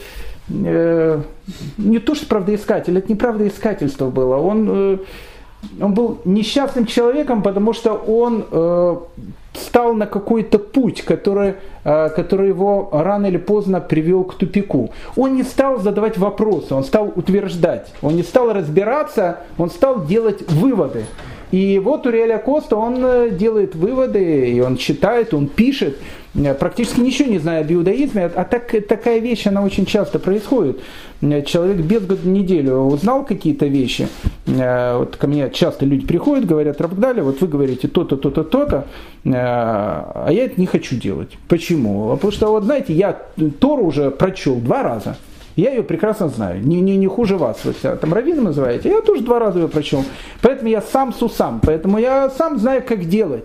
не 0.54 2.00
то 2.00 2.16
что 2.16 2.28
правдоискатель, 2.28 2.98
это 2.98 3.10
не 3.10 3.16
правдоискательство 3.16 4.10
было, 4.10 4.38
он, 4.38 4.70
э, 4.70 4.98
он 5.82 5.94
был 5.94 6.20
несчастным 6.26 6.86
человеком, 6.86 7.42
потому 7.42 7.74
что 7.74 7.94
он 7.94 8.46
э, 8.52 8.98
стал 9.54 9.94
на 9.94 10.06
какой-то 10.06 10.60
путь, 10.60 11.02
который, 11.02 11.56
э, 11.84 12.10
который 12.10 12.50
его 12.50 12.90
рано 12.92 13.28
или 13.28 13.38
поздно 13.38 13.82
привел 13.82 14.24
к 14.24 14.36
тупику. 14.36 14.92
Он 15.16 15.36
не 15.36 15.44
стал 15.44 15.80
задавать 15.80 16.18
вопросы, 16.18 16.76
он 16.76 16.84
стал 16.84 17.12
утверждать, 17.16 17.92
он 18.02 18.16
не 18.16 18.24
стал 18.24 18.54
разбираться, 18.54 19.40
он 19.58 19.70
стал 19.70 20.06
делать 20.06 20.52
выводы. 20.52 21.06
И 21.52 21.78
вот 21.78 22.08
Уриэля 22.08 22.40
Коста, 22.40 22.76
он 22.76 22.98
э, 23.06 23.30
делает 23.30 23.76
выводы, 23.76 24.50
и 24.50 24.60
он 24.60 24.78
читает, 24.78 25.34
он 25.34 25.48
пишет, 25.48 25.98
э, 25.98 26.23
практически 26.60 27.00
ничего 27.00 27.30
не 27.30 27.40
зная 27.40 27.62
об 27.62 27.72
иудаизме, 27.72 28.26
а 28.26 28.44
так, 28.44 28.72
такая 28.88 29.20
вещь, 29.20 29.46
она 29.46 29.64
очень 29.64 29.86
часто 29.86 30.18
происходит. 30.20 30.80
Э, 31.22 31.44
человек 31.44 31.78
без 31.78 32.06
года 32.06 32.28
неделю 32.28 32.78
узнал 32.78 33.24
какие-то 33.24 33.68
вещи, 33.68 34.08
вот 34.46 35.16
ко 35.16 35.28
мне 35.28 35.50
часто 35.52 35.86
люди 35.86 36.06
приходят, 36.06 36.46
говорят, 36.46 36.82
Рабдали, 36.82 37.22
вот 37.22 37.40
вы 37.42 37.48
говорите 37.48 37.88
то-то, 37.88 38.18
то-то, 38.18 38.44
то-то, 38.44 38.88
а 39.26 40.28
я 40.32 40.46
это 40.46 40.60
не 40.60 40.66
хочу 40.66 40.96
делать. 40.96 41.38
Почему? 41.48 42.10
Потому 42.16 42.32
что, 42.32 42.48
вот 42.48 42.64
знаете, 42.64 42.94
я 42.94 43.18
Тору 43.60 43.86
уже 43.86 44.12
прочел 44.12 44.56
два 44.56 44.84
раза, 44.84 45.16
Я 45.56 45.72
ее 45.72 45.84
прекрасно 45.84 46.30
знаю, 46.30 46.66
не, 46.66 46.82
не, 46.82 46.98
не 46.98 47.08
хуже 47.08 47.38
вас. 47.38 47.64
Вы 47.64 47.74
себя 47.74 47.96
там 47.96 48.14
раввином 48.14 48.46
называете, 48.46 48.90
я 48.90 49.02
тоже 49.02 49.22
два 49.22 49.40
раза 49.40 49.60
ее 49.60 49.68
прочел. 49.68 50.04
Поэтому 50.42 50.70
я 50.70 50.82
сам 50.82 51.14
сусам, 51.14 51.62
поэтому 51.64 52.00
я 52.00 52.30
сам 52.32 52.58
знаю, 52.58 52.84
как 52.86 53.06
делать. 53.06 53.44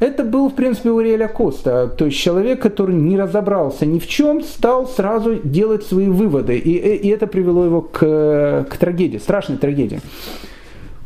Это 0.00 0.24
был, 0.24 0.48
в 0.50 0.54
принципе, 0.54 0.90
Уриэля 0.90 1.28
Коста, 1.28 1.86
то 1.86 2.06
есть 2.06 2.18
человек, 2.18 2.60
который 2.60 2.94
не 2.94 3.16
разобрался 3.16 3.86
ни 3.86 3.98
в 3.98 4.08
чем, 4.08 4.42
стал 4.42 4.88
сразу 4.88 5.36
делать 5.36 5.84
свои 5.84 6.08
выводы, 6.08 6.58
и, 6.58 6.70
и 6.96 7.08
это 7.08 7.26
привело 7.26 7.64
его 7.64 7.80
к, 7.80 8.66
к 8.68 8.76
трагедии, 8.76 9.18
страшной 9.18 9.58
трагедии. 9.58 10.00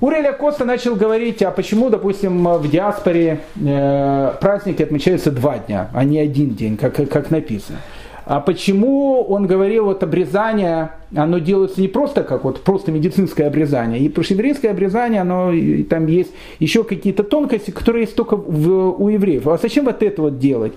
Уреля 0.01 0.32
Коста 0.32 0.64
начал 0.64 0.95
говорить, 0.95 1.43
а 1.43 1.51
почему, 1.51 1.91
допустим, 1.91 2.45
в 2.45 2.70
диаспоре 2.70 3.41
э, 3.57 4.32
праздники 4.41 4.82
отмечаются 4.82 5.32
два 5.32 5.59
дня, 5.59 5.91
а 5.93 6.05
не 6.05 6.20
один 6.20 6.55
день, 6.55 6.76
как, 6.76 6.95
как 6.95 7.30
написано. 7.30 7.78
А 8.29 8.41
почему 8.41 9.22
он 9.22 9.47
говорил, 9.47 9.87
вот 9.87 10.03
обрезание, 10.03 10.91
оно 11.16 11.39
делается 11.39 11.81
не 11.81 11.89
просто 11.89 12.22
как 12.24 12.45
вот 12.45 12.61
просто 12.61 12.93
медицинское 12.93 13.45
обрезание, 13.45 14.01
и 14.01 14.05
еврейское 14.05 14.68
обрезание, 14.68 15.22
оно, 15.22 15.51
там 15.89 16.07
есть 16.07 16.33
еще 16.59 16.85
какие-то 16.85 17.24
тонкости, 17.24 17.70
которые 17.70 18.03
есть 18.03 18.14
только 18.14 18.37
в, 18.37 19.03
у 19.03 19.09
евреев. 19.09 19.49
А 19.49 19.57
зачем 19.57 19.87
вот 19.87 20.03
это 20.03 20.20
вот 20.20 20.39
делать? 20.39 20.74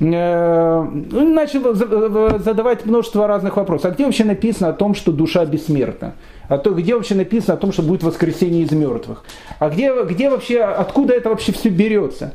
Э, 0.00 0.78
он 0.78 1.34
начал 1.34 1.74
задавать 1.74 2.86
множество 2.86 3.26
разных 3.26 3.58
вопросов. 3.58 3.90
А 3.90 3.94
где 3.94 4.06
вообще 4.06 4.24
написано 4.24 4.70
о 4.70 4.72
том, 4.72 4.94
что 4.94 5.12
душа 5.12 5.44
бессмертна? 5.44 6.14
А 6.48 6.56
то 6.56 6.70
где 6.70 6.94
вообще 6.94 7.14
написано 7.14 7.54
о 7.54 7.56
том, 7.58 7.72
что 7.72 7.82
будет 7.82 8.04
воскресение 8.04 8.62
из 8.62 8.70
мертвых? 8.72 9.22
А 9.58 9.68
где, 9.68 9.92
где 10.04 10.30
вообще, 10.30 10.62
откуда 10.62 11.12
это 11.12 11.28
вообще 11.28 11.52
все 11.52 11.68
берется? 11.68 12.32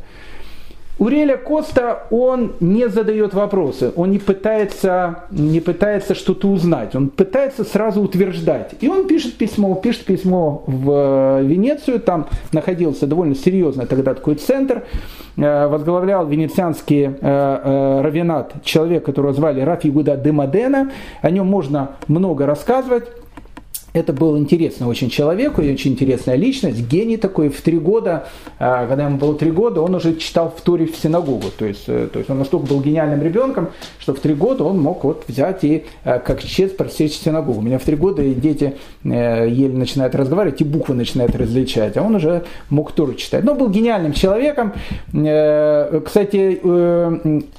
Уреля 1.00 1.38
Коста, 1.38 2.04
он 2.12 2.54
не 2.60 2.88
задает 2.88 3.34
вопросы, 3.34 3.92
он 3.96 4.12
не 4.12 4.20
пытается, 4.20 5.24
не 5.32 5.60
пытается 5.60 6.14
что-то 6.14 6.48
узнать, 6.48 6.96
он 6.96 7.10
пытается 7.10 7.64
сразу 7.64 8.02
утверждать. 8.02 8.76
И 8.82 8.88
он 8.88 9.08
пишет 9.08 9.36
письмо, 9.36 9.74
пишет 9.76 10.06
письмо 10.06 10.64
в 10.68 11.39
э, 11.39 11.44
Венецию, 11.44 12.00
там 12.00 12.28
находился 12.52 13.08
довольно 13.08 13.36
серьезный 13.36 13.88
тогда 13.88 14.14
такой 14.14 14.36
центр, 14.36 14.84
э, 15.38 15.68
возглавлял 15.68 16.28
венецианский 16.28 17.10
э, 17.20 18.02
равенат 18.02 18.54
человек, 18.64 19.04
которого 19.06 19.34
звали 19.34 19.62
Рафи 19.62 19.88
Гуда 19.88 20.18
Демадена, 20.18 20.92
о 21.22 21.32
нем 21.32 21.48
можно 21.48 21.92
много 22.08 22.46
рассказывать. 22.46 23.06
Это 23.94 24.14
был 24.14 24.38
интересный 24.38 24.88
очень 24.88 25.10
человек, 25.10 25.58
очень 25.60 25.92
интересная 25.92 26.36
личность, 26.36 26.88
гений 26.88 27.18
такой. 27.18 27.50
В 27.50 27.60
три 27.60 27.78
года, 27.78 28.28
а, 28.58 28.88
когда 28.88 29.06
ему 29.06 29.18
было 29.18 29.36
три 29.36 29.52
года, 29.52 29.82
он 29.82 29.94
уже 29.96 30.16
читал 30.16 30.54
в 30.56 30.62
Торе 30.62 30.86
в 30.86 30.96
синагогу. 30.96 31.48
То 31.58 31.66
есть, 31.66 31.84
э, 31.88 32.08
то 32.12 32.20
есть 32.20 32.32
он 32.32 32.39
настолько 32.39 32.68
был 32.68 32.80
гениальным 32.80 33.22
ребенком, 33.22 33.72
что 34.00 34.14
в 34.14 34.20
три 34.20 34.34
года 34.34 34.64
он 34.64 34.80
мог 34.80 35.04
вот 35.04 35.26
взять 35.28 35.66
и 35.66 35.84
э, 36.06 36.20
как 36.20 36.42
честь 36.42 36.78
просечь 36.78 37.18
синагогу. 37.18 37.60
У 37.60 37.62
меня 37.62 37.80
в 37.80 37.84
три 37.84 37.98
года 37.98 38.24
дети 38.24 38.76
э, 39.04 39.48
еле 39.50 39.78
начинают 39.78 40.16
разговаривать, 40.16 40.62
и 40.62 40.64
буквы 40.64 40.96
начинают 40.96 41.36
различать, 41.36 41.98
а 41.98 42.02
он 42.02 42.16
уже 42.16 42.46
мог 42.70 42.94
Тору 42.94 43.14
читать. 43.16 43.44
Но 43.44 43.56
был 43.56 43.68
гениальным 43.70 44.14
человеком. 44.14 44.74
Кстати, 45.12 46.62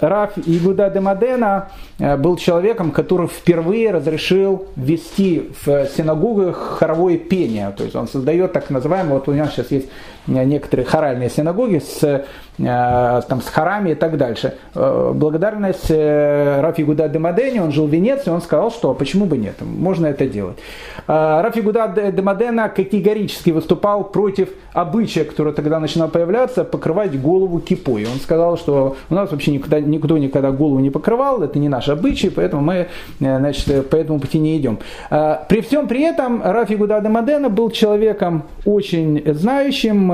Раф 0.01 0.33
Игуда 0.47 0.91
де 0.91 1.01
Мадена 1.01 1.69
был 1.99 2.37
человеком, 2.37 2.91
который 2.91 3.27
впервые 3.27 3.91
разрешил 3.91 4.67
ввести 4.77 5.51
в 5.65 5.87
синагогу 5.95 6.22
синагогах 6.23 6.57
хоровое 6.79 7.19
пение. 7.19 7.73
То 7.77 7.85
есть 7.85 7.97
он 7.97 8.09
создает 8.09 8.53
так 8.53 8.71
называемое, 8.71 9.15
вот 9.15 9.29
у 9.29 9.33
него 9.33 9.47
сейчас 9.47 9.71
есть 9.71 9.89
некоторые 10.27 10.87
хоральные 10.87 11.29
синагоги 11.31 11.79
с, 11.79 12.25
там, 12.59 13.41
с 13.41 13.49
хорами 13.49 13.91
и 13.91 13.95
так 13.95 14.19
дальше. 14.19 14.55
Э, 14.75 15.13
благодарность 15.15 15.91
э, 15.91 16.61
Рафи 16.61 16.83
Гуда 16.83 17.09
Демадени, 17.09 17.61
он 17.61 17.73
жил 17.73 17.87
в 17.87 17.91
Венеции, 17.91 18.31
он 18.31 18.43
сказал, 18.43 18.71
что 18.71 18.93
почему 18.93 19.25
бы 19.25 19.39
нет, 19.39 19.55
можно 19.61 20.07
это 20.07 20.27
делать. 20.27 20.59
Рафи 21.07 21.61
Гуда 21.61 21.89
Демадена 22.13 22.69
категорически 22.69 23.51
выступал 23.51 24.05
против 24.05 24.51
обычая, 24.73 25.25
который 25.25 25.53
тогда 25.53 25.81
начинал 25.81 26.09
появляться, 26.09 26.65
покрывать 26.65 27.21
голову 27.21 27.59
кипой. 27.59 28.05
Он 28.05 28.21
сказал, 28.21 28.59
что 28.59 28.97
у 29.09 29.15
нас 29.15 29.31
вообще 29.31 29.53
никогда, 29.53 29.81
никто 29.81 30.19
никогда 30.19 30.51
голову 30.51 30.79
не 30.81 30.91
покрывал, 30.91 31.43
это 31.43 31.59
не 31.59 31.69
наш 31.69 31.89
обычай, 31.89 32.31
поэтому 32.31 32.63
мы 32.63 32.89
значит, 33.19 33.89
по 33.89 33.97
этому 33.97 34.21
пути 34.21 34.39
не 34.39 34.59
идем. 34.59 34.79
При 35.11 35.61
всем 35.63 35.89
при 35.89 36.03
этом 36.03 36.43
Рафи 36.43 36.75
Гуда 36.75 37.01
Демадена 37.01 37.49
был 37.49 37.71
человеком 37.71 38.45
очень 38.65 39.23
знающим, 39.35 40.11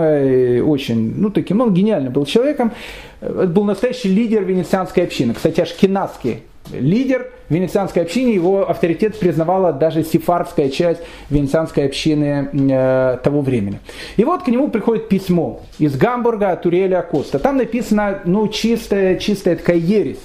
очень, 0.69 1.15
ну, 1.17 1.31
таким, 1.31 1.61
он 1.61 1.75
гениальный 1.75 2.11
был 2.11 2.25
человеком, 2.29 2.73
это 3.21 3.47
был 3.47 3.65
настоящий 3.65 4.09
лидер 4.09 4.45
венецианской 4.45 5.05
общины. 5.05 5.35
Кстати, 5.35 5.61
ашкенадский 5.61 6.43
лидер 6.73 7.31
венецианской 7.49 8.03
общины, 8.03 8.29
его 8.29 8.69
авторитет 8.69 9.19
признавала 9.19 9.73
даже 9.73 10.05
сефардская 10.05 10.69
часть 10.69 11.01
венецианской 11.31 11.87
общины 11.87 12.51
э, 12.53 13.19
того 13.23 13.41
времени. 13.41 13.81
И 14.17 14.25
вот 14.25 14.43
к 14.43 14.49
нему 14.49 14.69
приходит 14.69 15.09
письмо 15.09 15.61
из 15.79 15.97
Гамбурга 15.97 16.51
от 16.51 16.67
Уриэля 16.67 17.03
Коста. 17.03 17.39
Там 17.39 17.57
написано, 17.57 18.21
ну, 18.25 18.49
чистая, 18.49 19.17
чистая 19.17 19.57
такая 19.57 19.77
ересь. 19.77 20.21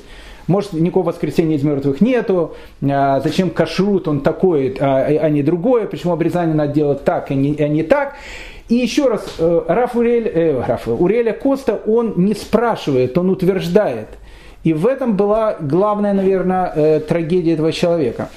Может, 0.48 0.74
никакого 0.74 1.08
воскресения 1.08 1.56
из 1.56 1.64
мертвых 1.64 2.02
нету, 2.02 2.56
а, 2.82 3.22
зачем 3.22 3.50
кашрут 3.50 4.10
он 4.10 4.20
такой, 4.20 4.76
а, 4.78 5.06
а 5.06 5.30
не 5.30 5.42
другое, 5.42 5.88
почему 5.88 6.12
обрезание 6.12 6.54
надо 6.54 6.74
делать 6.74 7.06
так, 7.06 7.32
а 7.32 7.34
не, 7.34 7.56
а 7.56 7.68
не 7.70 7.84
так. 7.84 8.16
И 8.74 8.76
еще 8.76 9.08
раз, 9.08 9.22
э, 9.38 9.62
Раф, 9.68 9.96
Урель, 9.96 10.28
э, 10.28 10.64
Раф 10.68 10.88
Уреля 10.88 11.34
Коста, 11.34 11.80
он 11.86 12.14
не 12.16 12.34
спрашивает, 12.34 13.16
он 13.20 13.30
утверждает. 13.30 14.08
И 14.64 14.74
в 14.74 14.88
этом 14.88 15.16
была 15.16 15.58
главная, 15.60 16.14
наверное, 16.14 16.72
э, 16.76 17.00
трагедия 17.02 17.54
этого 17.54 17.72
человека. 17.72 18.30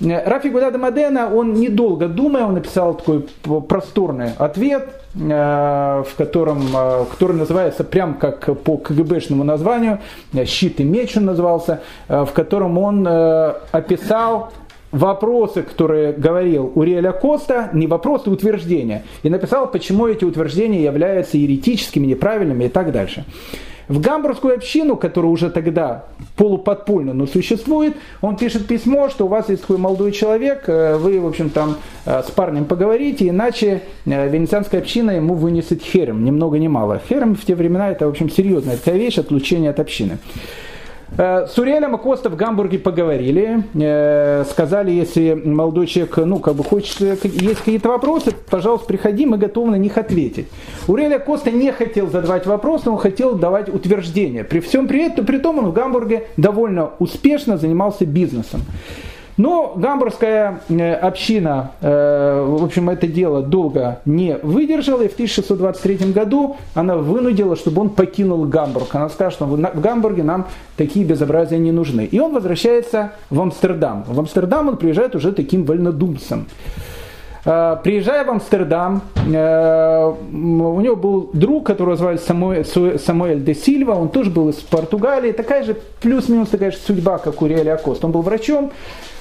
Э, 0.00 0.28
Рафи 0.30 0.46
Гудада 0.46 0.78
Мадена, 0.78 1.34
он 1.34 1.54
недолго 1.54 2.06
думая, 2.06 2.44
он 2.44 2.54
написал 2.54 2.94
такой 2.94 3.26
просторный 3.68 4.30
ответ, 4.38 4.90
в 5.12 6.12
котором, 6.16 6.62
который 7.10 7.36
называется 7.36 7.82
прям 7.82 8.14
как 8.14 8.62
по 8.62 8.76
КГБшному 8.76 9.42
названию, 9.42 9.98
«Щит 10.46 10.78
и 10.78 10.84
меч» 10.84 11.16
он 11.16 11.24
назывался, 11.24 11.80
в 12.06 12.28
котором 12.32 12.78
он 12.78 13.08
описал 13.72 14.52
вопросы, 14.92 15.62
которые 15.62 16.12
говорил 16.12 16.72
Уриэля 16.74 17.12
Коста, 17.12 17.70
не 17.72 17.86
вопросы, 17.86 18.24
а 18.26 18.30
утверждения. 18.30 19.04
И 19.22 19.30
написал, 19.30 19.70
почему 19.70 20.06
эти 20.06 20.24
утверждения 20.24 20.82
являются 20.82 21.36
еретическими, 21.36 22.06
неправильными 22.06 22.64
и 22.64 22.68
так 22.68 22.92
дальше. 22.92 23.24
В 23.90 24.00
гамбургскую 24.00 24.54
общину, 24.54 24.96
которая 24.96 25.32
уже 25.32 25.50
тогда 25.50 26.04
полуподпольно, 26.36 27.12
но 27.12 27.26
существует, 27.26 27.96
он 28.20 28.36
пишет 28.36 28.68
письмо, 28.68 29.08
что 29.08 29.24
у 29.24 29.28
вас 29.28 29.48
есть 29.48 29.62
такой 29.62 29.78
молодой 29.78 30.12
человек, 30.12 30.68
э, 30.68 30.96
вы, 30.96 31.18
в 31.18 31.26
общем, 31.26 31.50
там 31.50 31.76
э, 32.06 32.22
с 32.22 32.30
парнем 32.30 32.66
поговорите, 32.66 33.28
иначе 33.28 33.82
э, 34.06 34.28
венецианская 34.30 34.80
община 34.80 35.10
ему 35.10 35.34
вынесет 35.34 35.82
херем, 35.82 36.24
ни 36.24 36.30
много 36.30 36.60
ни 36.60 36.68
мало. 36.68 37.00
Херем 37.08 37.34
в 37.34 37.44
те 37.44 37.56
времена 37.56 37.90
это, 37.90 38.06
в 38.06 38.10
общем, 38.10 38.30
серьезная 38.30 38.76
такая 38.76 38.96
вещь, 38.96 39.18
отлучение 39.18 39.70
от 39.70 39.80
общины. 39.80 40.18
Э, 41.18 41.46
с 41.46 41.58
Уриэлем 41.58 41.96
и 41.96 41.98
Коста 41.98 42.30
в 42.30 42.36
Гамбурге 42.36 42.78
поговорили, 42.78 43.64
э, 43.74 44.44
сказали, 44.48 44.90
если 44.92 45.34
молодой 45.34 45.86
человек, 45.86 46.16
ну, 46.18 46.38
как 46.38 46.54
бы 46.54 46.64
хочет, 46.64 47.00
есть 47.24 47.58
какие-то 47.58 47.88
вопросы, 47.88 48.32
пожалуйста, 48.48 48.86
приходи, 48.86 49.26
мы 49.26 49.36
готовы 49.36 49.72
на 49.72 49.76
них 49.76 49.98
ответить. 49.98 50.46
Уриэля 50.86 51.18
Коста 51.18 51.50
не 51.50 51.72
хотел 51.72 52.08
задавать 52.08 52.46
вопросы, 52.46 52.90
он 52.90 52.98
хотел 52.98 53.34
давать 53.34 53.68
утверждения. 53.68 54.44
При 54.44 54.60
всем 54.60 54.86
при 54.86 55.04
этом, 55.04 55.26
при 55.26 55.38
том 55.38 55.58
он 55.58 55.66
в 55.66 55.72
Гамбурге 55.72 56.26
довольно 56.36 56.90
успешно 56.98 57.56
занимался 57.56 58.06
бизнесом. 58.06 58.62
Но 59.40 59.72
гамбургская 59.74 60.60
э, 60.68 60.92
община, 60.92 61.70
э, 61.80 62.44
в 62.46 62.62
общем, 62.62 62.90
это 62.90 63.06
дело 63.06 63.40
долго 63.40 64.00
не 64.04 64.36
выдержала, 64.42 65.00
и 65.00 65.08
в 65.08 65.14
1623 65.14 66.12
году 66.12 66.58
она 66.74 66.96
вынудила, 66.96 67.56
чтобы 67.56 67.80
он 67.80 67.88
покинул 67.88 68.44
Гамбург. 68.44 68.94
Она 68.94 69.08
сказала, 69.08 69.30
что 69.30 69.46
в 69.46 69.80
Гамбурге 69.80 70.24
нам 70.24 70.46
такие 70.76 71.06
безобразия 71.06 71.56
не 71.56 71.72
нужны. 71.72 72.04
И 72.04 72.20
он 72.20 72.34
возвращается 72.34 73.12
в 73.30 73.40
Амстердам. 73.40 74.04
В 74.06 74.20
Амстердам 74.20 74.68
он 74.68 74.76
приезжает 74.76 75.14
уже 75.14 75.32
таким 75.32 75.64
вольнодумцем. 75.64 76.46
Э, 77.46 77.78
приезжая 77.82 78.26
в 78.26 78.30
Амстердам, 78.30 79.00
у 79.24 79.30
него 79.30 80.96
был 80.96 81.30
друг, 81.32 81.64
которого 81.66 81.96
звали 81.96 82.18
Самуэль 82.18 83.42
де 83.42 83.54
Сильва, 83.54 83.94
он 83.94 84.10
тоже 84.10 84.28
был 84.28 84.50
из 84.50 84.56
Португалии, 84.56 85.32
такая 85.32 85.64
же 85.64 85.78
плюс-минус 86.02 86.50
такая 86.50 86.72
же 86.72 86.76
судьба, 86.76 87.16
как 87.16 87.40
у 87.40 87.46
Риэля 87.46 87.76
Акост. 87.76 88.04
Он 88.04 88.12
был 88.12 88.20
врачом, 88.20 88.70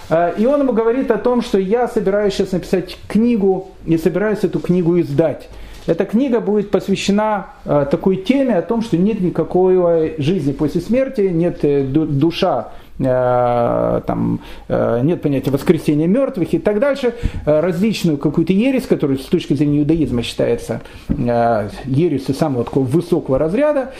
и 0.10 0.46
он 0.46 0.62
ему 0.62 0.74
говорит 0.74 1.12
о 1.12 1.18
том, 1.18 1.42
что 1.42 1.60
я 1.60 1.88
собираюсь 1.88 2.34
сейчас 2.34 2.52
написать 2.52 2.98
книгу 3.08 3.70
и 3.86 3.98
собираюсь 3.98 4.44
эту 4.44 4.60
книгу 4.60 5.00
издать. 5.00 5.48
Эта 5.90 6.06
книга 6.06 6.40
будет 6.40 6.70
посвящена 6.70 7.48
э, 7.66 7.88
такой 7.90 8.18
теме 8.18 8.56
о 8.58 8.62
том, 8.62 8.82
что 8.84 8.96
нет 8.96 9.22
никакой 9.22 10.16
жизни 10.20 10.52
после 10.52 10.82
смерти, 10.82 11.22
нет 11.22 11.60
э, 11.64 11.84
душа 11.84 12.70
там, 12.98 14.42
нет 14.68 15.22
понятия 15.22 15.52
воскресения 15.52 16.06
мертвых 16.06 16.54
и 16.54 16.60
так 16.60 16.82
дальше, 16.82 17.14
различную 17.46 18.18
какую-то 18.18 18.52
ересь, 18.52 18.88
которая 18.88 19.18
с 19.18 19.24
точки 19.24 19.54
зрения 19.54 19.80
иудаизма 19.80 20.22
считается 20.22 20.82
ересью 21.08 22.36
самого 22.36 22.66
такого 22.66 22.84
высокого 22.84 23.40
разряда. 23.40 23.94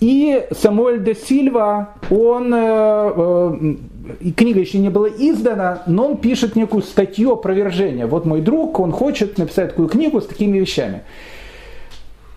И 0.00 0.46
Самуэль 0.52 1.04
де 1.04 1.14
Сильва, 1.14 1.90
он 2.08 3.78
и 4.20 4.32
книга 4.32 4.60
еще 4.60 4.78
не 4.78 4.90
была 4.90 5.08
издана, 5.08 5.82
но 5.86 6.06
он 6.08 6.16
пишет 6.18 6.56
некую 6.56 6.82
статью 6.82 7.32
опровержения. 7.32 8.06
Вот 8.06 8.24
мой 8.24 8.40
друг, 8.40 8.78
он 8.80 8.92
хочет 8.92 9.38
написать 9.38 9.70
такую 9.70 9.88
книгу 9.88 10.20
с 10.20 10.26
такими 10.26 10.58
вещами. 10.58 11.02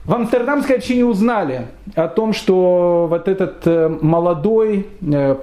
В 0.05 0.13
Амстердамской 0.13 0.77
общине 0.77 1.05
узнали 1.05 1.67
о 1.93 2.07
том, 2.07 2.31
что 2.33 3.07
вот 3.09 3.27
этот 3.27 3.67
э, 3.67 3.89
молодой, 4.01 4.87
э, 5.01 5.35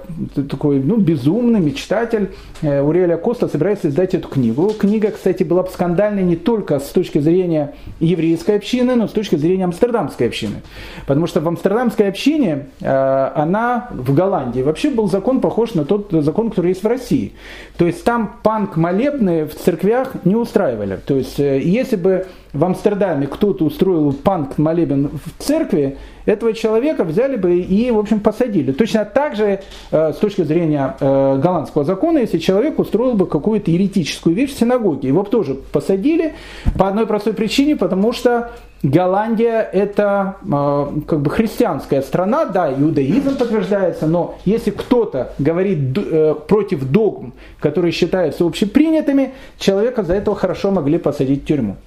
такой 0.49 0.79
ну, 0.79 0.97
безумный 0.97 1.59
мечтатель 1.59 2.31
э, 2.63 2.81
Уриэля 2.81 3.17
Коста 3.17 3.47
собирается 3.47 3.87
издать 3.87 4.15
эту 4.15 4.27
книгу. 4.27 4.73
Книга, 4.77 5.11
кстати, 5.11 5.43
была 5.43 5.61
бы 5.61 5.69
скандальной 5.69 6.23
не 6.23 6.35
только 6.35 6.79
с 6.79 6.87
точки 6.89 7.19
зрения 7.19 7.75
еврейской 7.99 8.57
общины, 8.57 8.95
но 8.95 9.07
с 9.07 9.11
точки 9.11 9.35
зрения 9.35 9.65
амстердамской 9.65 10.27
общины. 10.27 10.63
Потому 11.05 11.27
что 11.27 11.39
в 11.39 11.47
амстердамской 11.47 12.07
общине 12.07 12.67
она 12.81 13.89
в 13.91 14.13
Голландии 14.13 14.61
вообще 14.61 14.89
был 14.89 15.07
закон 15.07 15.39
похож 15.39 15.75
на 15.75 15.85
тот 15.85 16.07
закон, 16.11 16.49
который 16.49 16.69
есть 16.69 16.83
в 16.83 16.87
России. 16.87 17.33
То 17.77 17.85
есть 17.85 18.03
там 18.03 18.37
панк-молебны 18.43 19.45
в 19.45 19.53
церквях 19.53 20.13
не 20.25 20.35
устраивали. 20.35 20.99
То 21.05 21.15
есть 21.15 21.37
если 21.37 21.95
бы 21.95 22.25
в 22.57 22.65
Амстердаме 22.65 23.27
кто-то 23.27 23.65
устроил 23.65 24.11
панк 24.11 24.57
молебен 24.57 25.11
в 25.23 25.43
церкви, 25.43 25.97
этого 26.25 26.53
человека 26.53 27.03
взяли 27.03 27.37
бы 27.37 27.59
и, 27.59 27.91
в 27.91 27.97
общем, 27.97 28.19
посадили. 28.19 28.71
Точно 28.71 29.05
так 29.05 29.35
же, 29.35 29.61
э, 29.91 30.13
с 30.13 30.17
точки 30.17 30.41
зрения 30.41 30.95
э, 30.99 31.39
голландского 31.41 31.85
закона, 31.85 32.17
если 32.17 32.39
человек 32.39 32.79
устроил 32.79 33.13
бы 33.13 33.27
какую-то 33.27 33.71
еретическую 33.71 34.35
вещь 34.35 34.53
в 34.53 34.59
синагоге, 34.59 35.07
его 35.07 35.23
бы 35.23 35.29
тоже 35.29 35.53
посадили 35.53 36.33
по 36.77 36.87
одной 36.87 37.05
простой 37.05 37.33
причине, 37.33 37.75
потому 37.75 38.11
что 38.11 38.51
Голландия 38.83 39.61
это 39.71 40.35
э, 40.43 40.87
как 41.07 41.21
бы 41.21 41.29
христианская 41.29 42.01
страна, 42.01 42.45
да, 42.45 42.73
иудаизм 42.73 43.37
подтверждается, 43.37 44.07
но 44.07 44.35
если 44.45 44.71
кто-то 44.71 45.33
говорит 45.39 46.47
против 46.47 46.83
догм, 46.83 47.33
которые 47.59 47.91
считаются 47.91 48.45
общепринятыми, 48.45 49.33
человека 49.57 50.03
за 50.03 50.15
это 50.15 50.35
хорошо 50.35 50.71
могли 50.71 50.97
посадить 50.97 51.43
в 51.43 51.45
тюрьму. 51.45 51.77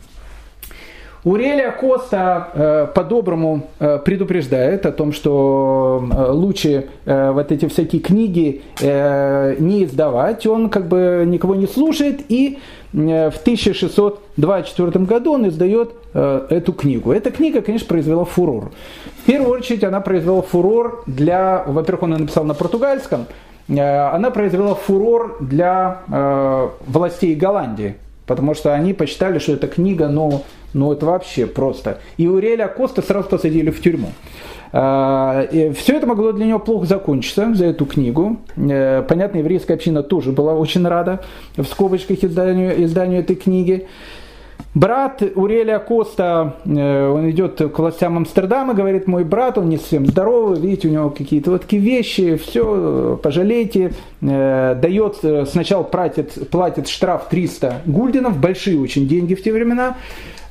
Урелия 1.23 1.71
Коста 1.71 2.49
э, 2.55 2.87
по-доброму 2.95 3.69
э, 3.79 3.99
предупреждает 3.99 4.87
о 4.87 4.93
том, 4.93 5.13
что 5.13 6.03
э, 6.11 6.31
лучше 6.31 6.89
вот 7.05 7.53
эти 7.53 7.67
всякие 7.69 8.01
книги 8.01 8.63
не 8.81 9.85
издавать. 9.85 10.47
Он 10.47 10.71
как 10.71 10.87
бы 10.87 11.25
никого 11.27 11.55
не 11.55 11.67
слушает 11.67 12.21
и 12.29 12.59
в 12.93 13.35
1624 13.41 15.05
году 15.05 15.33
он 15.35 15.49
издает 15.49 15.93
эту 16.13 16.73
книгу. 16.73 17.13
Эта 17.13 17.31
книга, 17.31 17.63
конечно, 17.63 17.87
произвела 17.89 18.25
фурор. 18.25 18.71
В 19.23 19.27
первую 19.27 19.59
очередь 19.59 19.85
она 19.85 20.01
произвела 20.01 20.43
фурор 20.43 21.03
для, 21.07 21.65
во-первых, 21.67 22.03
он 22.05 22.11
написал 22.11 22.45
на 22.45 22.55
португальском, 22.55 23.27
она 23.69 24.31
произвела 24.31 24.75
фурор 24.75 25.37
для 25.41 26.03
властей 26.87 27.35
Голландии, 27.35 27.97
потому 28.27 28.55
что 28.55 28.75
они 28.75 28.95
посчитали, 28.95 29.39
что 29.39 29.53
эта 29.53 29.69
книга, 29.69 30.09
ну, 30.09 30.43
ну 30.73 30.93
это 30.93 31.07
вообще 31.07 31.47
просто. 31.47 31.99
И 32.17 32.27
Уреля 32.29 32.69
Коста 32.69 33.03
сразу 33.03 33.29
посадили 33.29 33.71
в 33.71 33.81
тюрьму. 33.81 34.09
А, 34.73 35.49
Все 35.75 35.97
это 35.97 36.07
могло 36.07 36.33
для 36.33 36.47
него 36.47 36.59
плохо 36.61 36.87
закончиться 36.87 37.53
за 37.55 37.67
эту 37.67 37.87
книгу. 37.87 38.39
Э, 38.57 39.03
понятно, 39.09 39.39
еврейская 39.39 39.75
община 39.75 40.03
тоже 40.03 40.31
была 40.31 40.55
очень 40.55 40.87
рада 40.87 41.21
в 41.57 41.65
скобочках 41.65 42.23
изданию, 42.23 42.85
изданию 42.85 43.21
этой 43.21 43.35
книги. 43.35 43.89
Брат 44.73 45.21
Урелия 45.35 45.81
Коста, 45.81 46.55
э, 46.65 47.09
он 47.09 47.29
идет 47.31 47.57
к 47.57 47.77
властям 47.77 48.17
Амстердама, 48.17 48.75
говорит, 48.75 49.09
мой 49.09 49.25
брат, 49.25 49.59
он 49.59 49.69
не 49.69 49.79
совсем 49.79 50.07
здоровый, 50.07 50.61
видите, 50.61 50.87
у 50.87 50.93
него 50.93 51.11
какие-то 51.11 51.51
вот 51.51 51.63
такие 51.63 51.83
вещи, 51.83 52.37
все, 52.37 53.19
пожалейте. 53.21 53.93
Э, 54.23 54.77
дает, 54.81 55.17
сначала 55.49 55.83
платит, 55.83 56.49
платит 56.51 56.87
штраф 56.87 57.29
300 57.29 57.83
гульденов, 57.87 58.39
большие 58.39 58.79
очень 58.79 59.09
деньги 59.09 59.35
в 59.35 59.43
те 59.43 59.53
времена. 59.53 59.97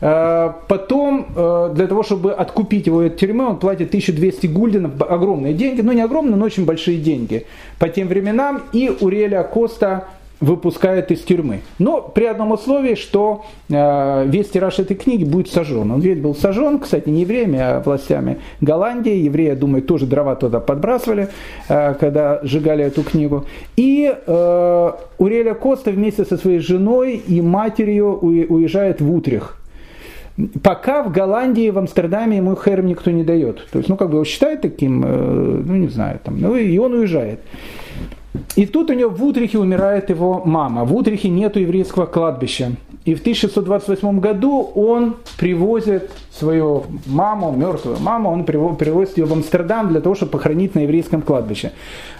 Э, 0.01 0.51
потом, 0.67 1.27
э, 1.35 1.71
для 1.75 1.87
того, 1.87 2.03
чтобы 2.03 2.31
откупить 2.31 2.87
его 2.87 2.99
от 2.99 3.17
тюрьмы, 3.17 3.49
он 3.49 3.57
платит 3.57 3.89
1200 3.89 4.47
гульденов, 4.47 5.01
огромные 5.01 5.53
деньги, 5.53 5.81
ну 5.81 5.91
не 5.91 6.01
огромные, 6.01 6.35
но 6.35 6.45
очень 6.45 6.65
большие 6.65 6.97
деньги 6.97 7.45
по 7.79 7.89
тем 7.89 8.07
временам, 8.07 8.63
и 8.71 8.91
Уреля 9.01 9.43
Коста 9.43 10.05
выпускает 10.39 11.11
из 11.11 11.19
тюрьмы. 11.19 11.59
Но 11.79 12.01
при 12.01 12.23
одном 12.23 12.53
условии, 12.53 12.95
что 12.95 13.43
э, 13.67 14.25
весь 14.25 14.47
тираж 14.47 14.79
этой 14.79 14.95
книги 14.95 15.25
будет 15.25 15.49
сожжен. 15.49 15.91
Он 15.91 15.99
ведь 15.99 16.21
был 16.21 16.33
сожжен, 16.33 16.79
кстати, 16.79 17.09
не 17.09 17.23
евреями, 17.23 17.59
а 17.59 17.81
властями 17.81 18.37
Голландии. 18.61 19.17
Евреи, 19.17 19.47
я 19.47 19.55
думаю, 19.57 19.83
тоже 19.83 20.05
дрова 20.05 20.35
туда 20.35 20.61
подбрасывали, 20.61 21.27
когда 21.67 22.39
сжигали 22.43 22.85
эту 22.85 23.03
книгу. 23.03 23.43
И 23.75 24.15
Уреля 25.17 25.55
Коста 25.55 25.91
вместе 25.91 26.23
со 26.23 26.37
своей 26.37 26.59
женой 26.59 27.17
и 27.17 27.41
матерью 27.41 28.17
уезжает 28.17 29.01
в 29.01 29.13
Утрих 29.13 29.58
пока 30.63 31.03
в 31.03 31.11
Голландии, 31.11 31.69
в 31.69 31.77
Амстердаме 31.77 32.37
ему 32.37 32.55
херм 32.55 32.85
никто 32.87 33.11
не 33.11 33.23
дает. 33.23 33.67
То 33.71 33.79
есть, 33.79 33.89
ну, 33.89 33.97
как 33.97 34.09
бы 34.09 34.15
его 34.15 34.25
считают 34.25 34.61
таким, 34.61 35.03
э, 35.05 35.63
ну, 35.65 35.75
не 35.75 35.87
знаю, 35.87 36.19
там, 36.23 36.39
ну, 36.39 36.55
и 36.55 36.77
он 36.77 36.93
уезжает. 36.93 37.39
И 38.55 38.65
тут 38.65 38.89
у 38.89 38.93
него 38.93 39.09
в 39.09 39.23
Утрихе 39.23 39.57
умирает 39.57 40.09
его 40.09 40.41
мама. 40.45 40.85
В 40.85 40.95
Утрихе 40.95 41.29
нет 41.29 41.55
еврейского 41.55 42.05
кладбища. 42.05 42.71
И 43.05 43.15
в 43.15 43.21
1628 43.21 44.19
году 44.19 44.71
он 44.75 45.15
привозит 45.37 46.11
свою 46.31 46.83
маму, 47.07 47.51
мертвую 47.51 47.97
маму, 47.99 48.31
он 48.31 48.43
привозит 48.43 49.17
ее 49.17 49.25
в 49.25 49.33
Амстердам 49.33 49.89
для 49.89 50.01
того, 50.01 50.15
чтобы 50.15 50.33
похоронить 50.33 50.75
на 50.75 50.81
еврейском 50.81 51.21
кладбище. 51.21 51.71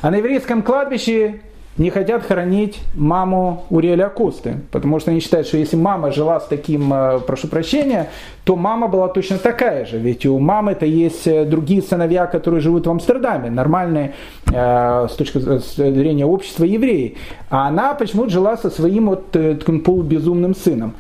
А 0.02 0.10
на 0.10 0.16
еврейском 0.16 0.64
кладбище 0.64 1.42
не 1.80 1.90
хотят 1.90 2.24
хоронить 2.24 2.80
маму 2.94 3.64
Уриэля 3.70 4.10
Косты, 4.10 4.58
потому 4.72 5.00
что 5.00 5.12
они 5.12 5.22
считают, 5.22 5.48
что 5.48 5.58
если 5.58 5.78
мама 5.78 6.12
жила 6.12 6.40
с 6.40 6.46
таким, 6.46 6.94
э, 6.94 7.20
прошу 7.26 7.48
прощения, 7.48 8.10
то 8.44 8.58
мама 8.58 8.90
была 8.90 9.08
точно 9.08 9.38
такая 9.38 9.86
же, 9.86 9.98
ведь 9.98 10.26
у 10.26 10.38
мамы 10.40 10.74
это 10.74 10.86
есть 10.86 11.26
э, 11.26 11.46
другие 11.46 11.82
сыновья, 11.82 12.28
которые 12.28 12.60
живут 12.60 12.86
в 12.86 12.92
Амстердаме, 12.92 13.50
нормальные 13.50 14.14
э, 14.54 15.08
с 15.10 15.14
точки 15.14 15.40
зрения 15.40 16.26
общества 16.26 16.66
евреи, 16.66 17.16
а 17.50 17.70
она 17.70 17.94
почему-то 17.94 18.30
жила 18.30 18.58
со 18.58 18.70
своим 18.70 19.08
вот 19.08 19.32
таким 19.32 19.80
полубезумным 19.80 20.56
сыном. 20.56 20.96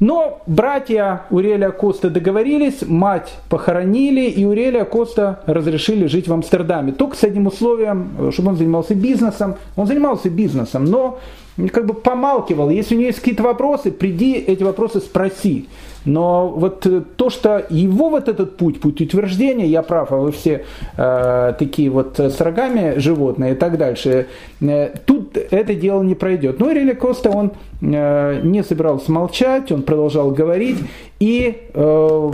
Но 0.00 0.42
братья 0.46 1.22
Уреля 1.30 1.70
Коста 1.70 2.10
договорились, 2.10 2.82
мать 2.86 3.34
похоронили, 3.48 4.26
и 4.26 4.44
Уреля 4.44 4.84
Коста 4.84 5.40
разрешили 5.46 6.06
жить 6.06 6.28
в 6.28 6.32
Амстердаме. 6.32 6.92
Только 6.92 7.16
с 7.16 7.24
одним 7.24 7.46
условием, 7.48 8.30
чтобы 8.32 8.50
он 8.50 8.56
занимался 8.56 8.94
бизнесом. 8.94 9.56
Он 9.76 9.86
занимался 9.86 10.30
бизнесом, 10.30 10.84
но 10.84 11.18
как 11.66 11.86
бы 11.86 11.94
помалкивал. 11.94 12.70
Если 12.70 12.94
у 12.94 12.98
него 12.98 13.08
есть 13.08 13.18
какие-то 13.18 13.42
вопросы, 13.42 13.90
приди 13.90 14.34
эти 14.34 14.62
вопросы 14.62 15.00
спроси. 15.00 15.68
Но 16.04 16.48
вот 16.48 16.86
э, 16.86 17.02
то, 17.16 17.28
что 17.28 17.66
его 17.68 18.08
вот 18.08 18.28
этот 18.28 18.56
путь, 18.56 18.80
путь 18.80 19.00
утверждения, 19.00 19.66
я 19.66 19.82
прав, 19.82 20.12
а 20.12 20.16
вы 20.16 20.32
все 20.32 20.64
э, 20.96 21.54
такие 21.58 21.90
вот 21.90 22.18
с 22.18 22.40
рогами 22.40 22.98
животные 22.98 23.52
и 23.52 23.54
так 23.56 23.76
дальше, 23.76 24.28
э, 24.60 24.94
тут 25.04 25.36
это 25.36 25.74
дело 25.74 26.02
не 26.02 26.14
пройдет. 26.14 26.60
Но 26.60 26.70
Рели 26.70 26.94
Коста, 26.94 27.30
он 27.30 27.52
э, 27.82 28.40
не 28.42 28.62
собирался 28.62 29.10
молчать, 29.10 29.72
он 29.72 29.82
продолжал 29.82 30.30
говорить, 30.30 30.78
и 31.18 31.62
э, 31.74 32.30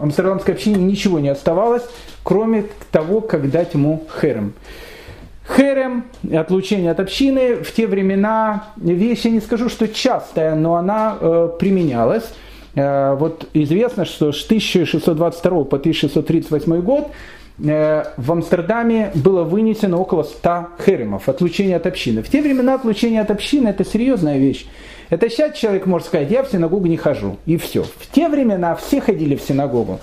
амстердамской 0.00 0.54
общине 0.54 0.76
ничего 0.76 1.18
не 1.18 1.28
оставалось, 1.28 1.82
кроме 2.22 2.64
того, 2.92 3.20
как 3.20 3.50
дать 3.50 3.74
ему 3.74 4.04
херем. 4.20 4.54
Херем, 5.56 6.04
отлучение 6.30 6.90
от 6.90 7.00
общины, 7.00 7.56
в 7.56 7.72
те 7.72 7.86
времена 7.86 8.68
вещь, 8.76 9.22
я 9.22 9.30
не 9.30 9.40
скажу, 9.40 9.68
что 9.68 9.88
частая, 9.88 10.54
но 10.54 10.74
она 10.76 11.16
э, 11.18 11.50
применялась. 11.58 12.24
Э, 12.74 13.14
вот 13.14 13.48
известно, 13.54 14.04
что 14.04 14.32
с 14.32 14.44
1622 14.44 15.64
по 15.64 15.76
1638 15.76 16.80
год 16.82 17.08
э, 17.64 18.04
в 18.18 18.32
Амстердаме 18.32 19.10
было 19.14 19.42
вынесено 19.42 19.98
около 19.98 20.24
100 20.24 20.68
херемов, 20.84 21.28
отлучение 21.30 21.76
от 21.76 21.86
общины. 21.86 22.22
В 22.22 22.28
те 22.28 22.42
времена 22.42 22.74
отлучение 22.74 23.22
от 23.22 23.30
общины 23.30 23.68
это 23.68 23.86
серьезная 23.86 24.38
вещь. 24.38 24.66
Это 25.08 25.30
сейчас 25.30 25.56
человек 25.56 25.86
может 25.86 26.08
сказать, 26.08 26.30
я 26.30 26.42
в 26.42 26.50
синагогу 26.50 26.86
не 26.86 26.98
хожу, 26.98 27.38
и 27.46 27.56
все. 27.56 27.84
В 27.84 28.12
те 28.12 28.28
времена 28.28 28.76
все 28.76 29.00
ходили 29.00 29.34
в 29.34 29.40
синагогу. 29.40 30.00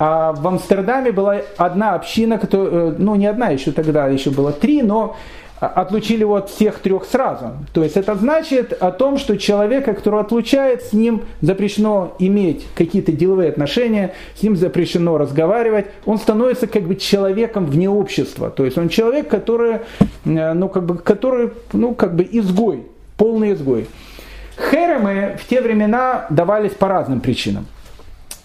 А 0.00 0.32
в 0.32 0.48
Амстердаме 0.48 1.12
была 1.12 1.42
одна 1.58 1.94
община, 1.94 2.38
которая, 2.38 2.92
э, 2.92 2.94
ну 2.96 3.16
не 3.16 3.26
одна 3.26 3.50
еще 3.50 3.70
тогда, 3.70 4.06
еще 4.08 4.30
было 4.30 4.50
три, 4.50 4.80
но 4.80 5.14
отлучили 5.60 6.20
его 6.20 6.36
от 6.36 6.48
всех 6.48 6.78
трех 6.78 7.04
сразу. 7.04 7.50
То 7.74 7.84
есть 7.84 7.98
это 7.98 8.14
значит 8.14 8.72
о 8.72 8.92
том, 8.92 9.18
что 9.18 9.36
человека, 9.36 9.92
который 9.92 10.20
отлучает, 10.20 10.84
с 10.84 10.94
ним 10.94 11.24
запрещено 11.42 12.14
иметь 12.18 12.66
какие-то 12.74 13.12
деловые 13.12 13.50
отношения, 13.50 14.14
с 14.36 14.42
ним 14.42 14.56
запрещено 14.56 15.18
разговаривать, 15.18 15.88
он 16.06 16.16
становится 16.16 16.66
как 16.66 16.84
бы 16.84 16.96
человеком 16.96 17.66
вне 17.66 17.90
общества. 17.90 18.48
То 18.48 18.64
есть 18.64 18.78
он 18.78 18.88
человек, 18.88 19.28
который, 19.28 19.80
э, 20.24 20.52
ну, 20.54 20.70
как 20.70 20.86
бы, 20.86 20.96
который, 20.96 21.50
ну, 21.74 21.94
как 21.94 22.16
бы 22.16 22.26
изгой, 22.32 22.86
полный 23.18 23.52
изгой. 23.52 23.86
Херемы 24.70 25.36
в 25.38 25.46
те 25.46 25.60
времена 25.60 26.24
давались 26.30 26.72
по 26.72 26.88
разным 26.88 27.20
причинам. 27.20 27.66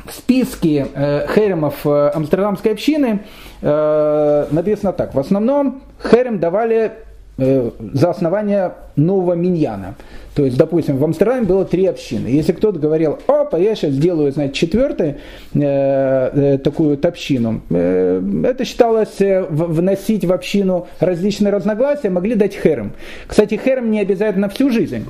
В 0.06 0.14
списке 0.14 0.88
э, 0.93 1.28
херемов 1.34 1.86
э, 1.86 2.12
Амстердамской 2.14 2.72
общины 2.72 3.22
э, 3.62 4.47
написано 4.51 4.93
так. 4.93 5.16
В 5.16 5.20
основном 5.20 5.82
херем 6.12 6.39
давали 6.39 6.91
э, 7.38 7.72
за 7.93 8.12
основание 8.12 8.74
нового 8.95 9.34
миньяна. 9.34 9.95
То 10.36 10.43
есть, 10.43 10.57
допустим, 10.57 10.97
в 10.97 11.03
Амстердаме 11.03 11.45
было 11.45 11.63
три 11.63 11.86
общины. 11.86 12.27
Если 12.27 12.51
кто-то 12.51 12.77
говорил, 12.77 13.19
опа, 13.25 13.57
я 13.57 13.73
сейчас 13.73 13.93
сделаю, 13.93 14.33
значит, 14.33 14.53
четвертую 14.53 15.15
э, 15.53 15.59
э, 15.61 16.57
такую 16.57 16.99
общину, 17.01 17.61
э, 17.69 18.21
это 18.43 18.65
считалось 18.65 19.21
э, 19.21 19.45
вносить 19.49 20.25
в 20.25 20.33
общину 20.33 20.88
различные 20.99 21.53
разногласия, 21.53 22.09
могли 22.09 22.36
дать 22.36 22.53
херем. 22.53 22.91
Кстати, 23.27 23.59
херем 23.63 23.91
не 23.91 24.01
обязательно 24.01 24.49
всю 24.49 24.69
жизнь. 24.69 25.05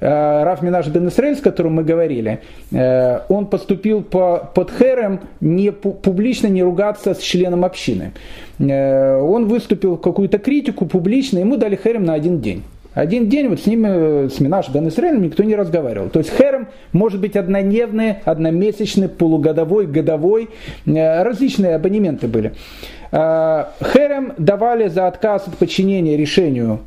Э, 0.00 0.44
Раф 0.44 0.60
Минаш 0.60 0.88
бен 0.88 1.08
Исраэль, 1.08 1.36
с 1.36 1.40
которым 1.40 1.74
мы 1.74 1.82
говорили, 1.82 2.40
э, 2.70 3.20
он 3.30 3.46
поступил 3.46 4.02
по, 4.02 4.50
под 4.54 4.70
херем 4.70 5.20
не 5.40 5.72
публично 5.72 6.48
не 6.48 6.62
ругаться 6.62 7.14
с 7.14 7.18
членом 7.18 7.64
общины. 7.64 8.12
Э, 8.58 9.18
он 9.20 9.46
выступил 9.46 9.96
какую-то 9.96 10.38
критику 10.38 10.84
публично, 10.84 11.38
ему 11.38 11.56
дали 11.56 11.76
херем 11.82 12.04
на 12.04 12.12
один 12.12 12.40
день. 12.40 12.62
Один 12.96 13.28
день 13.28 13.48
вот 13.48 13.60
с 13.60 13.66
ними, 13.66 13.88
э, 14.24 14.28
с 14.30 14.40
Минаш 14.40 14.70
Бен 14.70 14.88
Исраэлем 14.88 15.20
никто 15.20 15.42
не 15.42 15.54
разговаривал. 15.54 16.08
То 16.08 16.20
есть 16.20 16.32
херем 16.34 16.68
может 16.92 17.20
быть 17.20 17.36
однодневный, 17.36 18.16
одномесячный, 18.24 19.10
полугодовой, 19.10 19.86
годовой. 19.86 20.48
Э, 20.86 21.22
различные 21.22 21.74
абонементы 21.74 22.26
были. 22.26 22.54
Э, 23.12 23.66
херем 23.92 24.32
давали 24.38 24.88
за 24.88 25.08
отказ 25.08 25.46
от 25.46 25.58
подчинения 25.58 26.16
решению 26.16 26.80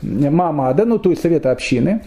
Мамада, 0.00 0.86
ну 0.86 0.98
то 0.98 1.10
есть 1.10 1.20
совета 1.20 1.50
общины. 1.50 2.00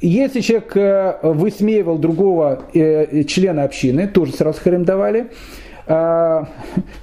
Если 0.00 0.40
человек 0.40 1.22
высмеивал 1.22 1.98
другого 1.98 2.62
члена 2.72 3.62
общины, 3.62 4.08
тоже 4.08 4.32
сразу 4.32 4.58
херем 4.60 4.84
давали. 4.84 5.28
А, 5.86 6.48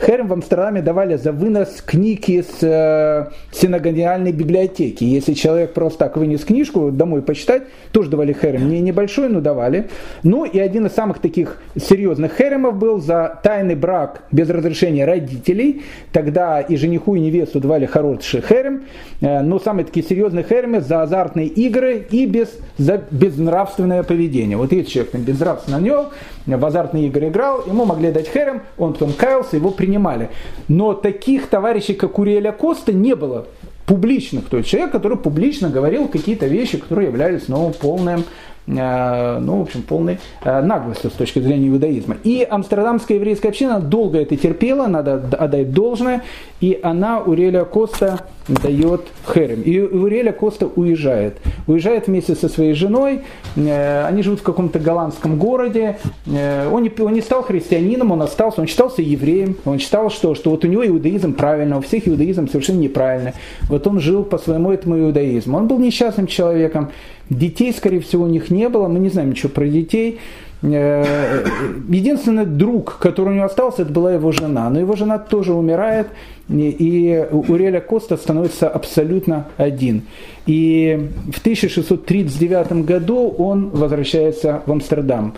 Херем 0.03 0.27
в 0.27 0.33
Амстердаме 0.33 0.81
давали 0.81 1.15
за 1.15 1.31
вынос 1.31 1.81
книг 1.85 2.27
из 2.29 2.47
э, 2.61 3.27
синагониальной 3.51 4.31
библиотеки. 4.31 5.03
Если 5.03 5.33
человек 5.33 5.73
просто 5.73 5.99
так 5.99 6.17
вынес 6.17 6.43
книжку 6.43 6.89
домой 6.91 7.21
почитать, 7.21 7.63
тоже 7.91 8.09
давали 8.09 8.33
Херем. 8.33 8.69
Не 8.69 8.81
небольшой, 8.81 9.29
но 9.29 9.39
давали. 9.39 9.89
Ну 10.23 10.45
и 10.45 10.57
один 10.57 10.87
из 10.87 10.93
самых 10.93 11.19
таких 11.19 11.61
серьезных 11.75 12.33
Херемов 12.35 12.75
был 12.77 12.99
за 12.99 13.39
тайный 13.43 13.75
брак 13.75 14.23
без 14.31 14.49
разрешения 14.49 15.05
родителей. 15.05 15.83
Тогда 16.11 16.59
и 16.61 16.75
жениху, 16.75 17.15
и 17.15 17.19
невесту 17.19 17.59
давали 17.59 17.85
хороший 17.85 18.41
Херем. 18.41 18.85
Э, 19.21 19.41
но 19.41 19.59
самые 19.59 19.85
такие 19.85 20.03
серьезные 20.03 20.43
Херемы 20.43 20.81
за 20.81 21.03
азартные 21.03 21.45
игры 21.45 22.07
и 22.09 22.25
без, 22.25 22.49
за 22.79 22.99
безнравственное 23.11 24.01
поведение. 24.01 24.57
Вот 24.57 24.71
если 24.71 24.89
человек 24.89 25.13
безнравственно 25.13 25.77
нел, 25.77 26.07
в 26.47 26.65
азартные 26.65 27.07
игры 27.07 27.27
играл, 27.27 27.63
ему 27.67 27.85
могли 27.85 28.11
дать 28.11 28.27
Херем, 28.27 28.63
он 28.85 28.93
потом 28.93 29.13
каялся, 29.13 29.55
его 29.55 29.71
принимали. 29.71 30.29
Но 30.67 30.93
таких 30.93 31.47
товарищей, 31.47 31.93
как 31.93 32.19
Уриэля 32.19 32.51
Коста, 32.51 32.91
не 32.91 33.15
было 33.15 33.47
публичных. 33.85 34.45
То 34.49 34.57
есть 34.57 34.69
человек, 34.69 34.91
который 34.91 35.17
публично 35.17 35.69
говорил 35.69 36.07
какие-то 36.07 36.47
вещи, 36.47 36.77
которые 36.77 37.09
являлись 37.09 37.47
ну, 37.47 37.71
полным 37.71 38.23
ну, 38.67 39.57
в 39.57 39.61
общем, 39.61 39.81
полной 39.81 40.19
э, 40.43 40.61
наглостью 40.61 41.09
с 41.09 41.13
точки 41.13 41.39
зрения 41.39 41.69
иудаизма. 41.69 42.17
И 42.23 42.45
амстердамская 42.49 43.17
еврейская 43.17 43.49
община 43.49 43.79
долго 43.79 44.19
это 44.19 44.37
терпела, 44.37 44.87
надо 44.87 45.15
отдать 45.37 45.71
должное, 45.71 46.23
и 46.59 46.79
она 46.81 47.19
Уреля 47.19 47.65
Коста 47.65 48.19
дает 48.47 49.01
херем. 49.33 49.61
И 49.61 49.79
Уреля 49.79 50.31
Коста 50.31 50.67
уезжает. 50.67 51.37
Уезжает 51.67 52.07
вместе 52.07 52.35
со 52.35 52.49
своей 52.49 52.73
женой, 52.73 53.21
э, 53.55 54.05
они 54.05 54.21
живут 54.21 54.41
в 54.41 54.43
каком-то 54.43 54.79
голландском 54.79 55.37
городе, 55.37 55.97
он 56.25 56.83
не, 56.83 57.01
он 57.01 57.13
не 57.13 57.21
стал 57.21 57.43
христианином, 57.43 58.11
он 58.11 58.21
остался, 58.21 58.61
он 58.61 58.67
считался 58.67 59.01
евреем, 59.01 59.55
он 59.65 59.79
считал, 59.79 60.09
что, 60.11 60.35
что 60.35 60.51
вот 60.51 60.63
у 60.63 60.67
него 60.67 60.85
иудаизм 60.85 61.33
правильно, 61.33 61.77
у 61.77 61.81
всех 61.81 62.07
иудаизм 62.07 62.47
совершенно 62.47 62.79
неправильно. 62.79 63.33
Вот 63.63 63.87
он 63.87 63.99
жил 63.99 64.23
по 64.23 64.37
своему 64.37 64.71
этому 64.71 64.99
иудаизму. 64.99 65.57
Он 65.57 65.67
был 65.67 65.79
несчастным 65.79 66.27
человеком, 66.27 66.91
Детей, 67.31 67.71
скорее 67.71 68.01
всего, 68.01 68.25
у 68.25 68.27
них 68.27 68.51
не 68.51 68.67
было, 68.67 68.89
мы 68.89 68.99
не 68.99 69.07
знаем 69.07 69.29
ничего 69.29 69.47
про 69.47 69.65
детей. 69.65 70.19
Э, 70.63 71.45
единственный 71.87 72.45
друг, 72.45 72.97
который 72.99 73.29
у 73.29 73.35
него 73.35 73.45
остался, 73.45 73.83
это 73.83 73.93
была 73.93 74.13
его 74.13 74.33
жена. 74.33 74.69
Но 74.69 74.81
его 74.81 74.97
жена 74.97 75.17
тоже 75.17 75.53
умирает, 75.53 76.07
и 76.49 77.25
Уреля 77.31 77.79
Коста 77.79 78.17
становится 78.17 78.67
абсолютно 78.67 79.47
один. 79.55 80.03
И 80.45 81.09
в 81.33 81.39
1639 81.39 82.83
году 82.83 83.29
он 83.29 83.69
возвращается 83.69 84.61
в 84.65 84.71
Амстердам. 84.73 85.35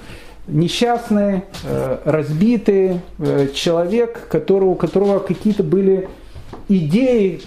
Несчастный, 0.47 1.43
э, 1.63 1.97
разбитый 2.05 3.01
э, 3.19 3.49
человек, 3.53 4.27
у 4.31 4.73
которого 4.73 5.19
какие-то 5.19 5.61
были 5.61 6.09
идеи, 6.67 7.41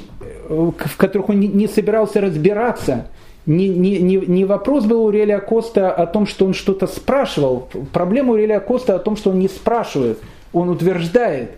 в 0.48 0.96
которых 0.96 1.28
он 1.28 1.40
не 1.40 1.66
собирался 1.68 2.20
разбираться– 2.20 3.08
не, 3.46 3.68
не, 3.68 3.98
не, 3.98 4.16
не 4.16 4.44
вопрос 4.44 4.84
был 4.84 5.04
у 5.04 5.10
Релия 5.10 5.38
Коста 5.38 5.92
о 5.92 6.06
том, 6.06 6.26
что 6.26 6.44
он 6.46 6.52
что-то 6.52 6.88
спрашивал. 6.88 7.68
Проблема 7.92 8.32
у 8.32 8.36
Релия 8.36 8.60
Коста 8.60 8.96
о 8.96 8.98
том, 8.98 9.16
что 9.16 9.30
он 9.30 9.38
не 9.38 9.48
спрашивает, 9.48 10.18
он 10.52 10.68
утверждает, 10.68 11.52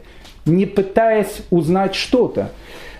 не 0.45 0.67
пытаясь 0.67 1.43
узнать 1.51 1.95
что-то. 1.95 2.51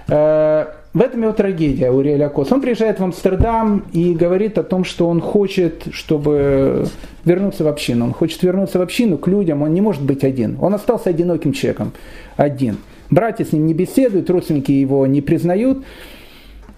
Э, 0.09 0.67
в 0.95 1.03
этом 1.03 1.21
его 1.21 1.33
трагедия 1.33 1.91
у 1.91 2.01
Риэля 2.01 2.31
Коста. 2.31 2.55
Он 2.55 2.63
приезжает 2.63 2.99
в 2.99 3.05
Амстердам 3.05 3.85
и 3.93 4.15
говорит 4.15 4.57
о 4.57 4.63
том, 4.63 4.85
что 4.85 5.07
он 5.07 5.21
хочет, 5.21 5.89
чтобы 5.93 6.87
вернуться 7.27 7.65
в 7.65 7.69
общину. 7.69 8.07
Он 8.07 8.15
хочет 8.15 8.43
вернуться 8.43 8.79
в 8.79 8.83
общину 8.83 9.19
к 9.19 9.29
людям, 9.29 9.63
он 9.63 9.75
не 9.75 9.83
может 9.83 10.03
быть 10.03 10.25
один. 10.25 10.57
Он 10.63 10.75
остался 10.75 11.11
одиноким 11.11 11.53
человеком, 11.53 11.93
один. 12.37 12.79
Братья 13.11 13.45
с 13.45 13.53
ним 13.53 13.67
не 13.67 13.75
беседуют, 13.75 14.29
родственники 14.31 14.73
его 14.73 15.07
не 15.07 15.21
признают. 15.21 15.85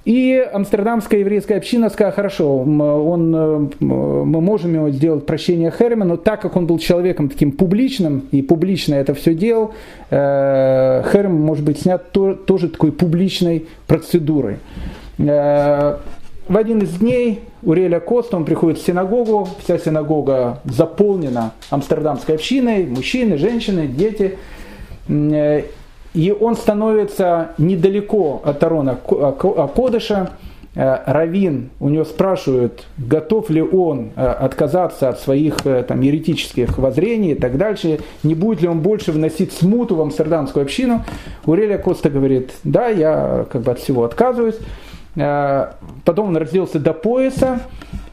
И 0.05 0.43
амстердамская 0.53 1.21
еврейская 1.21 1.57
община 1.57 1.91
сказала, 1.91 2.13
хорошо, 2.13 2.57
он, 2.57 3.35
э, 3.37 3.69
мы 3.81 4.41
можем 4.41 4.73
ему 4.75 4.89
сделать 4.91 5.27
прощение 5.27 5.71
Херема, 5.71 6.07
но 6.07 6.17
так 6.17 6.41
как 6.41 6.57
он 6.57 6.67
был 6.67 6.79
человеком 6.79 7.29
таким 7.29 7.53
публичным 7.53 8.25
и 8.31 8.41
публично 8.41 8.95
это 8.95 9.13
все 9.13 9.35
делал, 9.35 9.75
э, 10.09 11.03
Херем 11.13 11.35
может 11.35 11.65
быть 11.65 11.81
снят 11.81 12.13
тоже 12.13 12.69
такой 12.71 12.93
публичной 12.93 13.67
процедурой. 13.87 14.57
Э, 15.19 15.99
в 16.49 16.57
один 16.57 16.79
из 16.79 16.95
дней 16.95 17.41
Уреля 17.63 18.01
Коста, 18.01 18.39
он 18.39 18.47
приходит 18.47 18.79
в 18.79 18.87
синагогу, 18.87 19.49
вся 19.63 19.79
синагога 19.79 20.61
заполнена 20.65 21.53
амстердамской 21.69 22.37
общиной, 22.37 22.87
мужчины, 22.87 23.37
женщины, 23.37 23.87
дети. 23.87 24.39
И 26.15 26.33
он 26.33 26.57
становится 26.57 27.51
недалеко 27.59 28.43
от 28.45 28.63
Арона 28.63 28.97
Кодыша. 28.97 30.31
Э, 30.75 30.99
Равин 31.05 31.71
у 31.81 31.89
него 31.89 32.05
спрашивают, 32.05 32.87
готов 32.97 33.51
ли 33.51 33.61
он 33.61 34.11
э, 34.15 34.25
отказаться 34.25 35.09
от 35.09 35.19
своих 35.19 35.67
э, 35.67 35.83
там, 35.83 36.01
еретических 36.01 36.79
воззрений 36.79 37.33
и 37.33 37.35
так 37.35 37.57
дальше, 37.57 37.99
не 38.23 38.37
будет 38.37 38.63
ли 38.63 38.69
он 38.69 38.79
больше 38.79 39.11
вносить 39.11 39.53
смуту 39.53 39.97
в 39.97 40.01
амстердамскую 40.01 40.63
общину. 40.63 41.05
Урелия 41.45 41.79
Коста 41.79 42.09
говорит, 42.09 42.53
да, 42.63 42.87
я 42.87 43.47
как 43.51 43.63
бы 43.63 43.73
от 43.73 43.81
всего 43.81 44.05
отказываюсь. 44.05 44.59
Потом 45.17 46.29
он 46.29 46.37
разделся 46.37 46.79
до 46.79 46.93
пояса, 46.93 47.61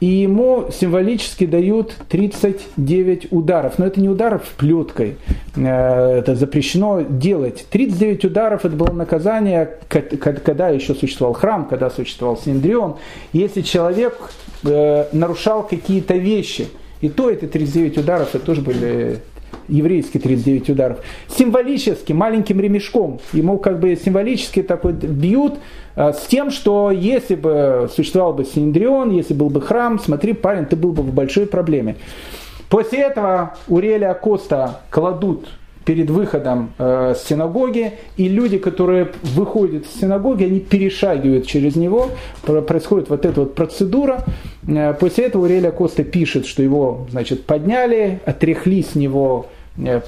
и 0.00 0.06
ему 0.06 0.68
символически 0.72 1.46
дают 1.46 1.94
39 2.08 3.32
ударов. 3.32 3.78
Но 3.78 3.86
это 3.86 4.00
не 4.00 4.08
ударов 4.08 4.42
плеткой, 4.56 5.16
э, 5.56 6.18
это 6.18 6.34
запрещено 6.34 7.02
делать. 7.02 7.66
39 7.70 8.24
ударов 8.26 8.64
это 8.64 8.76
было 8.76 8.92
наказание, 8.92 9.70
когда 9.88 10.68
еще 10.68 10.94
существовал 10.94 11.34
храм, 11.34 11.66
когда 11.66 11.90
существовал 11.90 12.36
Синдрион. 12.36 12.96
Если 13.32 13.62
человек 13.62 14.16
э, 14.64 15.06
нарушал 15.12 15.66
какие-то 15.66 16.14
вещи, 16.14 16.68
и 17.00 17.08
то 17.08 17.30
это 17.30 17.46
39 17.46 17.98
ударов, 17.98 18.34
это 18.34 18.44
тоже 18.44 18.60
были 18.60 19.18
еврейские 19.68 20.20
39 20.20 20.70
ударов, 20.70 20.98
символически, 21.28 22.12
маленьким 22.12 22.60
ремешком. 22.60 23.20
Ему 23.32 23.58
как 23.58 23.80
бы 23.80 23.96
символически 23.96 24.62
такой 24.62 24.92
бьют 24.92 25.58
э, 25.96 26.12
с 26.12 26.26
тем, 26.26 26.50
что 26.50 26.90
если 26.90 27.34
бы 27.34 27.88
существовал 27.94 28.32
бы 28.32 28.44
Синдрион, 28.44 29.10
если 29.10 29.34
был 29.34 29.50
бы 29.50 29.60
храм, 29.60 29.98
смотри, 29.98 30.32
парень, 30.32 30.66
ты 30.66 30.76
был 30.76 30.92
бы 30.92 31.02
в 31.02 31.12
большой 31.12 31.46
проблеме. 31.46 31.96
После 32.68 33.00
этого 33.00 33.56
Уреля 33.66 34.12
Коста 34.14 34.80
кладут 34.90 35.48
перед 35.88 36.10
выходом 36.10 36.74
э, 36.78 37.14
синагоги, 37.16 37.94
и 38.18 38.28
люди, 38.28 38.58
которые 38.58 39.08
выходят 39.22 39.86
из 39.86 39.98
синагоги, 39.98 40.44
они 40.44 40.60
перешагивают 40.60 41.46
через 41.46 41.76
него, 41.76 42.10
происходит 42.42 43.08
вот 43.08 43.24
эта 43.24 43.40
вот 43.40 43.54
процедура. 43.54 44.22
Э, 44.66 44.92
после 44.92 45.24
этого 45.24 45.44
Уреля 45.44 45.70
Коста 45.70 46.04
пишет, 46.04 46.44
что 46.44 46.62
его, 46.62 47.06
значит, 47.10 47.46
подняли, 47.46 48.20
отряхли 48.26 48.82
с 48.82 48.96
него 48.96 49.46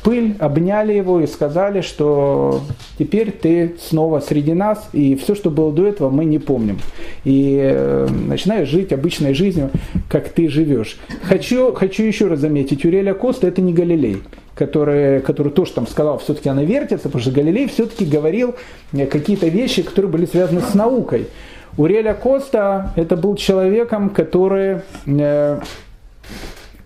пыль, 0.02 0.34
обняли 0.38 0.92
его 0.92 1.20
и 1.20 1.26
сказали, 1.26 1.80
что 1.80 2.60
теперь 2.98 3.30
ты 3.30 3.76
снова 3.80 4.20
среди 4.20 4.52
нас, 4.52 4.88
и 4.92 5.14
все, 5.14 5.34
что 5.34 5.50
было 5.50 5.72
до 5.72 5.86
этого, 5.86 6.10
мы 6.10 6.24
не 6.24 6.38
помним. 6.38 6.78
И 7.24 7.58
э, 7.60 8.08
начинаешь 8.08 8.68
жить 8.68 8.92
обычной 8.92 9.34
жизнью, 9.34 9.70
как 10.08 10.28
ты 10.30 10.48
живешь. 10.48 10.98
Хочу, 11.22 11.72
хочу 11.72 12.02
еще 12.02 12.26
раз 12.26 12.40
заметить, 12.40 12.84
Юреля 12.84 13.14
Коста 13.14 13.46
это 13.46 13.60
не 13.60 13.72
Галилей. 13.72 14.22
который, 14.54 15.20
который 15.20 15.52
тоже 15.52 15.72
там 15.72 15.86
сказал, 15.86 16.18
все-таки 16.18 16.48
она 16.48 16.64
вертится, 16.64 17.08
потому 17.08 17.22
что 17.22 17.30
Галилей 17.30 17.66
все-таки 17.68 18.04
говорил 18.04 18.54
какие-то 18.92 19.48
вещи, 19.48 19.82
которые 19.82 20.10
были 20.10 20.26
связаны 20.26 20.60
с 20.60 20.74
наукой. 20.74 21.28
Уреля 21.78 22.14
Коста 22.14 22.92
это 22.96 23.16
был 23.16 23.36
человеком, 23.36 24.10
который 24.10 24.80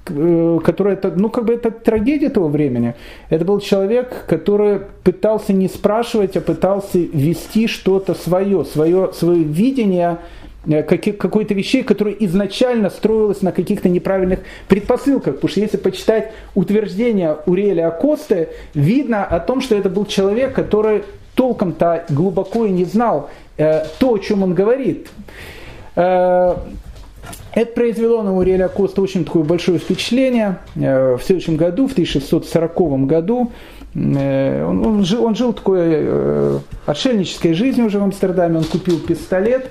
Э, 0.06 0.60
который 0.62 0.94
это, 0.94 1.12
ну 1.16 1.30
как 1.30 1.46
бы 1.46 1.54
это 1.54 1.70
трагедия 1.70 2.28
того 2.28 2.48
времени. 2.48 2.94
Это 3.30 3.44
был 3.46 3.58
человек, 3.60 4.26
который 4.26 4.80
пытался 5.02 5.54
не 5.54 5.66
спрашивать, 5.66 6.36
а 6.36 6.42
пытался 6.42 6.98
вести 6.98 7.66
что-то 7.66 8.14
свое, 8.14 8.66
свое, 8.66 9.14
свое 9.14 9.42
видение 9.42 10.18
э, 10.66 10.82
какой-то 10.82 11.54
вещей, 11.54 11.82
которые 11.82 12.22
изначально 12.26 12.90
строилось 12.90 13.40
на 13.40 13.50
каких-то 13.50 13.88
неправильных 13.88 14.40
предпосылках. 14.68 15.36
Потому 15.36 15.48
что 15.48 15.60
если 15.60 15.78
почитать 15.78 16.32
утверждение 16.54 17.38
Уриэля 17.46 17.88
Акосты, 17.88 18.50
видно 18.74 19.24
о 19.24 19.40
том, 19.40 19.62
что 19.62 19.74
это 19.74 19.88
был 19.88 20.04
человек, 20.04 20.52
который 20.54 21.04
толком-то 21.34 22.04
глубоко 22.10 22.66
и 22.66 22.70
не 22.70 22.84
знал 22.84 23.30
э, 23.56 23.84
то, 23.98 24.12
о 24.12 24.18
чем 24.18 24.42
он 24.42 24.52
говорит. 24.52 25.08
Э, 25.96 26.56
это 27.54 27.72
произвело 27.72 28.22
на 28.22 28.36
Уриэля 28.36 28.68
Коста 28.68 29.00
очень 29.00 29.24
такое 29.24 29.44
большое 29.44 29.78
впечатление. 29.78 30.58
Э, 30.74 31.16
в 31.16 31.22
следующем 31.22 31.56
году, 31.56 31.86
в 31.86 31.92
1640 31.92 33.06
году, 33.06 33.52
э, 33.94 34.66
он, 34.66 34.84
он, 34.84 35.04
жил, 35.04 35.24
он 35.24 35.36
жил 35.36 35.52
такой 35.52 35.78
э, 35.80 36.58
отшельнической 36.86 37.54
жизнью 37.54 37.86
уже 37.86 38.00
в 38.00 38.02
Амстердаме. 38.02 38.58
Он 38.58 38.64
купил 38.64 38.98
пистолет, 38.98 39.70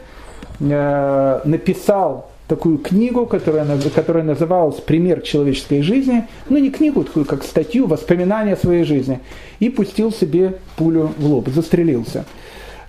написал 0.60 2.30
такую 2.48 2.78
книгу, 2.78 3.26
которая, 3.26 3.66
которая 3.94 4.24
называлась 4.24 4.76
«Пример 4.76 5.22
человеческой 5.22 5.82
жизни». 5.82 6.26
Ну, 6.48 6.60
не 6.60 6.70
книгу, 6.70 7.04
такую 7.04 7.26
как 7.26 7.44
статью, 7.44 7.88
воспоминания 7.88 8.54
о 8.54 8.58
своей 8.58 8.84
жизни. 8.84 9.20
И 9.60 9.70
пустил 9.70 10.12
себе 10.14 10.56
пулю 10.78 11.12
в 11.18 11.26
лоб, 11.26 11.50
застрелился. 11.50 12.24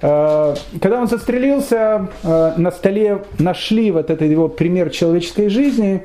Э, 0.01 0.55
когда 0.81 1.01
он 1.01 1.09
застрелился, 1.09 2.09
э, 2.23 2.53
на 2.57 2.71
столе 2.71 3.23
нашли 3.39 3.91
вот 3.91 4.11
этот 4.11 4.29
его 4.29 4.49
пример 4.49 4.91
человеческой 4.91 5.49
жизни, 5.49 6.05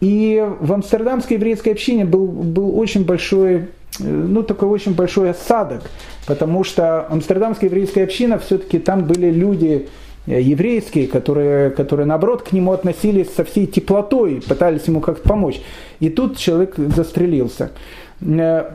и 0.00 0.44
в 0.60 0.72
амстердамской 0.72 1.36
еврейской 1.36 1.70
общине 1.70 2.04
был, 2.04 2.26
был 2.26 2.78
очень 2.78 3.04
большой, 3.04 3.54
э, 3.54 3.62
ну 4.00 4.42
такой 4.42 4.68
очень 4.68 4.94
большой 4.94 5.30
осадок, 5.30 5.82
потому 6.26 6.64
что 6.64 7.06
амстердамская 7.10 7.68
еврейская 7.68 8.04
община, 8.04 8.38
все-таки 8.38 8.78
там 8.78 9.04
были 9.04 9.30
люди 9.30 9.88
еврейские, 10.26 11.08
которые, 11.08 11.70
которые 11.70 12.06
наоборот 12.06 12.42
к 12.42 12.52
нему 12.52 12.72
относились 12.72 13.34
со 13.34 13.42
всей 13.42 13.66
теплотой, 13.66 14.42
пытались 14.46 14.86
ему 14.86 15.00
как-то 15.00 15.26
помочь. 15.26 15.60
И 15.98 16.10
тут 16.10 16.36
человек 16.36 16.74
застрелился. 16.76 17.70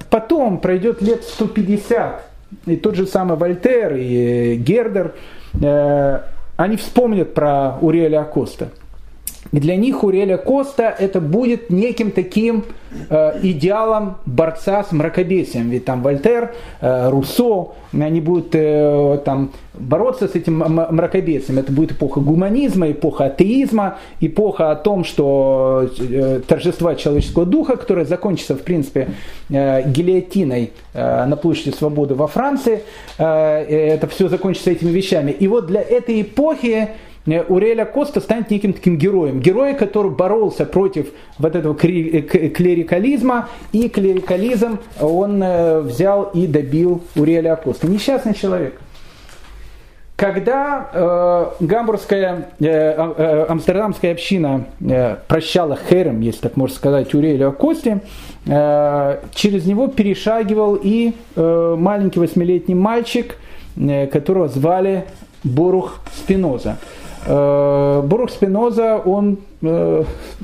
Потом 0.09 0.57
пройдет 0.57 1.03
лет 1.03 1.23
150, 1.23 2.34
и 2.65 2.75
тот 2.75 2.95
же 2.95 3.05
самый 3.07 3.37
Вольтер 3.37 3.95
и 3.95 4.55
Гердер, 4.55 5.13
э, 5.61 6.19
они 6.57 6.77
вспомнят 6.77 7.33
про 7.33 7.77
Уриэля 7.81 8.21
Акоста. 8.21 8.69
Для 9.59 9.77
них 9.77 10.03
Уриэля 10.03 10.37
Коста 10.37 10.93
это 10.97 11.21
будет 11.21 11.69
неким 11.69 12.11
таким 12.11 12.65
э, 13.09 13.39
идеалом 13.41 14.17
борца 14.25 14.83
с 14.83 14.91
мракобесием. 14.91 15.69
Ведь 15.69 15.85
там 15.85 16.01
Вольтер, 16.01 16.53
э, 16.81 17.09
Руссо, 17.09 17.69
они 17.93 18.19
будут 18.19 18.49
э, 18.53 19.19
там 19.23 19.51
бороться 19.73 20.27
с 20.27 20.35
этим 20.35 20.57
мракобесием. 20.57 21.57
Это 21.57 21.71
будет 21.71 21.93
эпоха 21.93 22.19
гуманизма, 22.19 22.91
эпоха 22.91 23.25
атеизма, 23.25 23.97
эпоха 24.19 24.71
о 24.71 24.75
том, 24.75 25.05
что 25.05 25.89
э, 25.99 26.41
торжества 26.45 26.95
человеческого 26.95 27.45
духа, 27.45 27.77
которое 27.77 28.05
закончится, 28.05 28.55
в 28.55 28.61
принципе, 28.61 29.07
э, 29.49 29.89
гильотиной 29.89 30.71
э, 30.93 31.25
на 31.25 31.37
площади 31.37 31.73
Свободы 31.73 32.15
во 32.15 32.27
Франции, 32.27 32.81
э, 33.17 33.25
это 33.25 34.07
все 34.07 34.27
закончится 34.27 34.71
этими 34.71 34.89
вещами. 34.89 35.31
И 35.31 35.47
вот 35.47 35.67
для 35.67 35.81
этой 35.81 36.21
эпохи 36.23 36.89
Э, 36.89 37.14
Уреля 37.25 37.85
Коста 37.85 38.21
станет 38.21 38.51
неким 38.51 38.73
таким 38.73 38.97
героем. 38.97 39.39
Герой, 39.39 39.73
который 39.73 40.11
боролся 40.11 40.65
против 40.65 41.07
вот 41.39 41.55
этого 41.55 41.73
э, 41.73 42.21
клерикализма, 42.21 43.49
и 43.71 43.89
клерикализм 43.89 44.79
он 45.01 45.41
э, 45.41 45.79
взял 45.81 46.23
и 46.33 46.45
добил 46.45 47.01
Уреля 47.15 47.55
Коста. 47.55 47.87
Несчастный 47.87 48.35
человек. 48.35 48.79
Когда 50.15 50.89
э, 50.93 51.45
гамбургская, 51.59 52.49
э, 52.59 52.65
э, 52.67 53.45
амстердамская 53.49 54.13
община 54.13 54.65
э, 54.79 55.17
прощала 55.27 55.77
херем, 55.77 56.21
если 56.21 56.41
так 56.41 56.55
можно 56.55 56.73
сказать, 56.73 57.13
Урелю 57.13 57.51
Кости, 57.51 57.99
э, 58.45 59.19
через 59.33 59.65
него 59.65 59.87
перешагивал 59.87 60.79
и 60.81 61.11
э, 61.35 61.75
маленький 61.77 62.19
восьмилетний 62.19 62.75
мальчик, 62.75 63.35
э, 63.75 64.07
которого 64.07 64.47
звали 64.47 65.03
Борух 65.43 65.99
Спиноза. 66.15 66.77
Э, 67.25 68.01
Борух 68.03 68.29
Спиноза, 68.29 68.97
он 68.97 69.39
э, 69.61 70.03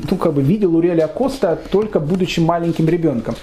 ну, 0.09 0.17
как 0.17 0.33
бы 0.33 0.41
видел 0.41 0.75
Уреля 0.75 1.07
Коста 1.07 1.57
только 1.71 1.99
будучи 1.99 2.39
маленьким 2.39 2.89
ребенком. 2.89 3.35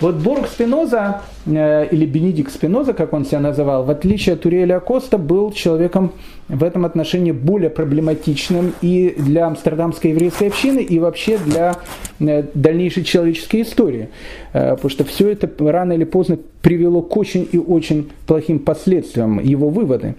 Вот 0.00 0.16
Борух 0.16 0.48
Спиноза, 0.48 1.22
э, 1.46 1.86
или 1.90 2.04
Бенедикт 2.04 2.52
Спиноза, 2.52 2.92
как 2.92 3.12
он 3.12 3.24
себя 3.24 3.40
называл, 3.40 3.84
в 3.84 3.90
отличие 3.90 4.34
от 4.34 4.44
Уриэля 4.44 4.80
Коста, 4.80 5.16
был 5.16 5.52
человеком 5.52 6.12
в 6.48 6.62
этом 6.64 6.84
отношении 6.84 7.32
более 7.32 7.70
проблематичным 7.70 8.74
и 8.82 9.14
для 9.16 9.46
амстердамской 9.46 10.10
еврейской 10.10 10.48
общины, 10.48 10.80
и 10.80 10.98
вообще 10.98 11.38
для 11.38 11.76
дальнейшей 12.18 13.04
человеческой 13.04 13.62
истории. 13.62 14.08
Потому 14.52 14.90
что 14.90 15.04
все 15.04 15.30
это 15.30 15.48
рано 15.70 15.92
или 15.92 16.04
поздно 16.04 16.36
привело 16.60 17.00
к 17.00 17.16
очень 17.16 17.48
и 17.50 17.58
очень 17.58 18.10
плохим 18.26 18.58
последствиям 18.58 19.38
его 19.38 19.70
выводы. 19.70 20.14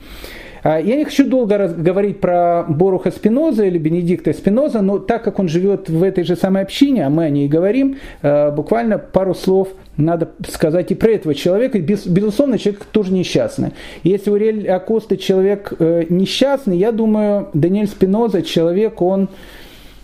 А, 0.64 0.80
я 0.80 0.96
не 0.96 1.04
хочу 1.04 1.26
долго 1.26 1.68
говорить 1.68 2.22
про 2.22 2.66
Боруха 2.68 3.12
Спиноза 3.12 3.66
или 3.66 3.78
Бенедикта 3.78 4.34
Спиноза, 4.34 4.82
но 4.82 4.98
так 4.98 5.24
как 5.24 5.40
он 5.40 5.50
живет 5.50 5.90
в 5.90 6.02
этой 6.02 6.24
же 6.24 6.36
самой 6.36 6.64
общине, 6.64 7.06
а 7.06 7.10
мы 7.10 7.26
о 7.26 7.30
ней 7.30 7.48
говорим, 7.50 7.98
а, 8.22 8.52
буквально 8.52 8.98
пару 8.98 9.36
слов 9.36 9.70
надо 9.98 10.30
сказать 10.48 10.92
и 10.92 10.96
про 10.96 11.12
этого 11.12 11.36
человека. 11.36 11.80
Безусловно, 11.80 12.58
человек 12.58 12.86
тоже 12.86 13.12
несчастный. 13.12 13.72
Если 14.04 14.32
Урель 14.32 14.68
Акоста 14.68 15.18
человек 15.18 15.74
э, 15.78 16.06
несчастный, 16.10 16.78
я 16.78 16.92
думаю, 16.92 17.50
Даниэль 17.54 17.88
Спиноза 17.88 18.42
человек, 18.42 19.02
он 19.04 19.30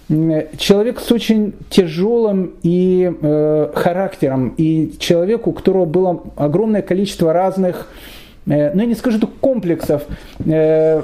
человек 0.08 1.00
с 1.00 1.12
очень 1.12 1.54
тяжелым 1.70 2.54
и 2.62 3.12
э, 3.20 3.72
характером, 3.74 4.54
и 4.58 4.94
человек, 5.00 5.48
у 5.48 5.54
которого 5.54 5.86
было 5.86 6.24
огромное 6.36 6.84
количество 6.84 7.34
разных 7.34 7.88
Э, 7.88 8.19
ну 8.74 8.82
я 8.82 8.86
не 8.88 8.96
скажу 8.96 9.20
комплексов, 9.28 10.04
э, 10.46 11.04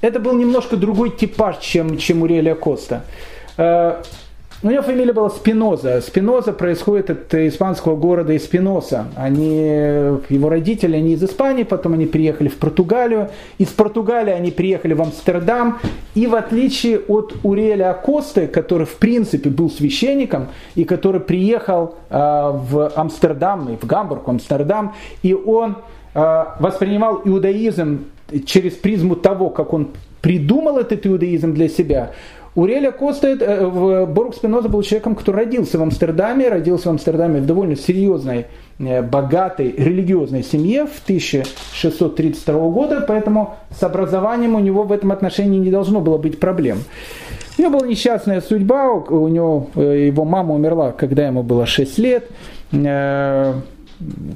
это 0.00 0.20
был 0.20 0.32
немножко 0.34 0.76
другой 0.76 1.10
типаж, 1.10 1.58
чем, 1.58 1.98
чем 1.98 2.22
у 2.22 2.26
Реля 2.26 2.54
Коста. 2.54 3.02
Э, 3.56 4.02
у 4.60 4.70
него 4.70 4.82
фамилия 4.82 5.12
была 5.12 5.30
Спиноза. 5.30 6.00
Спиноза 6.00 6.52
происходит 6.52 7.10
от 7.10 7.32
испанского 7.32 7.94
города 7.94 8.36
Испиноса. 8.36 9.06
Они, 9.14 9.60
его 9.60 10.48
родители, 10.48 10.96
они 10.96 11.12
из 11.12 11.22
Испании, 11.22 11.62
потом 11.62 11.92
они 11.92 12.06
приехали 12.06 12.48
в 12.48 12.56
Португалию. 12.56 13.30
Из 13.58 13.68
Португалии 13.68 14.32
они 14.32 14.50
приехали 14.50 14.94
в 14.94 15.02
Амстердам. 15.02 15.78
И 16.16 16.26
в 16.26 16.34
отличие 16.34 16.98
от 16.98 17.36
Уреля 17.44 17.90
Акосты, 17.90 18.48
который 18.48 18.84
в 18.84 18.96
принципе 18.96 19.48
был 19.48 19.70
священником, 19.70 20.48
и 20.74 20.82
который 20.82 21.20
приехал 21.20 21.94
э, 22.10 22.16
в 22.16 22.92
Амстердам, 22.96 23.72
и 23.72 23.76
в 23.76 23.86
Гамбург, 23.86 24.26
в 24.26 24.30
Амстердам, 24.30 24.92
и 25.22 25.34
он 25.34 25.76
Э, 25.76 25.96
воспринимал 26.58 27.22
иудаизм 27.24 28.06
через 28.44 28.72
призму 28.72 29.16
того, 29.16 29.50
как 29.50 29.72
он 29.72 29.88
придумал 30.20 30.78
этот 30.78 31.06
иудаизм 31.06 31.54
для 31.54 31.68
себя, 31.68 32.12
Уреля 32.58 32.90
Коста, 32.90 33.28
э, 33.28 34.06
Борук 34.06 34.34
Спиноза 34.34 34.68
был 34.68 34.82
человеком, 34.82 35.14
который 35.14 35.44
родился 35.44 35.78
в 35.78 35.82
Амстердаме, 35.82 36.48
родился 36.48 36.88
в 36.88 36.90
Амстердаме 36.90 37.40
в 37.40 37.46
довольно 37.46 37.76
серьезной, 37.76 38.46
э, 38.80 39.00
богатой 39.00 39.72
религиозной 39.76 40.42
семье 40.42 40.86
в 40.86 41.00
1632 41.06 42.70
года, 42.70 43.04
поэтому 43.06 43.54
с 43.70 43.80
образованием 43.84 44.56
у 44.56 44.58
него 44.58 44.82
в 44.82 44.90
этом 44.90 45.12
отношении 45.12 45.60
не 45.60 45.70
должно 45.70 46.00
было 46.00 46.18
быть 46.18 46.40
проблем. 46.40 46.78
У 47.58 47.62
него 47.62 47.78
была 47.78 47.86
несчастная 47.86 48.40
судьба, 48.40 48.90
у 48.90 49.28
него 49.28 49.68
его 49.76 50.24
мама 50.24 50.54
умерла, 50.54 50.90
когда 50.90 51.28
ему 51.28 51.44
было 51.44 51.64
6 51.64 51.98
лет 51.98 52.28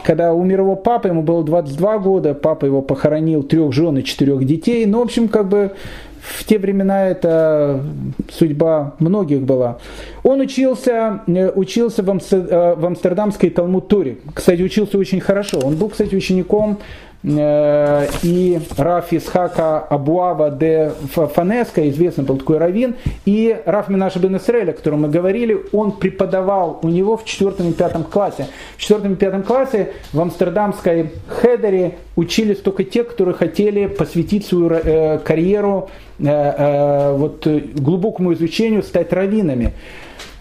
когда 0.04 0.32
умер 0.32 0.60
его 0.60 0.76
папа, 0.76 1.06
ему 1.08 1.22
было 1.22 1.44
22 1.44 1.98
года, 1.98 2.34
папа 2.34 2.66
его 2.66 2.82
похоронил 2.82 3.42
трех 3.42 3.72
жен 3.72 3.98
и 3.98 4.04
четырех 4.04 4.44
детей. 4.44 4.86
Ну, 4.86 4.98
в 4.98 5.02
общем, 5.02 5.28
как 5.28 5.48
бы 5.48 5.72
в 6.20 6.44
те 6.44 6.58
времена 6.58 7.08
это 7.08 7.82
судьба 8.30 8.94
многих 9.00 9.42
была. 9.42 9.78
Он 10.22 10.40
учился, 10.40 11.22
э, 11.26 11.50
учился 11.50 12.02
в, 12.02 12.10
Амстер, 12.10 12.46
э, 12.48 12.74
в 12.76 12.86
Амстердамской 12.86 13.50
Талмуд-Туре. 13.50 14.18
Кстати, 14.32 14.62
учился 14.62 14.98
очень 14.98 15.20
хорошо. 15.20 15.58
Он 15.64 15.74
был, 15.76 15.88
кстати, 15.88 16.14
учеником 16.14 16.78
и 17.24 18.60
Раф 18.76 19.12
Исхака 19.12 19.78
Абуава 19.78 20.50
де 20.50 20.92
Фанеска, 21.12 21.88
известный 21.88 22.24
был 22.24 22.36
такой 22.38 22.58
раввин, 22.58 22.96
и 23.24 23.56
Раф 23.64 23.88
Минаша 23.88 24.18
бен 24.18 24.36
Исраэля, 24.36 24.72
о 24.72 24.74
котором 24.74 25.02
мы 25.02 25.08
говорили, 25.08 25.58
он 25.72 25.92
преподавал 25.92 26.80
у 26.82 26.88
него 26.88 27.16
в 27.16 27.24
4 27.24 27.68
и 27.68 27.72
5 27.72 28.08
классе. 28.10 28.48
В 28.76 28.80
4 28.80 29.12
и 29.12 29.16
5 29.16 29.46
классе 29.46 29.92
в 30.12 30.20
амстердамской 30.20 31.10
Хедере 31.28 31.98
учились 32.16 32.58
только 32.58 32.84
те, 32.84 33.04
которые 33.04 33.34
хотели 33.34 33.86
посвятить 33.86 34.46
свою 34.46 34.70
э, 34.70 35.18
карьеру 35.18 35.90
э, 36.18 36.24
э, 36.26 37.16
вот, 37.16 37.46
глубокому 37.46 38.32
изучению, 38.32 38.82
стать 38.82 39.12
раввинами. 39.12 39.72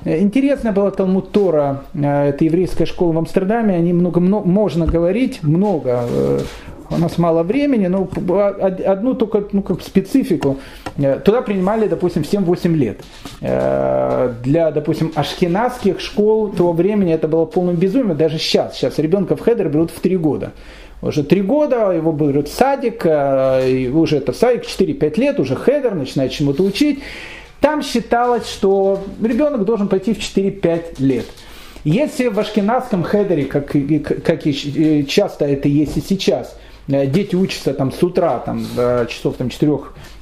Интересно 0.03 0.71
было 0.71 0.89
Талмуд 0.89 1.32
Тора, 1.32 1.84
э, 1.93 2.29
это 2.29 2.43
еврейская 2.43 2.88
школа 2.88 3.11
в 3.13 3.17
Амстердаме, 3.19 3.75
они 3.75 3.93
много, 3.93 4.19
много 4.19 4.47
можно 4.47 4.88
говорить, 4.88 5.43
много. 5.43 6.07
Э, 6.92 6.96
у 6.96 6.98
нас 6.98 7.18
мало 7.18 7.44
времени, 7.44 7.88
но 7.88 8.08
одну 8.86 9.14
только 9.16 9.44
ну, 9.52 9.62
как 9.62 9.82
специфику. 9.82 10.58
Э, 10.98 11.20
туда 11.20 11.42
принимали, 11.42 11.88
допустим, 11.88 12.24
7-8 12.24 12.76
лет. 12.76 13.02
Для, 13.39 14.72
допустим, 14.72 15.12
ашкенадских 15.16 16.00
школ 16.00 16.50
того 16.50 16.74
времени 16.74 17.14
это 17.14 17.28
было 17.28 17.46
полным 17.46 17.76
безумием, 17.76 18.18
даже 18.18 18.38
сейчас. 18.38 18.76
Сейчас 18.76 19.00
ребенка 19.00 19.36
в 19.36 19.42
хедер 19.42 19.70
берут 19.70 19.92
в 19.92 20.00
3 20.00 20.18
года. 20.18 20.52
Уже 21.02 21.24
3 21.24 21.42
года, 21.42 21.92
его 21.92 22.12
берут 22.12 22.48
в 22.48 22.54
садик, 22.54 23.06
и 23.06 23.92
уже 23.94 24.18
это 24.18 24.34
садик, 24.34 24.64
4-5 24.66 25.20
лет, 25.20 25.39
уже 25.39 25.56
хедер, 25.56 25.96
начинает 25.96 26.32
чему-то 26.32 26.64
учить. 26.64 27.00
Там 27.60 27.82
считалось, 27.82 28.48
что 28.48 29.00
ребенок 29.22 29.66
должен 29.66 29.88
пойти 29.88 30.14
в 30.14 30.20
4-5 30.20 30.96
лет. 31.00 31.26
Если 31.84 32.28
в 32.28 32.39
ашкеназском 32.39 33.03
хедере, 33.04 33.46
как, 33.46 33.76
как 34.24 34.46
и 34.46 35.06
часто 35.08 35.46
это 35.46 35.68
есть 35.68 35.98
и 35.98 36.02
сейчас, 36.02 36.56
э, 36.56 36.70
дети 36.92 37.36
учатся 37.36 37.74
там 37.74 37.92
с 37.92 38.04
утра, 38.04 38.39
там, 38.39 38.66
часов 39.08 39.38
там, 39.38 39.50
4 39.50 39.72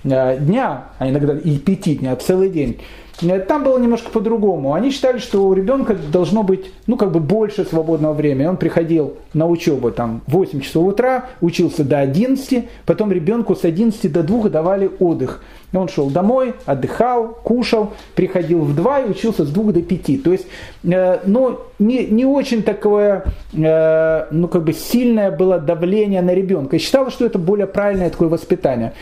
э, 0.04 0.38
дня, 0.40 0.90
а 0.98 1.10
иногда 1.10 1.38
и 1.38 1.58
5 1.58 2.00
дня, 2.00 2.16
целый 2.16 2.50
день, 2.50 2.80
Э, 2.80 3.09
там 3.48 3.64
было 3.64 3.78
немножко 3.78 4.10
по-другому. 4.10 4.74
Они 4.74 4.92
считали, 4.92 5.18
что 5.20 5.46
у 5.46 5.54
ребенка 5.54 5.96
должно 5.96 6.44
быть, 6.44 6.72
ну, 6.88 6.96
как 6.96 7.12
бы 7.12 7.20
больше 7.20 7.66
свободного 7.66 8.14
времени. 8.14 8.48
Он 8.48 8.58
приходил 8.58 9.16
на 9.34 9.48
учебу 9.48 9.92
там 9.92 10.22
8 10.28 10.62
часов 10.62 10.88
утра, 10.88 11.26
учился 11.42 11.84
до 11.84 12.00
11, 12.00 12.68
потом 12.86 13.12
ребенку 13.12 13.56
с 13.56 13.66
11 13.66 14.12
до 14.12 14.24
2 14.24 14.50
давали 14.50 14.90
отдых. 15.00 15.42
Он 15.74 15.88
шел 15.88 16.10
домой, 16.10 16.56
отдыхал, 16.66 17.38
кушал, 17.44 17.94
приходил 18.16 18.62
в 18.62 18.76
2 18.76 19.00
и 19.02 19.10
учился 19.10 19.46
с 19.46 19.50
2 19.50 19.72
до 19.74 19.82
5. 19.82 20.24
То 20.24 20.32
есть, 20.32 20.48
э, 20.84 21.20
ну, 21.26 21.60
не, 21.78 22.06
не 22.08 22.26
очень 22.26 22.64
такое, 22.64 23.26
э, 23.54 24.26
ну, 24.32 24.48
как 24.48 24.64
бы 24.64 24.74
сильное 24.74 25.30
было 25.30 25.60
давление 25.60 26.22
на 26.22 26.34
ребенка. 26.34 26.78
И 26.78 26.80
считалось, 26.80 27.14
что 27.14 27.26
это 27.26 27.38
более 27.38 27.68
правильное 27.68 28.10
такое 28.10 28.30
воспитание. 28.30 28.94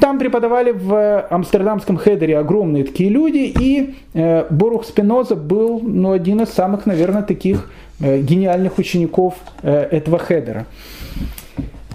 Там 0.00 0.18
преподавали 0.18 0.70
в 0.70 1.26
амстердамском 1.30 1.96
хедере 1.96 2.36
огромные 2.36 2.84
такие 2.84 3.08
люди, 3.08 3.50
и 3.58 3.94
э, 4.12 4.44
Борух 4.50 4.84
Спиноза 4.84 5.34
был 5.34 5.80
ну, 5.80 6.12
один 6.12 6.42
из 6.42 6.50
самых, 6.50 6.84
наверное, 6.84 7.22
таких 7.22 7.70
э, 7.98 8.20
гениальных 8.20 8.76
учеников 8.76 9.34
э, 9.62 9.72
этого 9.90 10.18
хедера. 10.18 10.66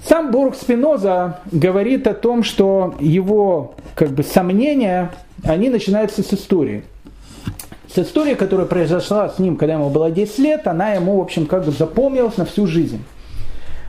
Сам 0.04 0.32
Борух 0.32 0.56
Спиноза 0.56 1.40
говорит 1.52 2.08
о 2.08 2.16
том, 2.16 2.42
что 2.42 2.96
его 3.00 3.76
как 3.94 4.10
бы, 4.10 4.24
сомнения, 4.24 5.12
они 5.44 5.70
начинаются 5.70 6.24
с 6.24 6.34
истории. 6.34 6.84
С 7.94 8.00
истории, 8.00 8.34
которая 8.34 8.66
произошла 8.66 9.30
с 9.30 9.38
ним, 9.38 9.56
когда 9.56 9.76
ему 9.76 9.92
было 9.92 10.10
10 10.10 10.40
лет, 10.40 10.66
она 10.66 10.94
ему, 10.94 11.20
в 11.20 11.22
общем, 11.22 11.46
как 11.46 11.64
бы 11.64 11.72
запомнилась 11.72 12.38
на 12.38 12.46
всю 12.46 12.66
жизнь. 12.66 13.04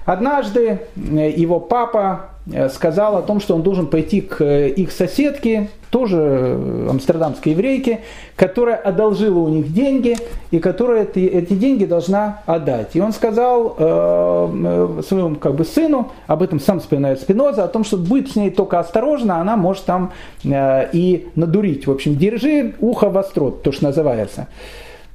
Однажды 0.04 0.80
его 0.94 1.58
папа 1.58 2.32
Э, 2.37 2.37
сказал 2.70 3.16
о 3.16 3.22
том, 3.22 3.40
что 3.40 3.54
он 3.54 3.62
должен 3.62 3.86
пойти 3.86 4.20
к 4.20 4.40
э, 4.40 4.68
их 4.70 4.92
соседке, 4.92 5.68
тоже 5.90 6.18
э, 6.18 6.86
амстердамской 6.90 7.52
еврейке, 7.52 8.00
которая 8.36 8.76
одолжила 8.76 9.38
у 9.38 9.48
них 9.48 9.72
деньги 9.72 10.16
и 10.50 10.58
которая 10.58 11.04
эти, 11.04 11.20
эти 11.20 11.54
деньги 11.54 11.84
должна 11.84 12.42
отдать. 12.46 12.94
И 12.94 13.00
он 13.00 13.12
сказал 13.12 13.74
э, 13.78 15.00
своему 15.06 15.36
как 15.36 15.54
бы, 15.54 15.64
сыну, 15.64 16.12
об 16.26 16.42
этом 16.42 16.60
сам 16.60 16.80
вспоминает 16.80 17.20
Спиноза, 17.20 17.64
о 17.64 17.68
том, 17.68 17.84
что 17.84 17.96
будет 17.96 18.30
с 18.30 18.36
ней 18.36 18.50
только 18.50 18.78
осторожно, 18.78 19.40
она 19.40 19.56
может 19.56 19.84
там 19.84 20.12
э, 20.44 20.88
и 20.92 21.28
надурить. 21.34 21.86
В 21.86 21.90
общем, 21.90 22.16
держи 22.16 22.74
ухо 22.80 23.08
востро, 23.08 23.50
то, 23.50 23.72
что 23.72 23.84
называется. 23.84 24.48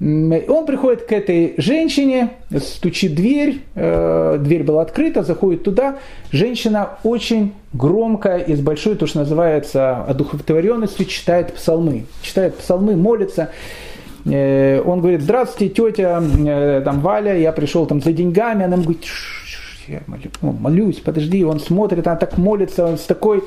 Он 0.04 0.66
приходит 0.66 1.04
к 1.04 1.14
этой 1.14 1.54
женщине, 1.58 2.32
стучит 2.60 3.16
дверь, 3.16 3.62
э, 3.76 4.38
дверь 4.38 4.64
была 4.64 4.82
открыта, 4.82 5.24
заходит 5.24 5.64
туда. 5.64 5.95
Женщина 6.32 6.97
очень 7.04 7.54
громко 7.72 8.36
и 8.36 8.54
с 8.54 8.60
большой, 8.60 8.95
то, 8.95 9.08
что 9.08 9.20
называется, 9.20 10.04
одухотворенностью 10.04 11.06
читает 11.06 11.54
псалмы. 11.54 12.04
Читает 12.22 12.58
псалмы, 12.58 12.97
молится. 12.97 13.51
Э, 14.26 14.82
он 14.82 14.99
говорит, 14.99 15.22
здравствуйте, 15.22 15.74
тетя, 15.74 16.22
э, 16.22 16.82
там, 16.84 16.99
Валя, 16.99 17.38
я 17.38 17.54
пришел 17.54 17.86
там 17.86 18.01
за 18.01 18.12
деньгами. 18.12 18.66
Она 18.66 18.74
ему 18.74 18.84
говорит, 18.84 19.06
я 19.88 20.01
молюсь, 20.41 20.99
подожди. 20.99 21.45
Он 21.45 21.62
смотрит, 21.62 22.06
она 22.08 22.18
так 22.18 22.38
молится, 22.38 22.86
он 22.86 22.97
с 22.97 23.04
такой 23.04 23.41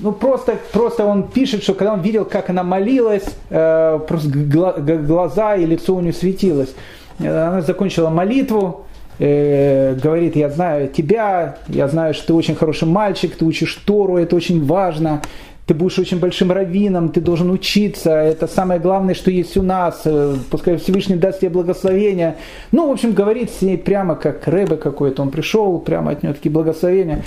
ну 0.00 0.12
просто, 0.12 0.56
просто 0.72 1.04
он 1.04 1.24
пишет, 1.28 1.62
что 1.62 1.74
когда 1.74 1.94
он 1.94 2.00
видел, 2.00 2.24
как 2.24 2.50
она 2.50 2.62
молилась, 2.62 3.24
э, 3.50 4.00
просто 4.06 4.28
глаза 4.30 5.56
и 5.56 5.66
лицо 5.66 5.94
у 5.94 6.00
нее 6.00 6.12
светилось. 6.12 6.74
Она 7.18 7.60
закончила 7.60 8.08
молитву, 8.08 8.86
э, 9.18 9.94
говорит, 10.02 10.36
я 10.36 10.48
знаю 10.48 10.88
тебя, 10.88 11.58
я 11.68 11.88
знаю, 11.88 12.14
что 12.14 12.28
ты 12.28 12.34
очень 12.34 12.54
хороший 12.54 12.88
мальчик, 12.88 13.36
ты 13.36 13.44
учишь 13.44 13.74
Тору, 13.84 14.16
это 14.16 14.34
очень 14.36 14.64
важно, 14.64 15.20
ты 15.66 15.74
будешь 15.74 15.98
очень 15.98 16.18
большим 16.18 16.50
раввином, 16.50 17.10
ты 17.10 17.20
должен 17.20 17.50
учиться, 17.50 18.10
это 18.10 18.46
самое 18.46 18.80
главное, 18.80 19.14
что 19.14 19.30
есть 19.30 19.56
у 19.56 19.62
нас, 19.62 20.02
э, 20.06 20.34
пускай 20.50 20.78
Всевышний 20.78 21.16
даст 21.16 21.40
тебе 21.40 21.50
благословение. 21.50 22.36
Ну, 22.72 22.88
в 22.88 22.92
общем, 22.92 23.12
говорит 23.12 23.50
с 23.50 23.60
ней 23.60 23.76
прямо 23.76 24.16
как 24.16 24.48
Рэбе 24.48 24.76
какой-то, 24.76 25.22
он 25.22 25.30
пришел, 25.30 25.78
прямо 25.78 26.12
от 26.12 26.22
нее 26.22 26.32
такие 26.32 26.50
благословения. 26.50 27.22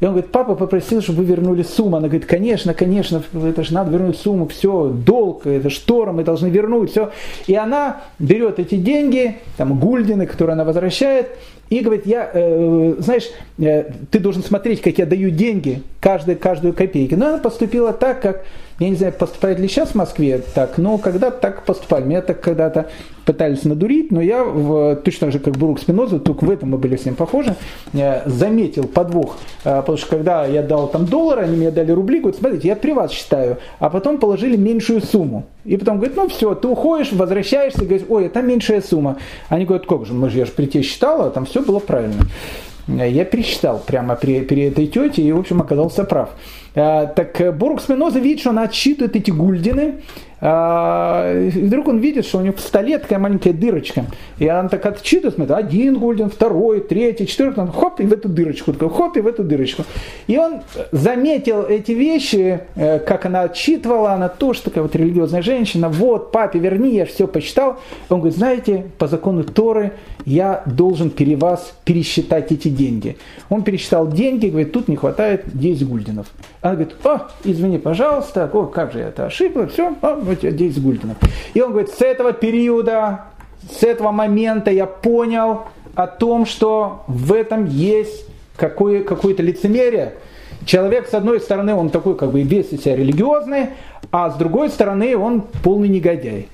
И 0.00 0.04
он 0.06 0.12
говорит, 0.12 0.32
папа 0.32 0.54
попросил, 0.54 1.02
чтобы 1.02 1.18
вы 1.20 1.24
вернули 1.26 1.62
сумму. 1.62 1.98
Она 1.98 2.08
говорит, 2.08 2.26
конечно, 2.26 2.72
конечно, 2.72 3.22
это 3.32 3.62
же 3.62 3.74
надо 3.74 3.90
вернуть 3.90 4.16
сумму, 4.16 4.48
все, 4.48 4.88
долг, 4.88 5.46
это 5.46 5.68
штора, 5.68 6.12
мы 6.12 6.24
должны 6.24 6.48
вернуть, 6.48 6.90
все. 6.90 7.10
И 7.46 7.54
она 7.54 8.02
берет 8.18 8.58
эти 8.58 8.76
деньги, 8.76 9.36
там 9.58 9.78
гульдины, 9.78 10.26
которые 10.26 10.54
она 10.54 10.64
возвращает, 10.64 11.28
и 11.68 11.80
говорит, 11.80 12.06
я, 12.06 12.28
э, 12.32 12.94
знаешь, 12.98 13.30
э, 13.58 13.92
ты 14.10 14.18
должен 14.18 14.42
смотреть, 14.42 14.80
как 14.80 14.98
я 14.98 15.06
даю 15.06 15.30
деньги, 15.30 15.82
каждую, 16.00 16.36
каждую 16.38 16.72
копейку. 16.72 17.16
Но 17.16 17.28
она 17.28 17.38
поступила 17.38 17.92
так, 17.92 18.20
как 18.20 18.44
я 18.80 18.88
не 18.88 18.96
знаю, 18.96 19.12
поступает 19.12 19.58
ли 19.58 19.68
сейчас 19.68 19.90
в 19.90 19.94
Москве 19.94 20.42
так, 20.54 20.78
но 20.78 20.96
когда-то 20.96 21.38
так 21.38 21.66
поступали. 21.66 22.04
Меня 22.04 22.22
так 22.22 22.40
когда-то 22.40 22.88
пытались 23.26 23.64
надурить, 23.64 24.10
но 24.10 24.22
я 24.22 24.42
в, 24.42 24.96
точно 24.96 25.30
же, 25.30 25.38
как 25.38 25.58
Брук 25.58 25.80
Спиноза, 25.80 26.18
только 26.18 26.44
в 26.44 26.50
этом 26.50 26.70
мы 26.70 26.78
были 26.78 26.96
с 26.96 27.04
ним 27.04 27.14
похожи, 27.14 27.56
э, 27.92 28.22
заметил 28.24 28.84
подвох. 28.84 29.36
Э, 29.64 29.80
потому 29.80 29.98
что 29.98 30.08
когда 30.08 30.46
я 30.46 30.62
дал 30.62 30.88
там 30.88 31.04
доллары, 31.04 31.42
они 31.42 31.58
мне 31.58 31.70
дали 31.70 31.92
рубли, 31.92 32.20
говорят, 32.20 32.40
смотрите, 32.40 32.68
я 32.68 32.74
при 32.74 32.92
вас 32.92 33.12
считаю, 33.12 33.58
а 33.80 33.90
потом 33.90 34.16
положили 34.16 34.56
меньшую 34.56 35.02
сумму. 35.02 35.44
И 35.66 35.76
потом 35.76 35.98
говорит, 35.98 36.16
ну 36.16 36.28
все, 36.28 36.54
ты 36.54 36.66
уходишь, 36.66 37.12
возвращаешься, 37.12 37.84
говоришь, 37.84 38.06
ой, 38.08 38.26
это 38.26 38.40
меньшая 38.40 38.80
сумма. 38.80 39.18
Они 39.50 39.66
говорят, 39.66 39.86
как 39.86 40.06
же, 40.06 40.14
мы 40.14 40.30
же, 40.30 40.38
я 40.38 40.46
же 40.46 40.52
при 40.52 40.64
тебе 40.64 40.82
считала, 40.82 41.28
там 41.28 41.44
все 41.44 41.60
было 41.60 41.80
правильно. 41.80 42.22
Я 42.88 43.26
пересчитал 43.26 43.78
прямо 43.86 44.16
при, 44.16 44.40
при 44.40 44.62
этой 44.62 44.86
тете 44.86 45.20
и, 45.20 45.30
в 45.32 45.38
общем, 45.38 45.60
оказался 45.60 46.04
прав. 46.04 46.30
Так 46.74 47.56
Борук 47.56 47.80
Спиноза 47.80 48.20
видит, 48.20 48.40
что 48.40 48.50
она 48.50 48.62
отсчитывает 48.62 49.16
эти 49.16 49.30
гульдины, 49.30 50.02
и 50.42 51.60
вдруг 51.64 51.88
он 51.88 51.98
видит, 51.98 52.24
что 52.24 52.38
у 52.38 52.40
него 52.40 52.54
в 52.54 52.60
столе 52.60 52.98
такая 52.98 53.18
маленькая 53.18 53.52
дырочка. 53.52 54.06
И 54.38 54.48
она 54.48 54.68
так 54.68 54.84
отчитывает, 54.86 55.34
смотрит, 55.34 55.56
один 55.56 55.98
гульден, 55.98 56.30
второй, 56.30 56.80
третий, 56.80 57.26
четвертый, 57.26 57.60
он 57.60 57.72
хоп, 57.72 58.00
и 58.00 58.04
в 58.04 58.12
эту 58.12 58.28
дырочку, 58.28 58.72
такой, 58.72 58.88
хоп, 58.88 59.16
и 59.18 59.20
в 59.20 59.26
эту 59.26 59.44
дырочку. 59.44 59.84
И 60.26 60.38
он 60.38 60.60
заметил 60.92 61.62
эти 61.62 61.92
вещи, 61.92 62.60
э, 62.74 63.00
как 63.00 63.26
она 63.26 63.42
отчитывала, 63.42 64.12
она 64.12 64.28
тоже 64.28 64.62
такая 64.62 64.82
вот 64.82 64.96
религиозная 64.96 65.42
женщина, 65.42 65.88
вот, 65.88 66.32
папе, 66.32 66.58
верни, 66.58 66.94
я 66.94 67.04
все 67.04 67.26
посчитал. 67.26 67.78
Он 68.08 68.20
говорит, 68.20 68.38
знаете, 68.38 68.86
по 68.98 69.06
закону 69.06 69.44
Торы 69.44 69.92
я 70.24 70.62
должен 70.66 71.10
пере 71.10 71.36
вас 71.36 71.74
пересчитать 71.84 72.52
эти 72.52 72.68
деньги. 72.68 73.16
Он 73.48 73.62
пересчитал 73.62 74.08
деньги, 74.08 74.48
говорит, 74.48 74.72
тут 74.72 74.88
не 74.88 74.96
хватает 74.96 75.44
10 75.52 75.88
гульденов. 75.88 76.26
Она 76.62 76.74
говорит, 76.74 76.94
о, 77.04 77.28
извини, 77.44 77.78
пожалуйста, 77.78 78.48
о, 78.52 78.66
как 78.66 78.92
же 78.92 79.00
я 79.00 79.08
это 79.08 79.26
ошибка, 79.26 79.66
все, 79.66 79.94
о, 80.00 80.16
вот 80.30 80.40
10 80.40 80.82
гульденов. 80.82 81.16
И 81.54 81.60
он 81.60 81.70
говорит, 81.72 81.90
с 81.90 82.00
этого 82.00 82.32
периода, 82.32 83.26
с 83.70 83.82
этого 83.82 84.10
момента 84.10 84.70
я 84.70 84.86
понял 84.86 85.62
о 85.94 86.06
том, 86.06 86.46
что 86.46 87.04
в 87.06 87.32
этом 87.32 87.66
есть 87.66 88.26
какое, 88.56 89.02
какое-то 89.02 89.42
лицемерие. 89.42 90.14
Человек, 90.66 91.08
с 91.08 91.14
одной 91.14 91.40
стороны, 91.40 91.74
он 91.74 91.90
такой 91.90 92.16
как 92.16 92.32
бы 92.32 92.40
и 92.40 92.44
без 92.44 92.70
себя 92.70 92.96
религиозный, 92.96 93.70
а 94.12 94.30
с 94.30 94.36
другой 94.36 94.68
стороны, 94.68 95.16
он 95.16 95.42
полный 95.62 95.88
негодяй. 95.88 96.48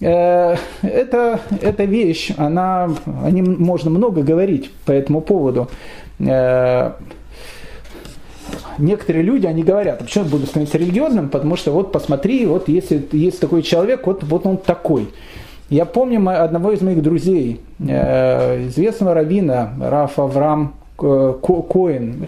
Э, 0.00 0.56
это, 0.82 1.40
эта 1.60 1.84
вещь, 1.84 2.32
она, 2.36 2.90
о 3.24 3.30
ней 3.30 3.42
можно 3.42 3.90
много 3.90 4.22
говорить 4.22 4.70
по 4.84 4.92
этому 4.92 5.20
поводу. 5.20 5.68
Некоторые 8.78 9.22
люди, 9.22 9.46
они 9.46 9.62
говорят, 9.62 10.00
а 10.00 10.04
почему 10.04 10.24
я 10.24 10.30
буду 10.30 10.46
становиться 10.46 10.78
религиозным, 10.78 11.28
потому 11.28 11.56
что 11.56 11.72
вот 11.72 11.92
посмотри, 11.92 12.46
вот 12.46 12.68
если 12.68 13.06
есть 13.12 13.40
такой 13.40 13.62
человек, 13.62 14.06
вот, 14.06 14.22
вот 14.22 14.46
он 14.46 14.56
такой. 14.56 15.08
Я 15.68 15.84
помню 15.84 16.20
одного 16.28 16.72
из 16.72 16.80
моих 16.80 17.00
друзей, 17.00 17.60
э, 17.78 18.66
известного 18.66 19.14
раввина 19.14 19.72
Рафа 19.80 20.24
Авраам 20.24 20.74
Коин. 20.96 22.26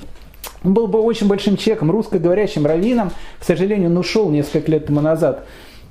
Он 0.65 0.74
был 0.74 0.86
бы 0.86 1.01
очень 1.01 1.27
большим 1.27 1.57
человеком, 1.57 1.90
русскоговорящим 1.90 2.66
раввином. 2.66 3.11
К 3.40 3.44
сожалению, 3.44 3.90
он 3.90 3.99
ушел 3.99 4.31
несколько 4.31 4.70
лет 4.70 4.86
тому 4.86 5.01
назад. 5.01 5.44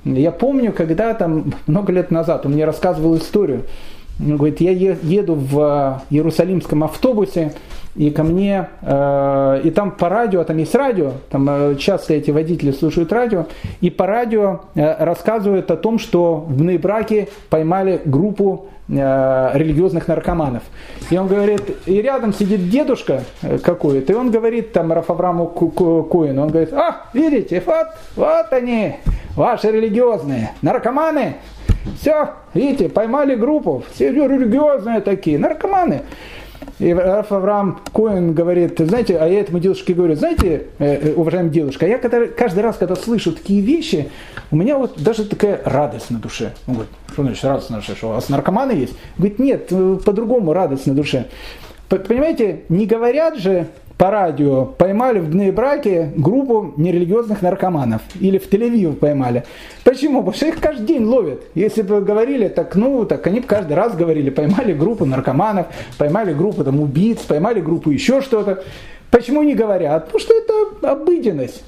Я 0.04 0.32
помню, 0.32 0.72
когда 0.72 1.14
там, 1.14 1.54
много 1.66 1.92
лет 1.92 2.10
назад, 2.10 2.46
он 2.46 2.52
мне 2.52 2.64
рассказывал 2.64 3.16
историю. 3.16 3.64
Он 4.22 4.36
говорит, 4.36 4.60
я 4.60 4.70
еду 4.70 5.34
в 5.34 6.02
Иерусалимском 6.10 6.84
автобусе, 6.84 7.52
и 7.94 8.10
ко 8.10 8.22
мне, 8.22 8.68
э, 8.80 9.60
и 9.64 9.70
там 9.70 9.90
по 9.90 10.08
радио, 10.08 10.44
там 10.44 10.56
есть 10.56 10.74
радио, 10.74 11.12
там 11.28 11.48
э, 11.48 11.74
часто 11.76 12.14
эти 12.14 12.30
водители 12.30 12.70
слушают 12.70 13.12
радио, 13.12 13.46
и 13.82 13.90
по 13.90 14.06
радио 14.06 14.60
э, 14.74 15.04
рассказывают 15.04 15.70
о 15.70 15.76
том, 15.76 15.98
что 15.98 16.46
в 16.48 16.62
Нейбраке 16.62 17.28
поймали 17.50 18.00
группу 18.02 18.68
э, 18.88 19.50
религиозных 19.54 20.08
наркоманов. 20.08 20.62
И 21.10 21.18
он 21.18 21.26
говорит, 21.26 21.62
и 21.84 22.00
рядом 22.00 22.32
сидит 22.32 22.70
дедушка 22.70 23.24
э, 23.42 23.58
какой-то, 23.58 24.14
и 24.14 24.16
он 24.16 24.30
говорит 24.30 24.72
там 24.72 24.90
Рафавраму 24.90 25.48
Коину, 25.48 26.42
он 26.42 26.48
говорит, 26.48 26.72
а, 26.72 27.08
видите, 27.12 27.62
вот, 27.66 27.88
вот 28.16 28.52
они, 28.52 28.96
ваши 29.36 29.70
религиозные 29.70 30.52
наркоманы, 30.62 31.36
все, 32.00 32.30
видите, 32.54 32.88
поймали 32.88 33.34
группу, 33.34 33.84
все 33.92 34.10
религиозные 34.10 35.00
такие, 35.00 35.38
наркоманы. 35.38 36.02
И 36.78 36.92
Раф 36.92 37.30
Авраам 37.32 37.80
Коин 37.92 38.34
говорит, 38.34 38.78
знаете, 38.78 39.16
а 39.18 39.26
я 39.26 39.40
этому 39.40 39.60
дедушке 39.60 39.94
говорю, 39.94 40.14
знаете, 40.14 40.66
э, 40.78 41.10
э, 41.10 41.14
уважаемый 41.14 41.50
дедушка, 41.50 41.86
я 41.86 41.98
когда, 41.98 42.26
каждый 42.26 42.60
раз, 42.60 42.76
когда 42.76 42.96
слышу 42.96 43.32
такие 43.32 43.60
вещи, 43.60 44.10
у 44.50 44.56
меня 44.56 44.78
вот 44.78 45.00
даже 45.00 45.24
такая 45.24 45.60
радость 45.64 46.10
на 46.10 46.18
душе. 46.18 46.52
Он 46.66 46.74
говорит, 46.74 46.92
что 47.12 47.22
значит 47.22 47.44
радость 47.44 47.70
на 47.70 47.76
душе, 47.76 47.94
что 47.94 48.08
у 48.08 48.12
вас 48.12 48.28
наркоманы 48.28 48.72
есть? 48.72 48.94
Говорит, 49.16 49.38
нет, 49.38 49.68
э, 49.70 49.98
по-другому 50.04 50.52
радость 50.52 50.86
на 50.86 50.94
душе. 50.94 51.26
Понимаете, 51.88 52.62
не 52.68 52.86
говорят 52.86 53.36
же 53.36 53.68
по 53.98 54.10
радио 54.10 54.64
поймали 54.64 55.20
в 55.20 55.52
Браке 55.52 56.12
группу 56.16 56.74
нерелигиозных 56.76 57.42
наркоманов. 57.42 58.02
Или 58.18 58.38
в 58.38 58.50
тель 58.50 58.92
поймали. 58.94 59.44
Почему? 59.84 60.18
Потому 60.18 60.34
что 60.34 60.46
их 60.46 60.60
каждый 60.60 60.86
день 60.86 61.04
ловят. 61.04 61.42
Если 61.54 61.82
бы 61.82 62.00
говорили 62.00 62.48
так, 62.48 62.74
ну, 62.74 63.04
так 63.04 63.26
они 63.26 63.40
бы 63.40 63.46
каждый 63.46 63.74
раз 63.74 63.94
говорили, 63.94 64.30
поймали 64.30 64.72
группу 64.72 65.04
наркоманов, 65.04 65.66
поймали 65.98 66.32
группу 66.32 66.64
там, 66.64 66.80
убийц, 66.80 67.20
поймали 67.20 67.60
группу 67.60 67.90
еще 67.90 68.20
что-то. 68.20 68.64
Почему 69.10 69.42
не 69.42 69.54
говорят? 69.54 70.06
Потому 70.06 70.20
что 70.20 70.34
это 70.34 70.90
обыденность. 70.92 71.62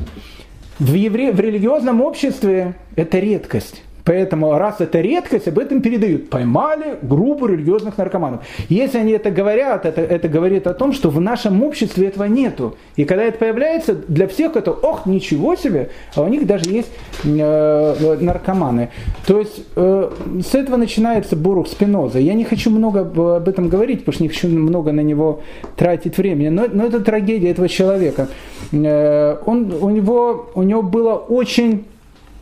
В, 0.81 0.95
евре... 0.95 1.31
в 1.31 1.39
религиозном 1.39 2.01
обществе 2.01 2.75
это 2.97 3.19
редкость. 3.19 3.84
Поэтому 4.05 4.59
раз 4.59 4.81
это 4.81 5.01
редкость, 5.01 5.48
об 5.48 5.59
этом 5.59 5.81
передают. 5.81 6.28
Поймали 6.28 6.98
группу 7.02 7.47
религиозных 7.47 7.97
наркоманов. 7.97 8.40
Если 8.68 8.98
они 8.98 9.12
это 9.12 9.31
говорят, 9.31 9.86
это, 9.86 10.02
это 10.02 10.28
говорит 10.28 10.66
о 10.66 10.74
том, 10.74 10.93
что 10.93 11.09
в 11.09 11.20
нашем 11.20 11.62
обществе 11.62 12.09
этого 12.09 12.24
нету. 12.24 12.76
И 12.97 13.05
когда 13.05 13.24
это 13.24 13.39
появляется, 13.39 13.94
для 13.94 14.28
всех 14.28 14.56
это, 14.56 14.72
ох, 14.72 15.06
ничего 15.06 15.56
себе, 15.56 15.90
а 16.14 16.22
у 16.22 16.28
них 16.28 16.47
даже 16.47 16.70
есть 16.70 16.90
э, 17.24 18.16
наркоманы. 18.20 18.90
То 19.26 19.39
есть 19.39 19.62
э, 19.74 20.10
с 20.44 20.55
этого 20.55 20.76
начинается 20.76 21.35
Бурух 21.35 21.66
Спиноза. 21.66 22.18
Я 22.18 22.35
не 22.35 22.44
хочу 22.44 22.70
много 22.70 23.01
об 23.36 23.48
этом 23.48 23.68
говорить, 23.70 24.01
потому 24.01 24.14
что 24.14 24.22
не 24.22 24.28
хочу 24.28 24.48
много 24.48 24.93
на 24.93 25.01
него 25.01 25.40
тратить 25.76 26.18
времени, 26.18 26.48
но, 26.48 26.66
но 26.70 26.85
это 26.85 27.01
трагедия 27.01 27.51
этого 27.51 27.68
человека. 27.70 28.28
Э, 28.72 29.39
он, 29.47 29.72
у, 29.81 29.89
него, 29.89 30.51
у 30.55 30.62
него 30.62 30.82
было 30.82 31.14
очень 31.14 31.85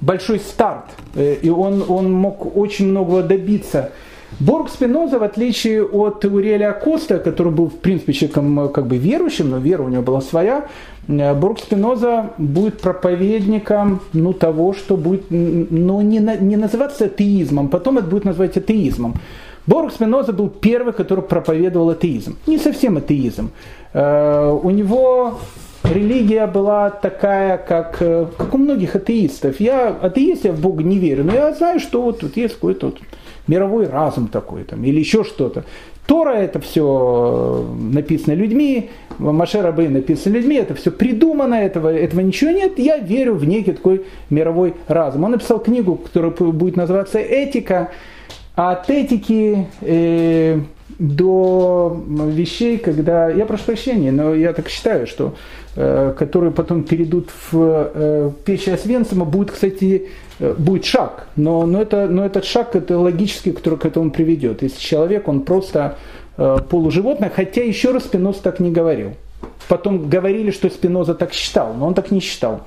большой 0.03 0.41
старт, 0.41 0.85
э, 1.15 1.37
и 1.41 1.49
он, 1.49 1.85
он 1.89 2.13
мог 2.13 2.57
очень 2.57 2.89
многого 2.89 3.23
добиться. 3.23 3.91
Борг 4.41 4.71
Спиноза, 4.71 5.19
в 5.19 5.23
отличие 5.23 5.85
от 5.85 6.25
Уриэля 6.25 6.73
Коста, 6.73 7.19
который 7.19 7.53
был, 7.53 7.69
в 7.69 7.79
принципе, 7.79 8.13
человеком 8.13 8.61
э, 8.61 8.69
как 8.69 8.87
бы 8.87 8.97
верующим, 8.97 9.51
но 9.51 9.59
вера 9.59 9.83
у 9.83 9.89
него 9.89 10.03
была 10.03 10.21
своя, 10.21 10.67
э, 11.09 11.35
Борг 11.35 11.61
Спиноза 11.61 12.31
будет 12.37 12.81
проповедником 12.81 14.01
ну, 14.13 14.33
того, 14.33 14.73
что 14.73 14.97
будет 14.97 15.27
ну, 15.31 16.01
не, 16.01 16.19
не 16.19 16.57
называться 16.57 17.05
атеизмом, 17.05 17.69
потом 17.69 17.99
это 17.99 18.09
будет 18.09 18.25
называть 18.25 18.57
атеизмом. 18.57 19.15
Борг 19.67 19.93
Спиноза 19.93 20.33
был 20.33 20.49
первый, 20.49 20.93
который 20.93 21.23
проповедовал 21.23 21.91
атеизм. 21.91 22.37
Не 22.49 22.59
совсем 22.59 22.97
атеизм. 22.97 23.53
У 23.95 24.71
него 24.71 25.39
религия 25.85 26.47
была 26.47 26.91
такая, 26.91 27.59
как, 27.59 27.97
э, 28.01 28.27
как 28.37 28.55
у 28.55 28.59
многих 28.59 28.95
атеистов. 28.97 29.61
Я 29.61 29.89
атеист, 29.89 30.45
я 30.45 30.53
в 30.53 30.61
Бога 30.61 30.83
не 30.83 30.99
верю, 30.99 31.25
но 31.25 31.33
я 31.33 31.53
знаю, 31.53 31.81
что 31.81 32.03
вот 32.03 32.21
тут 32.21 32.37
есть 32.37 32.55
какой-то 32.55 32.87
вот 32.87 32.99
мировой 33.47 33.87
разум 33.87 34.29
такой 34.29 34.65
там, 34.65 34.85
или 34.85 35.01
еще 35.01 35.25
что-то. 35.25 35.65
Тора 36.07 36.33
это 36.33 36.59
все 36.61 37.65
написано 37.79 38.35
людьми, 38.35 38.91
Маше 39.19 39.63
Рабы 39.63 39.89
написано 39.89 40.35
людьми, 40.35 40.57
это 40.57 40.75
все 40.75 40.91
придумано, 40.91 41.55
этого, 41.55 41.89
этого 41.89 42.21
ничего 42.21 42.51
нет, 42.51 42.79
я 42.79 42.99
верю 42.99 43.35
в 43.35 43.45
некий 43.45 43.73
такой 43.73 44.05
мировой 44.29 44.75
разум. 44.89 45.25
Он 45.25 45.31
написал 45.33 45.61
книгу, 45.61 45.95
которая 45.95 46.33
будет 46.33 46.77
называться 46.77 47.19
«Этика», 47.19 47.91
а 48.55 48.73
от 48.73 48.91
этики 48.91 49.67
э, 49.81 50.61
до 50.99 52.03
вещей, 52.09 52.79
когда, 52.79 53.31
я 53.31 53.47
прошу 53.47 53.65
прощения, 53.65 54.13
но 54.13 54.35
я 54.35 54.53
так 54.53 54.69
считаю, 54.69 55.07
что 55.07 55.35
Э, 55.75 56.13
которые 56.19 56.53
потом 56.53 56.83
перейдут 56.85 57.31
в 57.51 57.91
э, 57.95 58.31
печь 58.45 58.69
Освенцима, 58.69 59.25
будет, 59.25 59.53
кстати, 59.53 60.11
э, 60.39 60.55
будет 60.59 60.85
шаг. 60.85 61.29
Но, 61.35 61.65
но, 61.65 61.81
это, 61.81 62.09
но 62.09 62.27
этот 62.27 62.45
шаг, 62.45 62.77
это 62.77 62.99
логический, 62.99 63.53
который 63.53 63.79
к 63.79 63.87
этому 63.87 64.11
приведет. 64.11 64.61
Если 64.63 64.79
человек, 64.79 65.29
он 65.29 65.41
просто 65.41 65.97
полуживотное, 66.37 67.31
хотя 67.35 67.63
еще 67.63 67.91
раз 67.91 68.05
Спиноза 68.05 68.43
так 68.43 68.59
не 68.59 68.71
говорил. 68.71 69.13
Потом 69.69 70.09
говорили, 70.09 70.51
что 70.51 70.71
Спиноза 70.71 71.15
так 71.15 71.35
считал, 71.35 71.75
но 71.75 71.87
он 71.87 71.95
так 71.95 72.11
не 72.11 72.21
считал. 72.21 72.63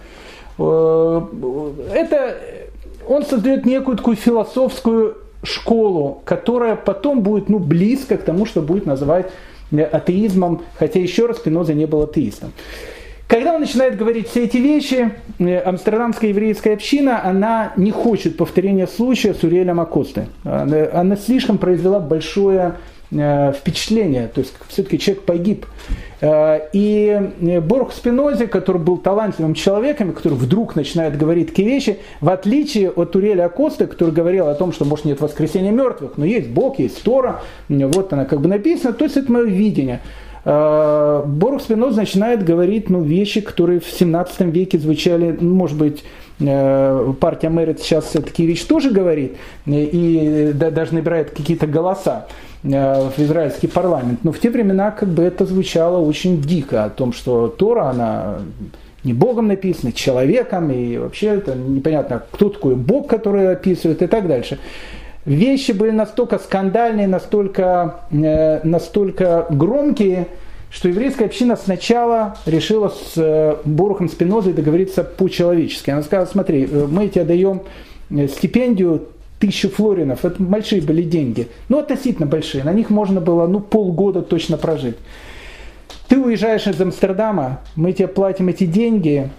Это 0.58 2.38
он 3.08 3.26
создает 3.26 3.66
некую 3.66 3.98
такую 3.98 4.18
философскую 4.18 5.18
школу, 5.46 6.22
которая 6.26 6.76
потом 6.76 7.22
будет 7.22 7.50
ну, 7.50 7.60
близко 7.60 8.18
к 8.18 8.24
тому, 8.24 8.46
что 8.46 8.62
будет 8.62 8.86
называть 8.86 9.32
атеизмом, 9.72 10.62
хотя 10.78 11.00
еще 11.00 11.26
раз 11.26 11.38
Спиноза 11.38 11.74
не 11.74 11.86
был 11.86 12.04
атеистом. 12.04 12.52
Когда 13.28 13.56
он 13.56 13.62
начинает 13.62 13.98
говорить 13.98 14.30
все 14.30 14.44
эти 14.44 14.58
вещи, 14.58 15.12
э, 15.40 15.58
амстердамская 15.58 16.30
еврейская 16.30 16.74
община, 16.74 17.26
она 17.26 17.74
не 17.76 17.90
хочет 17.90 18.38
повторения 18.38 18.86
случая 18.86 19.34
с 19.34 19.42
Уриэлем 19.42 19.80
Акосты. 19.80 20.28
Она, 20.44 20.88
она 20.94 21.16
слишком 21.16 21.58
произвела 21.58 22.00
большое 22.00 22.60
э, 22.68 22.72
впечатление, 23.12 24.28
то 24.28 24.42
есть 24.42 24.54
все-таки 24.68 25.00
человек 25.00 25.24
погиб. 25.24 25.66
Э, 26.22 26.70
и 26.74 27.32
Борг 27.62 27.94
Спинозе, 27.94 28.48
который 28.48 28.82
был 28.82 28.98
талантливым 28.98 29.54
человеком, 29.54 30.14
который 30.14 30.36
вдруг 30.36 30.76
начинает 30.76 31.18
говорить 31.18 31.50
такие 31.50 31.68
вещи, 31.68 32.00
в 32.22 32.30
отличие 32.30 32.90
от 32.90 33.16
Уреля 33.16 33.46
Акосты, 33.46 33.86
который 33.88 34.14
говорил 34.14 34.48
о 34.48 34.56
том, 34.56 34.72
что 34.72 34.86
может 34.86 35.06
нет 35.06 35.22
воскресения 35.22 35.72
мертвых, 35.72 36.18
но 36.18 36.26
есть 36.26 36.50
Бог, 36.50 36.80
есть 36.80 37.04
Тора, 37.04 37.42
вот 37.70 38.14
она 38.14 38.26
как 38.26 38.42
бы 38.42 38.48
написана, 38.48 38.94
то 38.94 39.04
есть 39.04 39.18
это 39.18 39.32
мое 39.32 39.46
видение. 39.46 40.02
Э, 40.46 41.24
Борух 41.26 41.62
Спиноз 41.62 41.96
начинает 41.96 42.44
говорить 42.44 42.90
ну, 42.90 43.02
вещи, 43.02 43.42
которые 43.42 43.80
в 43.80 43.88
17 43.88 44.42
веке 44.42 44.80
звучали, 44.80 45.38
ну, 45.40 45.54
может 45.54 45.78
быть, 45.78 46.04
э, 46.40 47.14
партия 47.20 47.50
Мэрит 47.50 47.82
сейчас 47.82 48.06
такие 48.06 48.48
вещи 48.48 48.66
тоже 48.66 48.92
говорит, 48.92 49.38
и 49.66 50.52
даже 50.54 50.94
набирает 50.94 51.32
какие-то 51.32 51.68
голоса 51.68 52.28
э, 52.28 52.55
в 52.66 53.14
израильский 53.20 53.68
парламент. 53.68 54.20
Но 54.24 54.32
в 54.32 54.40
те 54.40 54.50
времена 54.50 54.92
как 54.92 55.10
бы 55.10 55.24
это 55.24 55.46
звучало 55.46 56.00
очень 56.00 56.42
дико, 56.42 56.86
о 56.86 56.90
том, 56.90 57.14
что 57.14 57.48
Тора, 57.48 57.90
она 57.90 58.40
не 59.04 59.14
Богом 59.14 59.48
написана, 59.48 59.92
человеком, 59.92 60.72
и 60.72 60.98
вообще 60.98 61.28
это 61.28 61.54
непонятно, 61.56 62.24
кто 62.32 62.50
такой 62.50 62.76
Бог, 62.76 63.08
который 63.08 63.52
описывает 63.52 64.02
и 64.02 64.08
так 64.08 64.28
дальше 64.28 64.60
вещи 65.26 65.72
были 65.72 65.92
настолько 65.92 66.40
скандальные, 66.40 67.08
настолько, 67.08 68.02
э, 68.12 68.62
настолько 68.64 69.48
громкие, 69.50 70.28
что 70.72 70.88
еврейская 70.88 71.26
община 71.26 71.56
сначала 71.56 72.38
решила 72.46 72.90
с 72.90 73.14
э, 73.16 73.56
Борухом 73.66 74.08
Спинозой 74.08 74.54
договориться 74.54 75.04
по-человечески. 75.04 75.90
Она 75.90 76.04
сказала, 76.04 76.28
смотри, 76.28 76.68
э, 76.70 76.88
мы 76.90 77.08
тебе 77.08 77.26
даем 77.26 77.64
э, 78.10 78.28
стипендию 78.28 79.08
тысячу 79.46 79.70
флоринов, 79.70 80.26
это 80.26 80.42
большие 80.42 80.82
были 80.82 81.04
деньги, 81.04 81.48
ну 81.70 81.80
относительно 81.80 82.26
большие, 82.26 82.64
на 82.64 82.74
них 82.74 82.90
можно 82.90 83.22
было 83.22 83.48
ну 83.48 83.60
полгода 83.60 84.22
точно 84.22 84.58
прожить. 84.58 84.96
Ты 86.08 86.20
уезжаешь 86.20 86.68
из 86.68 86.80
Амстердама, 86.80 87.62
мы 87.76 87.92
тебе 87.92 88.08
платим 88.08 88.48
эти 88.48 88.66
деньги, 88.66 89.30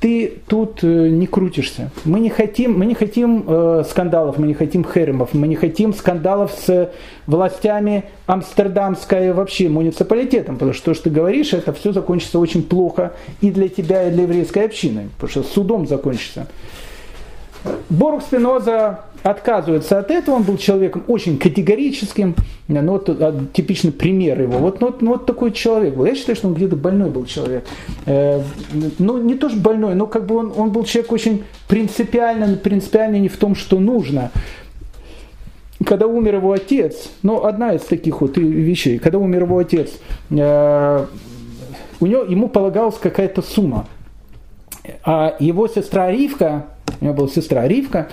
ты 0.00 0.38
тут 0.48 0.82
э, 0.82 1.08
не 1.08 1.26
крутишься. 1.26 1.90
Мы 2.04 2.20
не 2.20 2.28
хотим, 2.30 2.78
мы 2.78 2.86
не 2.86 2.94
хотим 2.94 3.44
э, 3.46 3.84
скандалов, 3.88 4.38
мы 4.38 4.46
не 4.46 4.54
хотим 4.54 4.84
херемов, 4.84 5.32
мы 5.32 5.46
не 5.46 5.54
хотим 5.54 5.94
скандалов 5.94 6.52
с 6.52 6.90
властями 7.26 8.04
Амстердамской 8.26 9.32
вообще 9.32 9.68
муниципалитетом, 9.68 10.56
потому 10.56 10.72
что 10.72 10.86
то, 10.86 10.94
что 10.94 11.04
ты 11.04 11.10
говоришь, 11.10 11.52
это 11.52 11.72
все 11.72 11.92
закончится 11.92 12.38
очень 12.38 12.62
плохо 12.62 13.12
и 13.40 13.50
для 13.50 13.68
тебя, 13.68 14.08
и 14.08 14.10
для 14.10 14.24
еврейской 14.24 14.64
общины, 14.64 15.08
потому 15.14 15.30
что 15.30 15.42
судом 15.44 15.86
закончится. 15.86 16.48
Борух 17.88 18.22
Спиноза 18.22 19.00
отказывается 19.30 19.98
от 19.98 20.10
этого, 20.10 20.36
он 20.36 20.42
был 20.44 20.56
человеком 20.56 21.02
очень 21.08 21.38
категорическим, 21.38 22.36
ну, 22.68 22.92
вот 22.92 23.08
а, 23.08 23.34
типичный 23.52 23.90
пример 23.90 24.40
его. 24.40 24.58
Вот, 24.58 24.80
ну, 24.80 24.94
ну, 25.00 25.12
вот 25.12 25.26
такой 25.26 25.52
человек 25.52 25.94
был. 25.94 26.06
Я 26.06 26.14
считаю, 26.14 26.36
что 26.36 26.48
он 26.48 26.54
где-то 26.54 26.76
больной 26.76 27.10
был 27.10 27.24
человек. 27.26 27.64
Э, 28.06 28.40
ну, 28.98 29.18
не 29.18 29.34
то, 29.34 29.48
что 29.48 29.58
больной, 29.58 29.94
но 29.94 30.06
как 30.06 30.26
бы 30.26 30.36
он, 30.36 30.52
он 30.56 30.70
был 30.70 30.84
человек 30.84 31.10
очень 31.12 31.44
принципиально, 31.68 32.56
принципиально 32.56 33.16
не 33.16 33.28
в 33.28 33.36
том, 33.36 33.56
что 33.56 33.80
нужно. 33.80 34.30
Когда 35.84 36.06
умер 36.06 36.36
его 36.36 36.52
отец, 36.52 37.10
ну, 37.22 37.44
одна 37.44 37.74
из 37.74 37.82
таких 37.82 38.20
вот 38.20 38.36
вещей, 38.36 38.98
когда 38.98 39.18
умер 39.18 39.42
его 39.42 39.58
отец, 39.58 39.90
э, 40.30 41.06
у 41.98 42.06
него, 42.06 42.22
ему 42.22 42.48
полагалась 42.48 42.96
какая-то 42.96 43.42
сумма. 43.42 43.86
А 45.04 45.34
его 45.40 45.66
сестра 45.66 46.12
Ривка, 46.12 46.66
у 47.00 47.04
него 47.04 47.14
была 47.14 47.28
сестра 47.28 47.66
Ривка, 47.66 48.08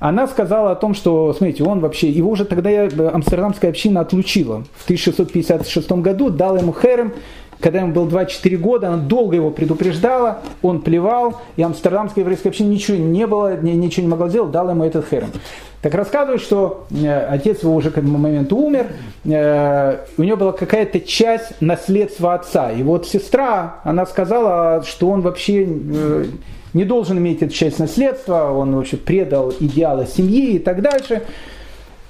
она 0.00 0.26
сказала 0.26 0.72
о 0.72 0.76
том, 0.76 0.94
что, 0.94 1.32
смотрите, 1.32 1.64
он 1.64 1.80
вообще, 1.80 2.08
его 2.08 2.30
уже 2.30 2.44
тогда 2.44 2.70
амстердамская 3.12 3.70
община 3.70 4.00
отлучила. 4.00 4.64
В 4.76 4.84
1656 4.84 5.90
году 5.92 6.30
дала 6.30 6.58
ему 6.58 6.72
херем, 6.72 7.12
когда 7.60 7.80
ему 7.80 7.92
было 7.92 8.08
24 8.08 8.56
года, 8.56 8.88
она 8.88 8.98
долго 8.98 9.34
его 9.34 9.50
предупреждала, 9.50 10.38
он 10.62 10.80
плевал, 10.80 11.40
и 11.56 11.62
амстердамская 11.62 12.22
еврейская 12.22 12.50
община 12.50 12.68
ничего 12.68 12.96
не 12.96 13.26
было, 13.26 13.60
ничего 13.60 14.02
не 14.04 14.10
могла 14.10 14.28
сделать, 14.28 14.52
дала 14.52 14.72
ему 14.72 14.84
этот 14.84 15.08
херем. 15.08 15.30
Так 15.82 15.94
рассказывают, 15.94 16.42
что 16.42 16.86
э, 16.90 17.26
отец 17.26 17.62
его 17.62 17.74
уже 17.74 17.90
к 17.90 17.98
этому 17.98 18.18
моменту 18.18 18.56
умер, 18.56 18.88
э, 19.24 19.98
у 20.16 20.22
него 20.22 20.36
была 20.36 20.52
какая-то 20.52 20.98
часть 21.00 21.60
наследства 21.60 22.34
отца. 22.34 22.72
И 22.72 22.82
вот 22.82 23.06
сестра, 23.06 23.80
она 23.84 24.04
сказала, 24.04 24.82
что 24.82 25.08
он 25.08 25.20
вообще 25.20 25.64
э, 25.68 26.24
не 26.78 26.84
должен 26.84 27.18
иметь 27.18 27.42
эту 27.42 27.52
часть 27.52 27.80
наследства, 27.80 28.52
он 28.52 28.76
вообще 28.76 28.96
предал 28.96 29.52
идеалы 29.58 30.06
семьи 30.06 30.52
и 30.52 30.58
так 30.60 30.80
дальше. 30.80 31.24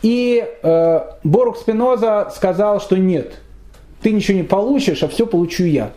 И 0.02 0.44
э, 0.62 1.00
Борух 1.24 1.56
Спиноза 1.56 2.30
сказал, 2.36 2.78
что 2.78 2.98
нет, 2.98 3.40
ты 4.02 4.12
ничего 4.12 4.36
не 4.36 4.44
получишь, 4.44 5.02
а 5.02 5.08
все 5.08 5.26
получу 5.26 5.64
я. 5.64 5.92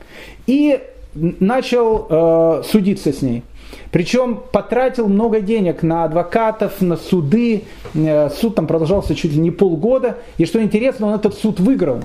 И 0.47 0.79
начал 1.13 2.07
э, 2.09 2.63
судиться 2.65 3.11
с 3.11 3.21
ней. 3.21 3.43
Причем 3.91 4.39
потратил 4.53 5.09
много 5.09 5.41
денег 5.41 5.83
на 5.83 6.05
адвокатов, 6.05 6.79
на 6.79 6.95
суды. 6.95 7.63
Э, 7.93 8.29
суд 8.29 8.55
там 8.55 8.67
продолжался 8.67 9.15
чуть 9.15 9.33
ли 9.33 9.39
не 9.39 9.51
полгода. 9.51 10.17
И 10.37 10.45
что 10.45 10.63
интересно, 10.63 11.07
он 11.07 11.15
этот 11.15 11.33
суд 11.33 11.59
выиграл. 11.59 11.99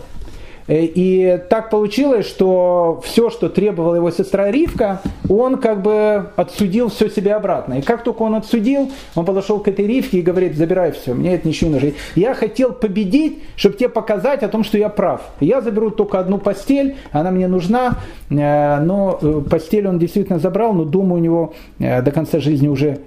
Э, 0.68 0.84
и 0.84 1.38
так 1.48 1.70
получилось, 1.70 2.26
что 2.26 3.00
все, 3.04 3.30
что 3.30 3.48
требовала 3.48 3.94
его 3.96 4.10
сестра 4.10 4.50
Ривка, 4.50 5.00
он 5.28 5.56
как 5.56 5.82
бы 5.82 6.30
отсудил 6.36 6.88
все 6.88 7.08
себе 7.08 7.34
обратно. 7.34 7.74
И 7.74 7.82
как 7.82 8.02
только 8.04 8.22
он 8.22 8.34
отсудил, 8.34 8.90
он 9.14 9.24
подошел 9.24 9.60
к 9.60 9.68
этой 9.68 9.86
Ривке 9.86 10.18
и 10.18 10.22
говорит, 10.22 10.56
забирай 10.56 10.92
все, 10.92 11.14
мне 11.14 11.34
это 11.34 11.46
ничего 11.46 11.68
не 11.68 11.74
нужно. 11.74 11.92
Я 12.14 12.34
хотел 12.34 12.72
победить, 12.72 13.42
чтобы 13.56 13.76
тебе 13.76 13.88
показать 13.88 14.42
о 14.42 14.48
том, 14.48 14.64
что 14.64 14.78
я 14.78 14.88
прав. 14.88 15.20
Я 15.40 15.60
заберу 15.60 15.90
только 15.90 16.18
одну 16.18 16.38
постель, 16.38 16.96
она 17.12 17.30
мне 17.30 17.48
нужна, 17.48 17.98
э, 18.30 18.80
но 18.80 19.18
э, 19.20 19.42
постель 19.48 19.86
он 19.86 19.98
действительно 19.98 20.38
забрал, 20.38 20.72
но 20.72 20.84
дома 20.84 21.14
у 21.14 21.18
него 21.18 21.54
до 21.78 22.10
конца 22.10 22.40
жизни 22.40 22.68
уже 22.68 22.98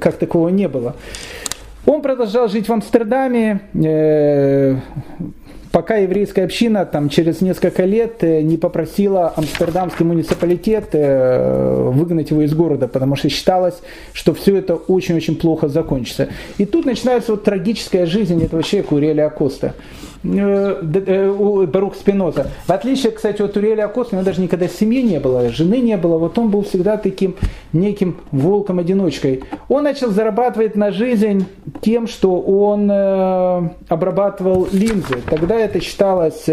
как 0.00 0.16
такого 0.16 0.48
не 0.48 0.68
было. 0.68 0.96
Он 1.86 2.02
продолжал 2.02 2.48
жить 2.48 2.68
в 2.68 2.72
Амстердаме, 2.72 3.60
пока 5.72 5.96
еврейская 5.96 6.44
община 6.44 6.84
там, 6.86 7.08
через 7.08 7.40
несколько 7.40 7.84
лет 7.84 8.22
э, 8.22 8.42
не 8.42 8.56
попросила 8.56 9.32
амстердамский 9.36 10.04
муниципалитет 10.04 10.90
э, 10.92 11.90
выгнать 11.92 12.30
его 12.30 12.42
из 12.42 12.54
города, 12.54 12.88
потому 12.88 13.16
что 13.16 13.28
считалось, 13.28 13.76
что 14.12 14.34
все 14.34 14.56
это 14.56 14.74
очень-очень 14.74 15.36
плохо 15.36 15.68
закончится. 15.68 16.28
И 16.58 16.64
тут 16.64 16.86
начинается 16.86 17.32
вот 17.32 17.44
трагическая 17.44 18.06
жизнь 18.06 18.42
этого 18.42 18.62
человека 18.62 18.94
Уреля 18.94 19.26
Акоста. 19.26 19.74
Э, 20.24 20.82
э, 20.82 21.66
Барух 21.66 21.94
Спиноза. 21.94 22.48
В 22.66 22.70
отличие, 22.70 23.12
кстати, 23.12 23.42
от 23.42 23.56
Уриэля 23.56 23.84
Акоста, 23.84 24.14
у 24.14 24.18
него 24.18 24.24
даже 24.24 24.40
никогда 24.40 24.68
семьи 24.68 25.02
не 25.02 25.20
было, 25.20 25.48
жены 25.50 25.78
не 25.78 25.96
было, 25.96 26.18
вот 26.18 26.38
он 26.38 26.50
был 26.50 26.64
всегда 26.64 26.96
таким 26.96 27.36
неким 27.72 28.16
волком-одиночкой. 28.32 29.44
Он 29.68 29.84
начал 29.84 30.10
зарабатывать 30.10 30.76
на 30.76 30.90
жизнь 30.90 31.46
тем, 31.80 32.06
что 32.06 32.40
он 32.40 32.90
э, 32.90 33.70
обрабатывал 33.88 34.68
линзы. 34.72 35.18
Тогда 35.28 35.56
это 35.56 35.80
считалось, 35.80 36.46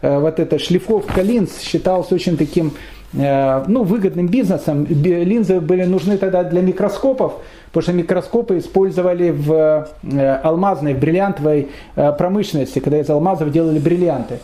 вот 0.00 0.38
эта 0.38 0.58
шлифовка 0.58 1.22
линз 1.22 1.60
считалась 1.60 2.12
очень 2.12 2.36
таким 2.36 2.72
ну, 3.12 3.82
выгодным 3.82 4.28
бизнесом. 4.28 4.86
Линзы 4.86 5.60
были 5.60 5.84
нужны 5.84 6.18
тогда 6.18 6.44
для 6.44 6.60
микроскопов, 6.60 7.40
потому 7.72 7.82
что 7.82 7.92
микроскопы 7.92 8.58
использовали 8.58 9.30
в 9.30 9.88
э, 10.02 10.40
алмазной, 10.42 10.94
в 10.94 10.98
бриллиантовой 10.98 11.68
э, 11.96 12.12
промышленности, 12.12 12.78
когда 12.78 12.98
из 13.00 13.08
алмазов 13.08 13.52
делали 13.52 13.78
бриллианты. 13.78 14.38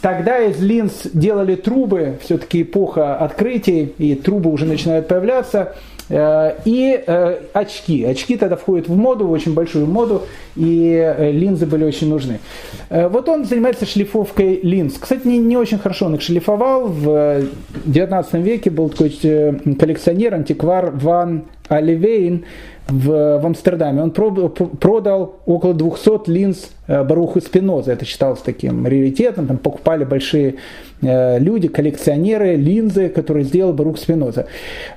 Тогда 0.00 0.38
из 0.38 0.60
линз 0.60 1.08
делали 1.12 1.56
трубы, 1.56 2.18
все-таки 2.22 2.62
эпоха 2.62 3.16
открытий, 3.16 3.94
и 3.98 4.14
трубы 4.14 4.52
уже 4.52 4.64
начинают 4.66 5.08
появляться. 5.08 5.74
Э, 6.08 6.54
и 6.64 7.04
очки. 7.52 8.04
Очки 8.04 8.36
тогда 8.36 8.56
входят 8.56 8.88
в 8.88 8.96
моду, 8.96 9.26
в 9.26 9.32
очень 9.32 9.54
большую 9.54 9.86
моду, 9.86 10.22
и 10.54 11.14
линзы 11.32 11.66
были 11.66 11.84
очень 11.84 12.08
нужны. 12.08 12.40
Вот 12.88 13.28
он 13.28 13.44
занимается 13.44 13.84
шлифовкой 13.86 14.60
линз. 14.62 14.94
Кстати, 14.98 15.26
не, 15.26 15.38
не 15.38 15.56
очень 15.56 15.78
хорошо 15.78 16.06
он 16.06 16.14
их 16.14 16.22
шлифовал. 16.22 16.86
В 16.86 17.42
19 17.84 18.34
веке 18.34 18.70
был 18.70 18.88
такой 18.88 19.10
коллекционер, 19.10 20.34
антиквар 20.34 20.90
Ван 20.92 21.44
Оливейн 21.68 22.44
в, 22.88 23.38
в 23.38 23.46
Амстердаме. 23.46 24.02
Он 24.02 24.10
продал 24.10 25.36
около 25.44 25.74
200 25.74 26.30
линз 26.30 26.70
э, 26.86 27.02
Баруху 27.02 27.40
Спиноза. 27.40 27.92
Это 27.92 28.04
считалось 28.04 28.40
таким 28.40 28.86
раритетом. 28.86 29.46
Там 29.46 29.58
покупали 29.58 30.04
большие 30.04 30.56
э, 31.02 31.38
люди, 31.38 31.68
коллекционеры, 31.68 32.54
линзы, 32.54 33.08
которые 33.08 33.44
сделал 33.44 33.72
Барух 33.72 33.98
Спиноза. 33.98 34.46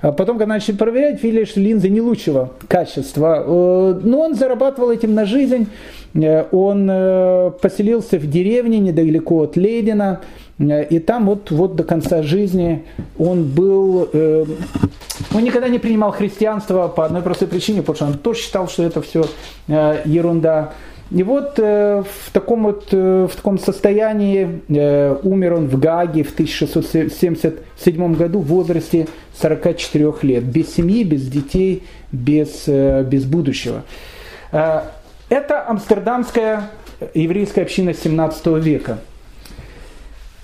А 0.02 0.12
потом, 0.12 0.38
когда 0.38 0.54
начали 0.54 0.76
проверять, 0.76 1.24
видели, 1.24 1.46
что 1.46 1.60
линзы 1.60 1.90
не 1.90 2.02
лучшего 2.02 2.52
качества. 2.68 3.44
Э, 3.46 4.00
но 4.04 4.20
он 4.22 4.36
зарабатывал 4.36 4.92
этим 4.92 5.16
на 5.16 5.26
жизнь. 5.26 5.68
Он 6.52 6.88
поселился 7.62 8.18
в 8.18 8.28
деревне 8.28 8.80
недалеко 8.80 9.44
от 9.44 9.56
Лейдена. 9.56 10.22
И 10.58 10.98
там 10.98 11.28
вот, 11.28 11.52
вот 11.52 11.76
до 11.76 11.84
конца 11.84 12.24
жизни 12.24 12.84
он 13.20 13.44
был... 13.44 14.10
Он 15.34 15.44
никогда 15.44 15.68
не 15.68 15.78
принимал 15.78 16.12
христианство 16.12 16.88
по 16.88 17.06
одной 17.06 17.22
простой 17.22 17.48
причине, 17.48 17.82
потому 17.82 17.96
что 17.96 18.06
он 18.06 18.14
тоже 18.18 18.40
считал, 18.42 18.68
что 18.68 18.84
это 18.84 19.02
все 19.02 19.26
э, 19.68 20.02
ерунда. 20.06 20.74
И 21.12 21.24
вот 21.24 21.58
э, 21.58 22.04
в, 22.04 22.32
таком 22.32 22.64
вот, 22.64 22.88
э, 22.92 23.28
в 23.32 23.36
таком 23.36 23.60
состоянии 23.60 24.62
умер 25.24 25.54
он 25.54 25.68
в 25.68 25.80
Гаге 25.80 26.24
в 26.24 26.34
1677 26.34 28.14
году 28.16 28.40
в 28.40 28.48
возрасте 28.48 29.08
44 29.40 30.14
лет. 30.24 30.44
Без 30.44 30.74
семьи, 30.74 31.04
без 31.04 31.28
детей, 31.28 31.84
без, 32.12 32.68
без 32.68 33.26
будущего. 33.26 33.84
Это 34.52 35.68
амстердамская 35.68 36.72
еврейская 37.14 37.62
община 37.62 37.94
17 37.94 38.48
века. 38.58 39.00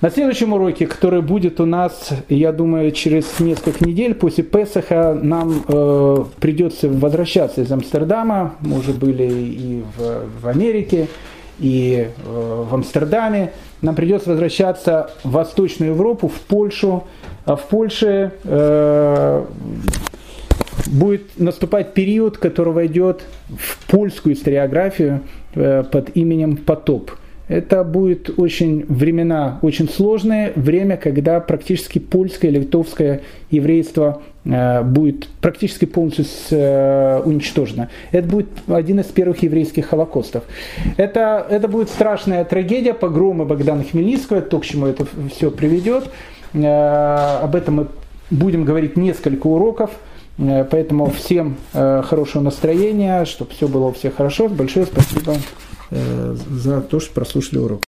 На 0.06 0.11
следующем 0.11 0.53
уроке, 0.53 0.86
который 0.86 1.23
будет 1.23 1.60
у 1.60 1.65
нас, 1.65 2.11
я 2.30 2.52
думаю, 2.52 2.91
через 2.91 3.40
несколько 3.40 3.84
недель 3.84 4.14
после 4.14 4.44
Песаха, 4.44 5.18
нам 5.19 5.64
э, 5.68 6.26
придется 6.40 6.90
возвращаться 6.90 7.61
из 7.61 7.72
Амстердама. 7.72 8.53
Мы 8.60 8.77
уже 8.77 8.94
были 8.94 9.23
и 9.23 9.84
в, 9.98 10.44
в 10.44 10.48
Америке, 10.48 11.07
и 11.57 12.10
э, 12.23 12.65
в 12.69 12.72
Амстердаме. 12.72 13.53
Нам 13.82 13.95
придется 13.95 14.30
возвращаться 14.30 15.10
в 15.23 15.32
Восточную 15.32 15.94
Европу, 15.94 16.27
в 16.27 16.40
Польшу. 16.40 17.06
А 17.45 17.56
в 17.56 17.64
Польше 17.64 18.32
э, 18.44 19.45
будет 20.86 21.40
наступать 21.40 21.95
период, 21.95 22.38
который 22.38 22.73
войдет 22.73 23.23
в 23.49 23.88
польскую 23.88 24.36
историографию 24.36 25.22
э, 25.56 25.84
под 25.91 26.15
именем 26.15 26.57
Потоп– 26.57 27.10
это 27.47 27.84
будет 27.84 28.39
очень 28.39 28.85
времена 28.88 29.59
очень 29.61 29.88
сложные, 29.88 30.51
время, 30.55 30.97
когда 30.97 31.39
практически 31.39 31.99
польское, 31.99 32.51
литовское 32.51 33.22
еврейство 33.51 34.22
э, 34.45 34.81
будет 34.81 35.27
практически 35.41 35.85
полностью 35.85 36.57
э, 36.57 37.22
уничтожено. 37.23 37.89
Это 38.11 38.27
будет 38.27 38.47
один 38.67 38.99
из 38.99 39.05
первых 39.05 39.43
еврейских 39.43 39.88
холокостов. 39.88 40.43
Это, 40.97 41.45
это 41.49 41.67
будет 41.67 41.89
страшная 41.89 42.43
трагедия, 42.45 42.93
погромы 42.93 43.45
Богдана 43.45 43.84
Хмельницкого, 43.84 44.41
то, 44.41 44.59
к 44.59 44.65
чему 44.65 44.88
это 44.88 45.05
все 45.31 45.51
приведет. 45.51 46.09
Э, 46.53 47.39
об 47.43 47.55
этом 47.55 47.76
мы 47.76 47.88
будем 48.31 48.65
говорить 48.65 48.97
несколько 48.97 49.45
уроков, 49.45 49.91
поэтому 50.38 51.11
всем 51.11 51.57
хорошего 51.72 52.41
настроения, 52.41 53.23
чтобы 53.26 53.51
все 53.51 53.67
было 53.67 53.85
у 53.85 53.91
всех 53.91 54.15
хорошо. 54.15 54.49
Большое 54.49 54.88
спасибо 54.88 55.35
за 55.91 56.82
то, 56.82 56.99
что 56.99 57.14
прослушали 57.14 57.60
урок. 57.60 57.84